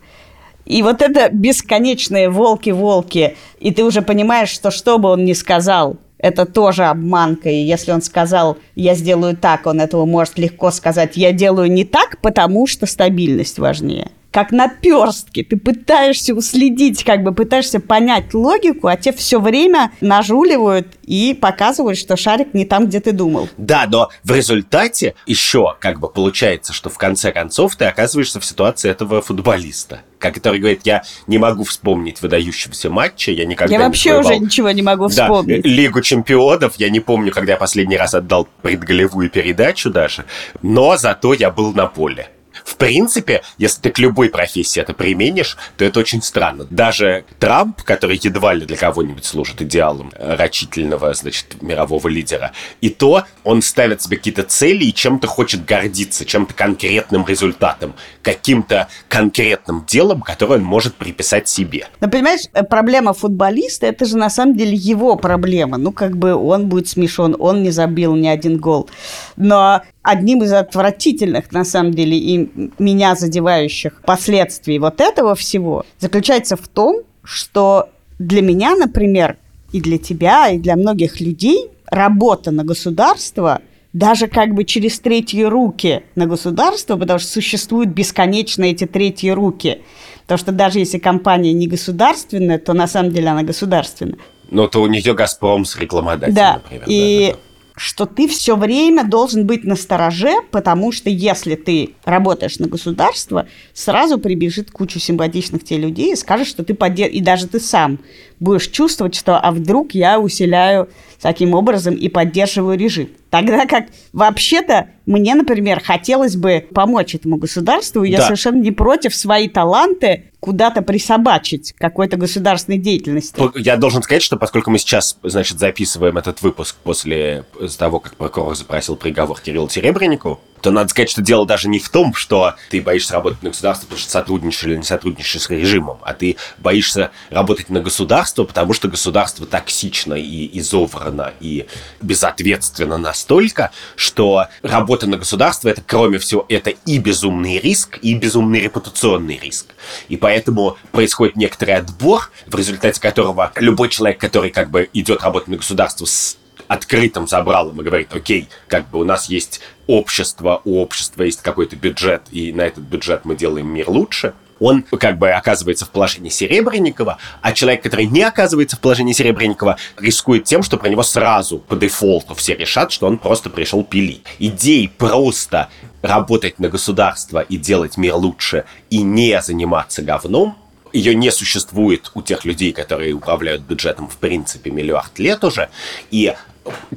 И 0.64 0.83
вот 0.83 1.01
это 1.01 1.31
бесконечные 1.33 2.29
волки-волки, 2.29 3.37
и 3.59 3.73
ты 3.73 3.85
уже 3.85 4.03
понимаешь, 4.03 4.51
что 4.51 4.71
что 4.71 4.99
бы 4.99 5.09
он 5.09 5.25
ни 5.25 5.33
сказал, 5.33 5.97
это 6.19 6.45
тоже 6.45 6.85
обманка. 6.85 7.49
И 7.49 7.62
если 7.62 7.93
он 7.93 8.03
сказал, 8.03 8.59
я 8.75 8.95
сделаю 8.95 9.35
так, 9.35 9.66
он 9.66 9.81
этого 9.81 10.05
может 10.05 10.39
легко 10.39 10.71
сказать, 10.71 11.16
я 11.16 11.33
делаю 11.33 11.71
не 11.73 11.85
так, 11.85 12.19
потому 12.21 12.66
что 12.66 12.85
стабильность 12.85 13.59
важнее. 13.59 14.11
Как 14.31 14.53
наперстки. 14.53 15.43
Ты 15.43 15.57
пытаешься 15.57 16.35
уследить, 16.35 17.03
как 17.03 17.22
бы 17.22 17.33
пытаешься 17.33 17.81
понять 17.81 18.35
логику, 18.35 18.89
а 18.89 18.97
те 18.97 19.12
все 19.12 19.41
время 19.41 19.93
нажуливают 20.01 20.89
и 21.03 21.37
показывают, 21.41 21.99
что 21.99 22.16
шарик 22.16 22.53
не 22.53 22.66
там, 22.66 22.87
где 22.87 23.01
ты 23.01 23.12
думал. 23.12 23.49
Да, 23.57 23.87
но 23.91 24.11
в 24.24 24.33
результате 24.33 25.14
еще 25.26 25.74
как 25.81 25.99
бы 25.99 26.09
получается, 26.09 26.72
что 26.72 26.91
в 26.91 26.99
конце 26.99 27.33
концов 27.33 27.76
ты 27.76 27.87
оказываешься 27.87 28.39
в 28.41 28.45
ситуации 28.45 28.91
этого 28.91 29.22
футболиста 29.22 30.03
который 30.18 30.59
говорит, 30.59 30.81
я 30.85 31.05
не 31.26 31.39
могу 31.39 31.64
вспомнить 31.64 32.20
выдающегося 32.20 32.91
матча, 32.91 33.31
я 33.31 33.45
никогда 33.45 33.72
я 33.72 33.79
не 33.79 33.85
вообще 33.85 34.14
воевал. 34.14 34.33
уже 34.33 34.39
ничего 34.41 34.70
не 34.72 34.83
могу 34.83 35.09
вспомнить. 35.09 35.62
Да, 35.62 35.68
Лигу 35.68 36.03
чемпионов, 36.03 36.74
я 36.76 36.91
не 36.91 37.01
помню, 37.01 37.33
когда 37.33 37.53
я 37.53 37.59
последний 37.59 37.97
раз 37.97 38.14
отдал 38.14 38.49
предголевую 38.62 39.31
передачу 39.31 39.91
даже, 39.91 40.24
но 40.61 40.97
зато 40.97 41.35
я 41.35 41.51
был 41.51 41.72
на 41.72 41.87
поле. 41.87 42.31
В 42.69 42.77
принципе, 42.77 43.41
если 43.57 43.81
ты 43.81 43.91
к 43.91 43.99
любой 43.99 44.29
профессии 44.29 44.79
это 44.79 44.93
применишь, 44.93 45.57
то 45.79 45.87
это 45.87 46.01
очень 46.01 46.21
странно. 46.21 46.66
Даже 46.69 47.25
Трамп, 47.39 47.83
который 47.83 48.21
едва 48.23 48.53
ли 48.53 48.66
для 48.66 48.77
кого-нибудь 48.77 49.25
служит 49.25 49.62
идеалом 49.62 50.12
рачительного, 50.19 51.14
значит, 51.14 51.62
мирового 51.62 52.09
лидера, 52.09 52.53
и 52.83 52.91
то 52.91 53.25
он 53.43 53.62
ставит 53.62 54.03
себе 54.03 54.19
какие-то 54.19 54.43
цели 54.43 54.85
и 54.85 54.93
чем-то 54.93 55.27
хочет 55.27 55.64
гордиться, 55.64 56.27
чем-то 56.27 56.53
конкретным 56.53 57.27
результатом, 57.27 57.95
каким-то 58.21 58.89
конкретным 59.09 59.87
делом, 59.87 60.21
которое 60.21 60.57
он 60.57 60.64
может 60.64 60.95
приписать 60.97 61.49
себе. 61.49 61.87
Но 62.03 62.11
понимаешь, 62.11 62.43
э, 62.53 62.62
проблема 62.64 63.14
футболиста, 63.14 63.87
это 63.87 64.05
же 64.05 64.19
на 64.19 64.29
самом 64.29 64.59
деле 64.59 64.75
его 64.75 65.16
проблема. 65.16 65.79
Ну, 65.79 65.91
как 65.91 66.19
бы 66.19 66.35
он 66.35 66.69
будет 66.69 66.87
смешон, 66.87 67.35
он 67.39 67.62
не 67.62 67.71
забил 67.71 68.14
ни 68.14 68.29
один 68.29 68.59
гол. 68.59 68.91
Но 69.37 69.81
одним 70.03 70.43
из 70.43 70.53
отвратительных, 70.53 71.53
на 71.53 71.64
самом 71.64 71.93
деле, 71.93 72.16
и 72.16 72.58
меня 72.79 73.15
задевающих 73.15 74.03
последствий 74.05 74.79
вот 74.79 75.01
этого 75.01 75.35
всего 75.35 75.85
заключается 75.99 76.57
в 76.57 76.69
том, 76.69 77.03
что 77.23 77.89
для 78.19 78.43
меня, 78.43 78.75
например, 78.75 79.37
и 79.73 79.81
для 79.81 79.99
тебя, 79.99 80.49
и 80.49 80.59
для 80.59 80.77
многих 80.77 81.21
людей 81.21 81.69
работа 81.91 82.51
на 82.51 82.65
государство 82.65 83.61
даже 83.93 84.27
как 84.27 84.55
бы 84.55 84.65
через 84.65 85.01
третьи 85.01 85.43
руки 85.43 86.03
на 86.15 86.27
государство, 86.27 86.97
потому 86.97 87.19
что 87.19 87.31
существуют 87.31 87.91
бесконечно 87.91 88.65
эти 88.65 88.87
третьи 88.87 89.31
руки. 89.31 89.83
Потому 90.23 90.39
что 90.39 90.53
даже 90.53 90.79
если 90.79 90.99
компания 90.99 91.53
не 91.53 91.67
государственная, 91.67 92.59
то 92.59 92.75
на 92.75 92.87
самом 92.87 93.13
деле 93.13 93.29
она 93.29 93.43
государственная. 93.43 94.19
Но 94.51 94.67
то 94.67 94.83
у 94.83 94.87
нее 94.87 95.15
«Газпром» 95.15 95.65
с 95.65 95.77
рекламодателем, 95.77 96.35
да. 96.35 96.55
например. 96.55 96.85
И 96.87 97.29
да, 97.29 97.33
да, 97.33 97.33
да 97.33 97.47
что 97.79 98.07
ты 98.07 98.29
все 98.29 98.57
время 98.57 99.05
должен 99.05 99.47
быть 99.47 99.64
на 99.64 99.76
стороже, 99.76 100.33
потому 100.51 100.93
что 100.93 101.09
если 101.09 101.55
ты 101.55 101.95
работаешь 102.05 102.59
на 102.59 102.66
государство, 102.66 103.47
сразу 103.72 104.18
прибежит 104.18 104.70
кучу 104.70 104.99
симпатичных 104.99 105.64
тебе 105.64 105.81
людей 105.81 106.12
и 106.12 106.16
скажет, 106.16 106.47
что 106.47 106.64
ты 106.64 106.74
поддерживаешь, 106.74 107.20
и 107.20 107.24
даже 107.24 107.47
ты 107.47 107.61
сам 107.61 107.99
будешь 108.41 108.68
чувствовать, 108.68 109.14
что 109.14 109.39
а 109.39 109.51
вдруг 109.53 109.93
я 109.93 110.18
усиляю 110.20 110.89
таким 111.21 111.55
образом 111.55 111.95
и 111.95 112.09
поддерживаю 112.09 112.79
режим. 112.79 113.09
Тогда 113.31 113.66
как 113.66 113.87
вообще-то 114.12 114.89
мне, 115.07 115.35
например, 115.35 115.83
хотелось 115.83 116.37
бы 116.37 116.66
помочь 116.75 117.14
этому 117.14 117.37
государству, 117.37 118.05
и 118.05 118.11
да. 118.11 118.19
я 118.19 118.23
совершенно 118.23 118.61
не 118.61 118.71
против 118.71 119.14
свои 119.14 119.49
таланты 119.49 120.25
куда-то 120.41 120.83
присобачить 120.83 121.75
какой-то 121.77 122.16
государственной 122.16 122.79
деятельности. 122.79 123.41
Я 123.57 123.77
должен 123.77 124.03
сказать, 124.03 124.23
что 124.23 124.37
поскольку 124.37 124.71
мы 124.71 124.79
сейчас, 124.79 125.19
значит, 125.23 125.59
записываем 125.59 126.16
этот 126.16 126.43
выпуск 126.43 126.77
после 126.83 127.45
того, 127.79 128.01
как 128.01 128.16
прокурор 128.16 128.57
запросил 128.57 128.97
приговор 128.97 129.41
Кириллу 129.41 129.69
Серебреннику, 129.69 130.41
то 130.61 130.71
надо 130.71 130.91
сказать, 130.91 131.11
что 131.11 131.23
дело 131.23 131.47
даже 131.47 131.69
не 131.69 131.79
в 131.79 131.89
том, 131.89 132.15
что 132.15 132.55
ты 132.71 132.81
боишься 132.81 133.15
работать 133.15 133.43
на 133.43 133.51
государство, 133.51 133.87
потому 133.87 134.01
что 134.01 134.11
сотрудничаешь 134.11 134.65
или 134.65 134.77
не 134.77 134.83
сотрудничаешь 134.83 135.43
с 135.43 135.51
режимом, 135.51 135.99
а 136.03 136.15
ты 136.15 136.37
боишься 136.59 137.11
работать 137.31 137.71
на 137.71 137.81
государство, 137.81 138.45
потому 138.45 138.73
что 138.73 138.89
государство 138.89 139.47
токсично 139.47 140.15
и 140.15 140.59
изоврано 140.59 141.33
и 141.41 141.67
безответственно 142.01 142.99
настолько, 142.99 143.71
что 143.97 144.47
работа 144.63 145.07
на 145.07 145.17
государство 145.17 145.69
это, 145.69 145.83
кроме 145.87 146.19
всего, 146.19 146.47
это 146.49 146.71
и 146.71 146.99
безумный 146.99 147.59
риск, 147.59 147.99
и 148.03 148.15
безумный 148.15 148.61
репутационный 148.61 149.39
риск. 149.39 149.67
И 150.09 150.17
поэтому 150.17 150.77
происходит 150.93 151.37
некоторый 151.37 151.77
отбор, 151.77 152.31
в 152.47 152.55
результате 152.55 153.01
которого 153.01 153.53
любой 153.57 153.89
человек, 153.89 154.21
который 154.21 154.51
как 154.51 154.71
бы 154.71 154.89
идет 154.93 155.23
работать 155.23 155.49
на 155.49 155.57
государство 155.57 156.05
с 156.05 156.38
открытым 156.69 157.27
забралом 157.27 157.81
и 157.81 157.85
говорит, 157.85 158.14
окей, 158.14 158.49
как 158.69 158.89
бы 158.91 159.01
у 159.01 159.05
нас 159.05 159.29
есть 159.29 159.61
общество, 159.87 160.61
у 160.64 160.81
общества 160.81 161.25
есть 161.25 161.43
какой-то 161.43 161.77
бюджет, 161.77 162.23
и 162.31 162.53
на 162.53 162.62
этот 162.62 162.85
бюджет 162.85 163.25
мы 163.25 163.35
делаем 163.35 163.69
мир 163.69 163.89
лучше, 163.89 164.35
он 164.61 164.83
как 164.83 165.19
бы 165.19 165.31
оказывается 165.31 165.87
в 165.87 165.91
положении 165.91 166.31
Серебренникова, 166.31 167.19
а 167.41 167.53
человек, 167.53 167.83
который 167.83 168.07
не 168.07 168.23
оказывается 168.23 168.77
в 168.77 168.81
положении 168.81 169.12
Серебренникова, 169.12 169.77
рискует 169.99 170.45
тем, 170.45 170.62
что 170.62 170.77
про 170.77 170.89
него 170.89 171.03
сразу 171.03 171.59
по 171.59 171.77
дефолту 171.77 172.35
все 172.35 172.55
решат, 172.55 172.93
что 172.93 173.07
он 173.07 173.19
просто 173.19 173.51
пришел 173.51 173.85
пилить. 173.85 174.25
Идеи 174.39 174.87
просто 174.87 175.69
работать 176.03 176.59
на 176.59 176.69
государство 176.69 177.41
и 177.41 177.57
делать 177.57 177.97
мир 177.97 178.16
лучше 178.16 178.64
и 178.91 179.03
не 179.03 179.41
заниматься 179.41 180.03
говном, 180.03 180.57
ее 180.93 181.14
не 181.14 181.31
существует 181.31 182.11
у 182.14 182.23
тех 182.23 182.45
людей, 182.45 182.73
которые 182.73 183.12
управляют 183.12 183.62
бюджетом 183.62 184.09
в 184.09 184.16
принципе 184.16 184.71
миллиард 184.71 185.19
лет 185.19 185.45
уже, 185.45 185.69
и 186.11 186.35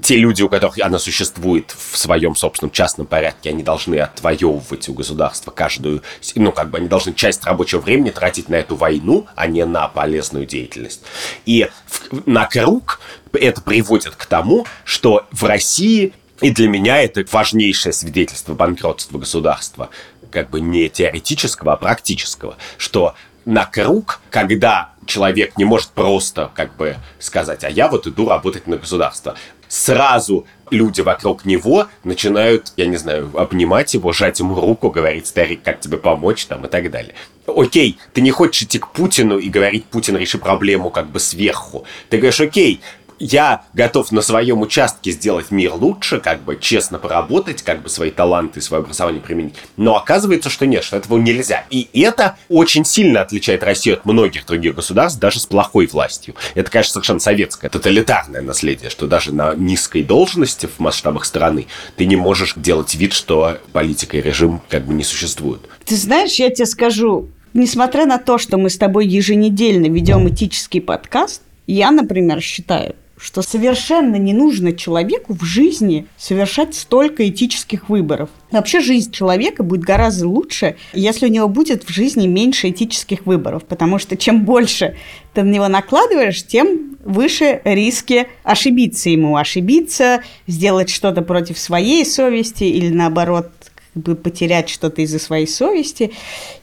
те 0.01 0.17
люди, 0.17 0.41
у 0.41 0.49
которых 0.49 0.79
она 0.79 0.99
существует 0.99 1.75
в 1.77 1.97
своем 1.97 2.35
собственном 2.35 2.71
частном 2.71 3.07
порядке, 3.07 3.49
они 3.49 3.63
должны 3.63 3.95
отвоевывать 3.95 4.87
у 4.89 4.93
государства 4.93 5.51
каждую, 5.51 6.01
ну, 6.35 6.51
как 6.51 6.69
бы 6.69 6.77
они 6.77 6.87
должны 6.87 7.13
часть 7.13 7.43
рабочего 7.45 7.79
времени 7.79 8.09
тратить 8.09 8.49
на 8.49 8.55
эту 8.55 8.75
войну, 8.75 9.27
а 9.35 9.47
не 9.47 9.65
на 9.65 9.87
полезную 9.87 10.45
деятельность. 10.45 11.01
И 11.45 11.69
в, 11.87 12.27
на 12.27 12.45
круг 12.45 12.99
это 13.33 13.61
приводит 13.61 14.15
к 14.15 14.25
тому, 14.25 14.65
что 14.83 15.25
в 15.31 15.43
России, 15.43 16.13
и 16.41 16.51
для 16.51 16.67
меня 16.67 17.01
это 17.01 17.23
важнейшее 17.31 17.93
свидетельство 17.93 18.53
банкротства 18.53 19.17
государства, 19.17 19.89
как 20.31 20.49
бы 20.49 20.61
не 20.61 20.89
теоретического, 20.89 21.73
а 21.73 21.77
практического, 21.77 22.57
что 22.77 23.15
на 23.45 23.65
круг, 23.65 24.21
когда 24.29 24.91
человек 25.05 25.57
не 25.57 25.65
может 25.65 25.89
просто 25.89 26.51
как 26.53 26.75
бы 26.75 26.97
сказать, 27.19 27.63
а 27.63 27.69
я 27.69 27.87
вот 27.87 28.07
иду 28.07 28.29
работать 28.29 28.67
на 28.67 28.77
государство. 28.77 29.35
Сразу 29.71 30.45
люди 30.69 30.99
вокруг 30.99 31.45
него 31.45 31.87
начинают, 32.03 32.73
я 32.75 32.87
не 32.87 32.97
знаю, 32.97 33.31
обнимать 33.35 33.93
его, 33.93 34.11
жать 34.11 34.41
ему 34.41 34.53
руку, 34.53 34.91
говорить, 34.91 35.27
старик, 35.27 35.61
как 35.63 35.79
тебе 35.79 35.95
помочь, 35.95 36.45
там, 36.45 36.65
и 36.65 36.67
так 36.67 36.91
далее. 36.91 37.15
Окей, 37.47 37.97
ты 38.11 38.19
не 38.19 38.31
хочешь 38.31 38.63
идти 38.63 38.79
к 38.79 38.89
Путину 38.89 39.37
и 39.37 39.47
говорить, 39.47 39.85
Путин, 39.85 40.17
реши 40.17 40.37
проблему 40.39 40.89
как 40.89 41.09
бы 41.09 41.21
сверху. 41.21 41.85
Ты 42.09 42.17
говоришь, 42.17 42.41
окей, 42.41 42.81
я 43.21 43.63
готов 43.73 44.11
на 44.11 44.21
своем 44.21 44.61
участке 44.61 45.11
сделать 45.11 45.51
мир 45.51 45.73
лучше, 45.75 46.19
как 46.19 46.41
бы 46.41 46.57
честно 46.59 46.97
поработать, 46.97 47.61
как 47.61 47.83
бы 47.83 47.89
свои 47.89 48.09
таланты, 48.09 48.61
свое 48.61 48.81
образование 48.81 49.21
применить. 49.21 49.55
Но 49.77 49.95
оказывается, 49.95 50.49
что 50.49 50.65
нет, 50.65 50.83
что 50.83 50.97
этого 50.97 51.17
нельзя. 51.17 51.65
И 51.69 51.87
это 52.01 52.37
очень 52.49 52.83
сильно 52.83 53.21
отличает 53.21 53.63
Россию 53.63 53.97
от 53.97 54.05
многих 54.05 54.45
других 54.45 54.75
государств, 54.75 55.19
даже 55.19 55.39
с 55.39 55.45
плохой 55.45 55.87
властью. 55.87 56.35
Это, 56.55 56.71
конечно, 56.71 56.93
совершенно 56.93 57.19
советское, 57.19 57.69
тоталитарное 57.69 58.41
наследие, 58.41 58.89
что 58.89 59.07
даже 59.07 59.33
на 59.33 59.53
низкой 59.53 60.03
должности 60.03 60.65
в 60.67 60.79
масштабах 60.79 61.25
страны 61.25 61.67
ты 61.97 62.05
не 62.05 62.15
можешь 62.15 62.53
делать 62.55 62.95
вид, 62.95 63.13
что 63.13 63.57
политика 63.71 64.17
и 64.17 64.21
режим 64.21 64.61
как 64.69 64.85
бы 64.85 64.93
не 64.93 65.03
существуют. 65.03 65.61
Ты 65.85 65.95
знаешь, 65.95 66.35
я 66.35 66.49
тебе 66.49 66.65
скажу, 66.65 67.29
несмотря 67.53 68.05
на 68.05 68.17
то, 68.17 68.37
что 68.37 68.57
мы 68.57 68.69
с 68.69 68.77
тобой 68.77 69.05
еженедельно 69.05 69.85
ведем 69.85 70.27
этический 70.27 70.81
подкаст, 70.81 71.41
Я, 71.67 71.91
например, 71.91 72.41
считаю, 72.41 72.95
что 73.21 73.43
совершенно 73.43 74.15
не 74.15 74.33
нужно 74.33 74.73
человеку 74.73 75.33
в 75.33 75.43
жизни 75.43 76.07
совершать 76.17 76.73
столько 76.73 77.27
этических 77.29 77.87
выборов. 77.87 78.29
Вообще 78.49 78.79
жизнь 78.81 79.11
человека 79.11 79.61
будет 79.63 79.83
гораздо 79.83 80.27
лучше, 80.27 80.75
если 80.93 81.27
у 81.27 81.29
него 81.29 81.47
будет 81.47 81.83
в 81.83 81.89
жизни 81.93 82.25
меньше 82.25 82.69
этических 82.69 83.25
выборов, 83.27 83.63
потому 83.65 83.99
что 83.99 84.17
чем 84.17 84.43
больше 84.43 84.97
ты 85.33 85.43
на 85.43 85.51
него 85.51 85.67
накладываешь, 85.67 86.43
тем 86.45 86.97
выше 87.03 87.61
риски 87.63 88.27
ошибиться 88.43 89.09
ему, 89.09 89.37
ошибиться, 89.37 90.23
сделать 90.47 90.89
что-то 90.89 91.21
против 91.21 91.59
своей 91.59 92.05
совести 92.05 92.63
или 92.63 92.89
наоборот 92.89 93.51
бы 93.93 94.15
потерять 94.15 94.69
что-то 94.69 95.01
из-за 95.01 95.19
своей 95.19 95.47
совести. 95.47 96.11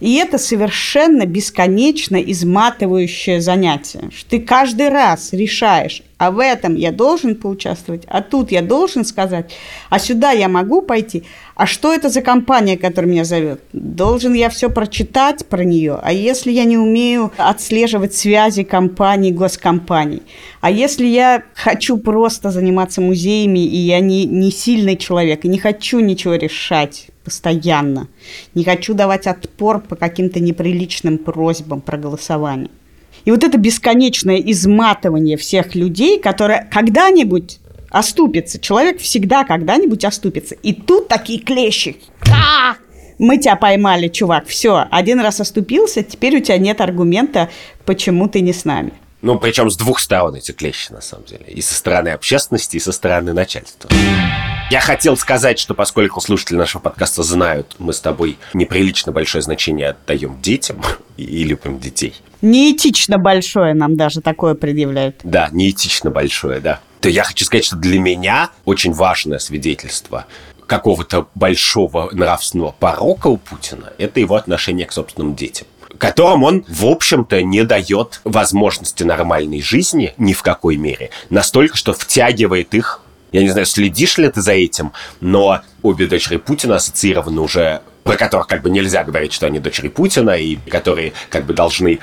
И 0.01 0.15
это 0.15 0.39
совершенно 0.39 1.27
бесконечно 1.27 2.17
изматывающее 2.17 3.41
занятие. 3.41 4.11
Ты 4.29 4.41
каждый 4.41 4.89
раз 4.89 5.33
решаешь, 5.33 6.03
а 6.19 6.33
в 6.33 6.41
этом 6.41 6.75
я 6.75 6.91
должен 6.91 7.37
поучаствовать, 7.37 8.03
а 8.09 8.23
тут 8.23 8.51
я 8.51 8.61
должен 8.61 9.05
сказать, 9.05 9.53
а 9.89 10.01
сюда 10.01 10.33
я 10.33 10.49
могу 10.49 10.83
пойти. 10.83 11.23
А 11.55 11.65
что 11.65 11.95
это 11.95 12.09
за 12.09 12.23
компания, 12.23 12.77
которая 12.77 13.11
меня 13.11 13.25
зовет? 13.25 13.61
Должен 13.73 14.33
я 14.35 14.49
все 14.49 14.69
прочитать 14.69 15.47
про 15.47 15.65
нее? 15.65 15.99
А 16.03 16.13
если 16.13 16.51
я 16.51 16.65
не 16.65 16.77
умею 16.77 17.33
отслеживать 17.37 18.15
связи 18.15 18.65
компаний, 18.65 19.31
госкомпаний? 19.31 20.23
А 20.61 20.73
если 20.73 21.07
я 21.07 21.45
хочу 21.55 21.97
просто 21.99 22.51
заниматься 22.51 23.01
музеями, 23.01 23.61
и 23.61 23.77
я 23.77 24.01
не, 24.01 24.25
не 24.25 24.51
сильный 24.51 24.97
человек, 24.97 25.45
и 25.45 25.49
не 25.49 25.59
хочу 25.59 26.01
ничего 26.01 26.35
решать 26.35 27.09
постоянно, 27.23 28.09
не 28.55 28.65
хочу 28.65 28.95
давать 28.95 29.29
отпор 29.29 29.81
по 29.81 29.95
каким-то 29.95 30.41
неприличным 30.41 31.19
просьбам 31.19 31.81
про 31.81 31.97
голосование? 31.97 32.71
И 33.29 33.31
вот 33.31 33.45
это 33.45 33.59
бесконечное 33.59 34.39
изматывание 34.39 35.37
всех 35.37 35.75
людей, 35.75 36.19
которое 36.19 36.67
когда-нибудь 36.73 37.59
оступится. 37.91 38.59
Человек 38.59 39.03
всегда 39.03 39.45
когда-нибудь 39.45 40.03
оступится. 40.07 40.55
И 40.55 40.73
тут 40.73 41.09
такие 41.09 41.39
клещи. 41.39 41.99
А! 42.33 42.77
Мы 43.19 43.37
тебя 43.37 43.57
поймали, 43.57 44.09
чувак. 44.09 44.47
Все, 44.47 44.87
один 44.91 45.21
раз 45.21 45.43
оступился, 45.43 46.03
теперь 46.03 46.39
у 46.39 46.41
тебя 46.41 46.57
нет 46.57 46.81
аргумента, 46.81 47.51
почему 47.85 48.29
ты 48.29 48.41
не 48.41 48.55
с 48.55 48.65
нами. 48.65 48.95
Ну, 49.21 49.39
причем 49.39 49.69
с 49.69 49.77
двух 49.77 50.01
сторон 50.01 50.37
эти 50.37 50.53
клещи, 50.53 50.91
на 50.91 51.03
самом 51.03 51.27
деле. 51.27 51.45
И 51.49 51.61
со 51.61 51.75
стороны 51.75 52.09
общественности, 52.09 52.79
и 52.79 52.81
со 52.81 52.93
стороны 52.93 53.35
начальства. 53.35 53.91
Я 54.71 54.81
хотел 54.81 55.17
сказать, 55.17 55.59
что 55.59 55.73
поскольку 55.73 56.21
слушатели 56.21 56.57
нашего 56.57 56.83
подкаста 56.83 57.23
знают, 57.23 57.77
мы 57.79 57.95
с 57.95 58.01
тобой 58.01 58.37
неприлично 58.53 59.13
большое 59.13 59.41
значение 59.41 59.89
отдаем 59.89 60.39
детям 60.43 60.83
и 61.17 61.43
любим 61.45 61.79
детей. 61.79 62.15
Неэтично 62.43 63.17
большое 63.17 63.73
нам 63.73 63.97
даже 63.97 64.21
такое 64.21 64.55
предъявляют. 64.55 65.21
Да, 65.25 65.49
неэтично 65.53 66.11
большое, 66.11 66.61
да. 66.61 66.81
То 67.01 67.09
я 67.09 67.25
хочу 67.25 67.47
сказать, 67.47 67.65
что 67.65 67.77
для 67.77 67.99
меня 67.99 68.51
очень 68.67 68.93
важное 68.93 69.39
свидетельство 69.39 70.27
какого-то 70.67 71.29
большого 71.35 72.11
нравственного 72.13 72.73
порока 72.79 73.29
у 73.29 73.39
Путина– 73.39 73.95
это 73.99 74.21
его 74.21 74.35
отношение 74.35 74.85
к 74.87 74.93
собственным 74.93 75.35
детям 75.35 75.67
которым 75.97 76.45
он, 76.45 76.65
в 76.69 76.87
общем-то, 76.87 77.43
не 77.43 77.65
дает 77.65 78.21
возможности 78.23 79.03
нормальной 79.03 79.61
жизни 79.61 80.15
ни 80.17 80.33
в 80.33 80.43
какой 80.43 80.77
мере, 80.77 81.11
настолько, 81.29 81.77
что 81.77 81.93
втягивает 81.93 82.73
их 82.75 83.01
я 83.33 83.43
не 83.43 83.49
знаю, 83.49 83.67
следишь 83.67 84.19
ли 84.19 84.29
ты 84.29 84.41
за 84.41 84.53
этим, 84.53 84.93
но 85.21 85.61
обе 85.83 86.07
дочери 86.07 86.37
Путина 86.37 86.77
ассоциированы 86.77 87.41
уже 87.41 87.83
про 88.09 88.17
которых 88.17 88.47
как 88.47 88.63
бы 88.63 88.71
нельзя 88.71 89.05
говорить, 89.05 89.35
что 89.35 89.47
они 89.47 89.59
дочери 89.59 89.89
Путина, 89.89 90.31
и 90.31 90.57
которые 90.57 91.13
как 91.29 91.45
бы 91.45 91.53
должны 91.53 91.99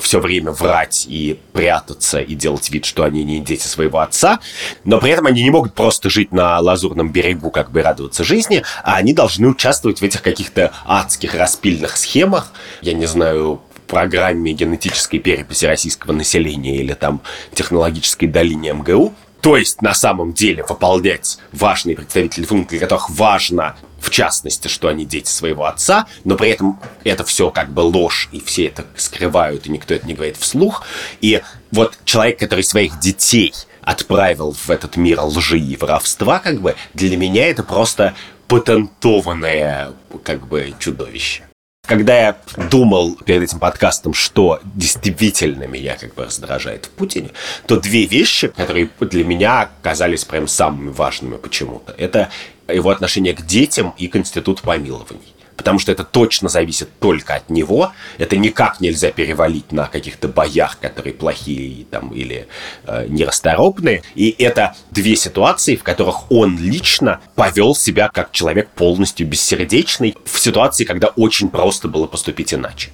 все 0.00 0.20
время 0.20 0.50
врать 0.50 1.06
и 1.08 1.40
прятаться 1.54 2.18
и 2.18 2.34
делать 2.34 2.68
вид, 2.70 2.84
что 2.84 3.04
они 3.04 3.24
не 3.24 3.40
дети 3.40 3.66
своего 3.66 4.00
отца, 4.00 4.40
но 4.84 5.00
при 5.00 5.12
этом 5.12 5.24
они 5.24 5.42
не 5.42 5.48
могут 5.48 5.72
просто 5.72 6.10
жить 6.10 6.30
на 6.30 6.58
лазурном 6.60 7.10
берегу, 7.10 7.50
как 7.50 7.70
бы 7.70 7.80
радоваться 7.80 8.22
жизни, 8.22 8.64
а 8.82 8.96
они 8.96 9.14
должны 9.14 9.48
участвовать 9.48 10.00
в 10.00 10.02
этих 10.02 10.20
каких-то 10.20 10.72
адских 10.84 11.34
распильных 11.34 11.96
схемах, 11.96 12.52
я 12.82 12.92
не 12.92 13.06
знаю, 13.06 13.62
программе 13.86 14.52
генетической 14.52 15.18
переписи 15.18 15.64
российского 15.64 16.12
населения 16.12 16.76
или 16.76 16.92
там 16.92 17.22
технологической 17.54 18.28
долине 18.28 18.72
МГУ, 18.72 19.14
то 19.40 19.56
есть, 19.56 19.82
на 19.82 19.94
самом 19.94 20.32
деле, 20.32 20.64
выполнять 20.64 21.38
важные 21.52 21.96
представители 21.96 22.44
функций, 22.44 22.78
для 22.78 22.86
которых 22.86 23.10
важно, 23.10 23.76
в 24.00 24.10
частности, 24.10 24.68
что 24.68 24.88
они 24.88 25.04
дети 25.04 25.28
своего 25.28 25.66
отца, 25.66 26.06
но 26.24 26.36
при 26.36 26.50
этом 26.50 26.80
это 27.04 27.24
все 27.24 27.50
как 27.50 27.70
бы 27.70 27.80
ложь, 27.80 28.28
и 28.32 28.40
все 28.40 28.66
это 28.66 28.84
скрывают, 28.96 29.66
и 29.66 29.70
никто 29.70 29.94
это 29.94 30.06
не 30.06 30.14
говорит 30.14 30.36
вслух. 30.36 30.84
И 31.20 31.42
вот 31.72 31.98
человек, 32.04 32.38
который 32.38 32.64
своих 32.64 32.98
детей 32.98 33.52
отправил 33.82 34.52
в 34.52 34.70
этот 34.70 34.96
мир 34.96 35.20
лжи 35.20 35.58
и 35.58 35.76
воровства, 35.76 36.40
как 36.40 36.60
бы, 36.60 36.74
для 36.94 37.16
меня 37.16 37.48
это 37.48 37.62
просто 37.62 38.14
патентованное, 38.48 39.92
как 40.24 40.46
бы, 40.46 40.74
чудовище. 40.78 41.44
Когда 41.86 42.18
я 42.18 42.36
думал 42.70 43.14
перед 43.24 43.44
этим 43.44 43.60
подкастом, 43.60 44.12
что 44.12 44.60
действительно 44.74 45.64
меня 45.64 45.96
как 45.96 46.14
бы 46.14 46.24
раздражает 46.24 46.86
в 46.86 46.90
Путине, 46.90 47.30
то 47.66 47.78
две 47.78 48.06
вещи, 48.06 48.48
которые 48.48 48.90
для 49.00 49.24
меня 49.24 49.70
казались 49.82 50.24
прям 50.24 50.48
самыми 50.48 50.90
важными 50.90 51.36
почему-то, 51.36 51.92
это 51.92 52.30
его 52.68 52.90
отношение 52.90 53.34
к 53.34 53.46
детям 53.46 53.94
и 53.98 54.08
к 54.08 54.16
институту 54.16 54.62
помилований 54.64 55.35
потому 55.56 55.78
что 55.78 55.92
это 55.92 56.04
точно 56.04 56.48
зависит 56.48 56.88
только 57.00 57.34
от 57.34 57.50
него. 57.50 57.92
Это 58.18 58.36
никак 58.36 58.80
нельзя 58.80 59.10
перевалить 59.10 59.72
на 59.72 59.86
каких-то 59.86 60.28
боях, 60.28 60.78
которые 60.78 61.14
плохие 61.14 61.84
там, 61.90 62.10
или 62.10 62.46
э, 62.84 63.06
нерасторопные. 63.08 64.02
И 64.14 64.34
это 64.38 64.74
две 64.90 65.16
ситуации, 65.16 65.76
в 65.76 65.82
которых 65.82 66.30
он 66.30 66.58
лично 66.58 67.20
повел 67.34 67.74
себя 67.74 68.08
как 68.08 68.32
человек 68.32 68.68
полностью 68.70 69.26
бессердечный 69.26 70.14
в 70.24 70.38
ситуации, 70.38 70.84
когда 70.84 71.08
очень 71.08 71.48
просто 71.48 71.88
было 71.88 72.06
поступить 72.06 72.52
иначе. 72.54 72.90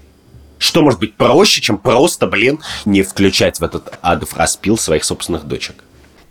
Что 0.59 0.83
может 0.83 1.01
быть 1.01 1.17
проще, 1.17 1.61
чем 1.61 1.77
просто, 1.77 2.29
блин, 2.29 2.61
не 2.85 3.03
включать 3.03 3.59
в 3.59 3.65
этот 3.65 3.99
адов 4.01 4.37
распил 4.37 4.79
своих 4.79 5.03
собственных 5.03 5.45
дочек? 5.45 5.83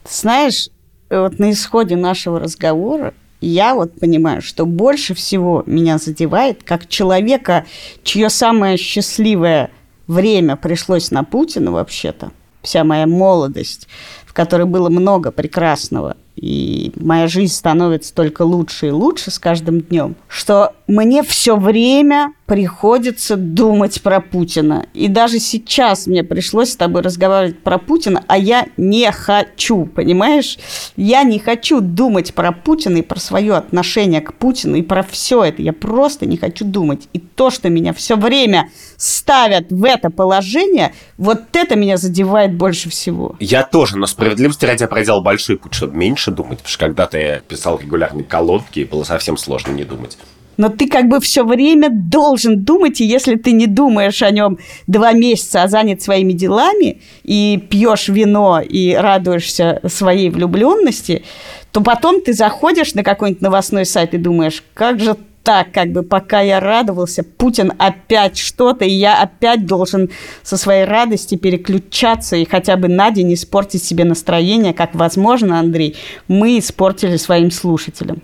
Знаешь, 0.10 0.70
вот 1.10 1.38
на 1.38 1.52
исходе 1.52 1.98
нашего 1.98 2.40
разговора 2.40 3.14
я 3.42 3.74
вот 3.74 4.00
понимаю, 4.00 4.42
что 4.42 4.66
больше 4.66 5.14
всего 5.14 5.64
меня 5.66 5.98
задевает, 5.98 6.64
как 6.64 6.88
человека, 6.88 7.66
чье 8.04 8.30
самое 8.30 8.78
счастливое 8.78 9.72
время 10.08 10.56
пришлось 10.56 11.12
на 11.12 11.24
Путина 11.24 11.72
вообще-то, 11.72 12.32
вся 12.62 12.84
моя 12.84 13.08
молодость, 13.08 13.88
в 14.26 14.34
которой 14.34 14.66
было 14.66 14.90
много 14.90 15.32
прекрасного, 15.32 16.18
и 16.36 16.92
моя 16.96 17.28
жизнь 17.28 17.54
становится 17.54 18.14
только 18.14 18.44
лучше 18.44 18.88
и 18.88 18.92
лучше 18.92 19.32
с 19.32 19.40
каждым 19.40 19.82
днем, 19.82 20.16
что 20.28 20.74
мне 20.88 21.24
все 21.24 21.56
время 21.56 22.34
приходится 22.46 23.38
думать 23.38 24.02
про 24.02 24.20
Путина. 24.20 24.86
И 24.94 25.08
даже 25.08 25.40
сейчас 25.40 26.06
мне 26.06 26.24
пришлось 26.24 26.72
с 26.72 26.76
тобой 26.76 27.02
разговаривать 27.02 27.60
про 27.60 27.78
Путина, 27.78 28.24
а 28.28 28.38
я 28.38 28.68
не 28.76 29.10
хочу, 29.12 29.86
понимаешь? 29.86 30.58
Я 30.98 31.24
не 31.24 31.40
хочу 31.40 31.80
думать 31.80 32.34
про 32.34 32.52
Путина 32.52 32.98
и 32.98 33.02
про 33.02 33.20
свое 33.20 33.56
отношение 33.56 34.20
к 34.20 34.34
Путину 34.34 34.76
и 34.76 34.82
про 34.82 35.02
все 35.04 35.46
это. 35.46 35.62
Я 35.62 35.72
просто 35.72 36.26
не 36.26 36.36
хочу 36.36 36.66
думать. 36.66 37.08
И 37.14 37.20
то, 37.20 37.52
что 37.52 37.70
меня 37.70 37.94
все 37.94 38.18
время 38.18 38.70
ставят 38.98 39.72
в 39.72 39.86
это 39.86 40.10
положение, 40.10 40.94
вот 41.18 41.44
это 41.54 41.76
меня 41.78 41.96
задевает 41.96 42.54
больше 42.54 42.90
всего. 42.90 43.38
Я 43.40 43.64
тоже, 43.64 43.98
но 43.98 44.08
справедливости 44.08 44.66
ради 44.66 44.82
я 44.82 44.88
проделал 44.90 45.22
большой 45.22 45.58
путь, 45.58 45.74
чтобы 45.74 45.96
меньше 45.96 46.21
думать, 46.30 46.60
потому 46.60 46.70
что 46.70 46.86
когда-то 46.86 47.18
я 47.18 47.40
писал 47.40 47.80
регулярные 47.80 48.24
колонки, 48.24 48.82
и 48.82 48.86
было 48.86 49.04
совсем 49.04 49.38
сложно 49.38 49.72
не 49.72 49.86
думать. 49.86 50.18
Но 50.58 50.70
ты 50.70 50.88
как 50.88 51.08
бы 51.08 51.20
все 51.20 51.44
время 51.44 51.90
должен 51.90 52.64
думать, 52.64 53.02
и 53.02 53.06
если 53.06 53.36
ты 53.36 53.52
не 53.52 53.66
думаешь 53.66 54.22
о 54.22 54.30
нем 54.30 54.60
два 54.86 55.14
месяца, 55.14 55.64
а 55.64 55.68
занят 55.68 56.04
своими 56.04 56.34
делами, 56.34 57.02
и 57.24 57.66
пьешь 57.70 58.10
вино, 58.10 58.62
и 58.62 58.94
радуешься 58.94 59.80
своей 59.88 60.30
влюбленности, 60.30 61.24
то 61.72 61.82
потом 61.82 62.22
ты 62.22 62.34
заходишь 62.34 62.94
на 62.94 63.04
какой-нибудь 63.04 63.42
новостной 63.42 63.86
сайт 63.86 64.14
и 64.14 64.18
думаешь, 64.18 64.64
как 64.76 65.00
же 65.00 65.16
так, 65.44 65.72
как 65.72 65.92
бы 65.92 66.04
пока 66.04 66.42
я 66.42 66.60
радовался, 66.60 67.24
Путин 67.24 67.74
опять 67.78 68.38
что-то, 68.38 68.86
и 68.86 68.92
я 68.92 69.22
опять 69.22 69.66
должен 69.66 70.10
со 70.44 70.58
своей 70.58 70.86
радости 70.86 71.36
переключаться 71.36 72.36
и 72.36 72.46
хотя 72.46 72.78
бы 72.78 72.88
на 72.88 73.12
день 73.12 73.34
испортить 73.34 73.84
себе 73.84 74.04
настроение, 74.06 74.74
как 74.74 74.96
возможно, 74.96 75.60
Андрей, 75.60 75.96
мы 76.28 76.60
испортили 76.60 77.18
своим 77.18 77.52
слушателям. 77.52 78.22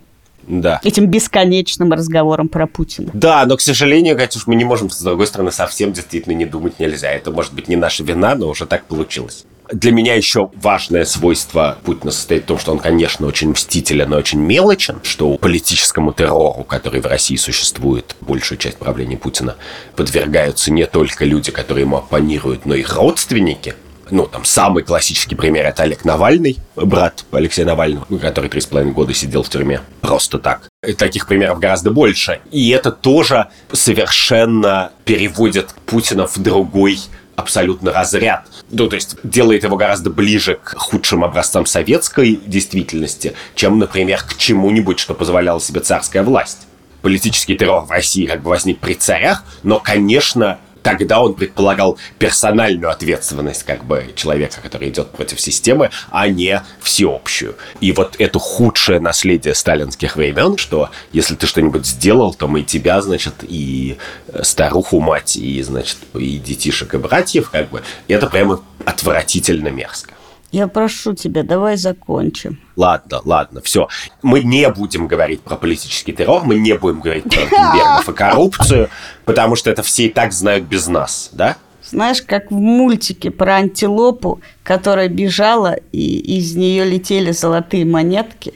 Да. 0.47 0.79
Этим 0.83 1.07
бесконечным 1.07 1.91
разговором 1.91 2.47
про 2.47 2.67
Путина. 2.67 3.11
Да, 3.13 3.45
но, 3.45 3.57
к 3.57 3.61
сожалению, 3.61 4.17
Катюш, 4.17 4.47
мы 4.47 4.55
не 4.55 4.63
можем, 4.63 4.89
с 4.89 5.01
другой 5.01 5.27
стороны, 5.27 5.51
совсем 5.51 5.91
действительно 5.93 6.33
не 6.33 6.45
думать 6.45 6.79
нельзя. 6.79 7.11
Это, 7.11 7.31
может 7.31 7.53
быть, 7.53 7.67
не 7.67 7.75
наша 7.75 8.03
вина, 8.03 8.35
но 8.35 8.47
уже 8.47 8.65
так 8.65 8.85
получилось. 8.85 9.45
Для 9.71 9.91
меня 9.91 10.15
еще 10.15 10.49
важное 10.55 11.03
свойство 11.03 11.77
Путина 11.83 12.11
состоит 12.11 12.43
в 12.43 12.45
том, 12.45 12.57
что 12.57 12.71
он, 12.71 12.79
конечно, 12.79 13.27
очень 13.27 13.49
мстителен 13.49 14.13
и 14.13 14.17
очень 14.17 14.39
мелочен, 14.39 15.01
что 15.03 15.37
политическому 15.37 16.13
террору, 16.13 16.63
который 16.63 17.01
в 17.01 17.05
России 17.05 17.35
существует, 17.35 18.15
большую 18.21 18.57
часть 18.57 18.77
правления 18.77 19.17
Путина, 19.17 19.57
подвергаются 19.97 20.71
не 20.71 20.85
только 20.85 21.25
люди, 21.25 21.51
которые 21.51 21.83
ему 21.83 21.97
оппонируют, 21.97 22.65
но 22.65 22.75
и 22.75 22.79
их 22.79 22.95
родственники– 22.95 23.75
Ну, 24.11 24.25
там, 24.25 24.45
самый 24.45 24.83
классический 24.83 25.35
пример– 25.35 25.65
это 25.67 25.83
Олег 25.83 26.05
Навальный, 26.05 26.57
брат 26.75 27.25
Алексея 27.31 27.65
Навального, 27.65 28.05
ну, 28.09 28.19
который 28.19 28.49
три 28.49 28.61
с 28.61 28.65
половиной 28.65 28.93
года 28.93 29.13
сидел 29.13 29.43
в 29.43 29.49
тюрьме. 29.49 29.81
Просто 30.01 30.39
так. 30.39 30.69
И 30.85 30.93
таких 30.93 31.27
примеров 31.27 31.59
гораздо 31.59 31.91
больше. 31.91 32.39
И 32.51 32.69
это 32.69 32.91
тоже 32.91 33.47
совершенно 33.71 34.91
переводит 35.05 35.75
Путина 35.85 36.27
в 36.27 36.37
другой 36.37 36.99
абсолютно 37.37 37.93
разряд. 37.93 38.47
Ну, 38.69 38.87
то 38.89 38.95
есть 38.95 39.15
делает 39.23 39.63
его 39.63 39.77
гораздо 39.77 40.09
ближе 40.09 40.59
к 40.61 40.75
худшим 40.75 41.23
образцам 41.23 41.65
советской 41.65 42.39
действительности, 42.45 43.33
чем, 43.55 43.79
например, 43.79 44.23
к 44.23 44.35
чему-нибудь, 44.37 44.99
что 44.99 45.13
позволяла 45.13 45.61
себе 45.61 45.79
царская 45.79 46.23
власть. 46.23 46.67
Политический 47.03 47.55
террор 47.55 47.85
в 47.85 47.91
России 47.91 48.25
как 48.25 48.41
бы 48.41 48.49
возник 48.49 48.79
при 48.79 48.95
царях, 48.95 49.43
но, 49.61 49.79
конечно, 49.79 50.57
тогда 50.83 51.21
он 51.21 51.33
предполагал 51.33 51.97
персональную 52.19 52.91
ответственность 52.91 53.63
как 53.63 53.83
бы 53.83 54.13
человека, 54.15 54.59
который 54.61 54.89
идет 54.89 55.11
против 55.11 55.39
системы, 55.39 55.89
а 56.09 56.27
не 56.27 56.61
всеобщую. 56.81 57.55
И 57.81 57.91
вот 57.91 58.15
это 58.19 58.39
худшее 58.39 58.99
наследие 58.99 59.55
сталинских 59.55 60.15
времен, 60.15 60.57
что 60.57 60.89
если 61.11 61.35
ты 61.35 61.47
что-нибудь 61.47 61.85
сделал, 61.85 62.33
то 62.33 62.47
мы 62.47 62.63
тебя, 62.63 63.01
значит, 63.01 63.35
и 63.41 63.97
старуху 64.43 64.99
мать, 64.99 65.35
и, 65.35 65.61
значит, 65.61 65.97
и 66.13 66.37
детишек, 66.37 66.93
и 66.93 66.97
братьев, 66.97 67.49
как 67.49 67.69
бы, 67.69 67.83
это 68.07 68.27
прямо 68.27 68.61
отвратительно 68.85 69.69
мерзко. 69.69 70.13
Я 70.51 70.67
прошу 70.67 71.13
тебя, 71.13 71.43
давай 71.43 71.75
закончим. 71.75 72.59
Ладно, 72.77 73.21
ладно, 73.25 73.61
все. 73.61 73.89
Мы 74.21 74.43
не 74.43 74.69
будем 74.69 75.07
говорить 75.07 75.41
про 75.41 75.57
политический 75.57 76.13
террор, 76.13 76.43
мы 76.45 76.55
не 76.55 76.73
будем 76.77 77.01
говорить 77.01 77.23
про 77.23 77.41
Тунбергов 77.41 78.09
и 78.09 78.13
коррупцию, 78.13 78.89
потому 79.25 79.55
что 79.55 79.69
это 79.69 79.83
все 79.83 80.05
и 80.05 80.09
так 80.09 80.31
знают 80.31 80.63
без 80.65 80.87
нас, 80.87 81.29
да? 81.33 81.57
Знаешь, 81.83 82.21
как 82.21 82.51
в 82.51 82.55
мультике 82.55 83.31
про 83.31 83.55
антилопу, 83.55 84.41
которая 84.63 85.09
бежала, 85.09 85.75
и 85.91 86.37
из 86.37 86.55
нее 86.55 86.85
летели 86.85 87.31
золотые 87.31 87.85
монетки, 87.85 88.53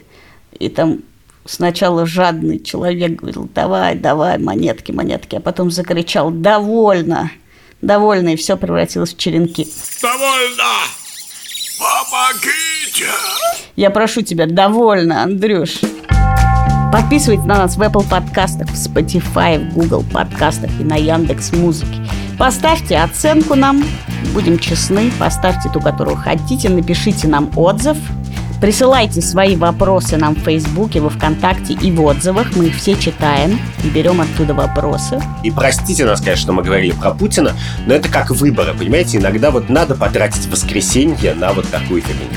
и 0.58 0.68
там 0.68 1.00
сначала 1.44 2.06
жадный 2.06 2.58
человек 2.58 3.20
говорил, 3.20 3.48
давай, 3.54 3.96
давай, 3.96 4.38
монетки, 4.38 4.92
монетки, 4.92 5.36
а 5.36 5.40
потом 5.40 5.70
закричал, 5.70 6.30
довольно, 6.30 7.30
довольно, 7.80 8.30
и 8.30 8.36
все 8.36 8.56
превратилось 8.56 9.14
в 9.14 9.18
черенки. 9.18 9.66
Довольно! 10.00 11.01
Помогите! 11.82 13.10
Я 13.74 13.90
прошу 13.90 14.22
тебя, 14.22 14.46
довольно, 14.46 15.24
Андрюш. 15.24 15.80
Подписывайтесь 16.92 17.44
на 17.44 17.56
нас 17.56 17.76
в 17.76 17.82
Apple 17.82 18.08
подкастах, 18.08 18.68
в 18.68 18.74
Spotify, 18.74 19.58
в 19.58 19.74
Google 19.74 20.04
подкастах 20.12 20.70
и 20.78 20.84
на 20.84 20.94
Яндекс 20.94 21.52
Музыке. 21.52 21.98
Поставьте 22.38 22.98
оценку 22.98 23.56
нам, 23.56 23.82
будем 24.32 24.60
честны, 24.60 25.10
поставьте 25.18 25.70
ту, 25.70 25.80
которую 25.80 26.16
хотите, 26.16 26.68
напишите 26.68 27.26
нам 27.26 27.50
отзыв, 27.56 27.96
Присылайте 28.62 29.20
свои 29.22 29.56
вопросы 29.56 30.16
нам 30.16 30.36
в 30.36 30.38
Фейсбуке, 30.38 31.00
во 31.00 31.10
Вконтакте 31.10 31.72
и 31.72 31.90
в 31.90 32.00
отзывах. 32.00 32.54
Мы 32.54 32.66
их 32.66 32.76
все 32.76 32.94
читаем 32.94 33.58
и 33.82 33.88
берем 33.88 34.20
оттуда 34.20 34.54
вопросы. 34.54 35.20
И 35.42 35.50
простите 35.50 36.06
нас, 36.06 36.20
конечно, 36.20 36.42
что 36.42 36.52
мы 36.52 36.62
говорили 36.62 36.92
про 36.92 37.10
Путина, 37.10 37.56
но 37.86 37.94
это 37.94 38.08
как 38.08 38.30
выборы, 38.30 38.72
понимаете? 38.72 39.18
Иногда 39.18 39.50
вот 39.50 39.68
надо 39.68 39.96
потратить 39.96 40.46
воскресенье 40.46 41.34
на 41.34 41.52
вот 41.52 41.66
такую 41.70 42.02
фигню. 42.02 42.28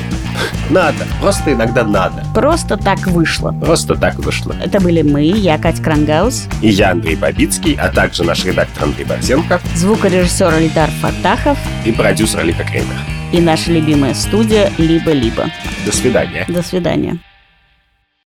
Надо, 0.71 1.05
просто 1.21 1.53
иногда 1.53 1.83
надо. 1.83 2.25
Просто 2.33 2.75
так 2.75 3.05
вышло. 3.05 3.51
Просто 3.51 3.93
так 3.93 4.15
вышло. 4.15 4.55
Это 4.59 4.79
были 4.79 5.03
мы, 5.03 5.25
я 5.25 5.59
Катя 5.59 5.83
Крангаус. 5.83 6.47
И 6.63 6.69
я 6.69 6.89
Андрей 6.89 7.17
Бабицкий, 7.17 7.75
а 7.75 7.89
также 7.89 8.23
наш 8.23 8.43
редактор 8.45 8.85
Андрей 8.85 9.05
Борзенко. 9.05 9.61
Звукорежиссер 9.75 10.55
Эльдар 10.55 10.89
Фатахов. 11.01 11.59
И 11.85 11.91
продюсер 11.91 12.39
Алика 12.39 12.63
Кремер 12.63 13.14
и 13.35 13.41
наша 13.41 13.71
любимая 13.71 14.13
студия 14.13 14.71
«Либо-либо». 14.77 15.49
До 15.85 15.91
свидания. 15.91 16.45
До 16.47 16.63
свидания. 16.63 17.17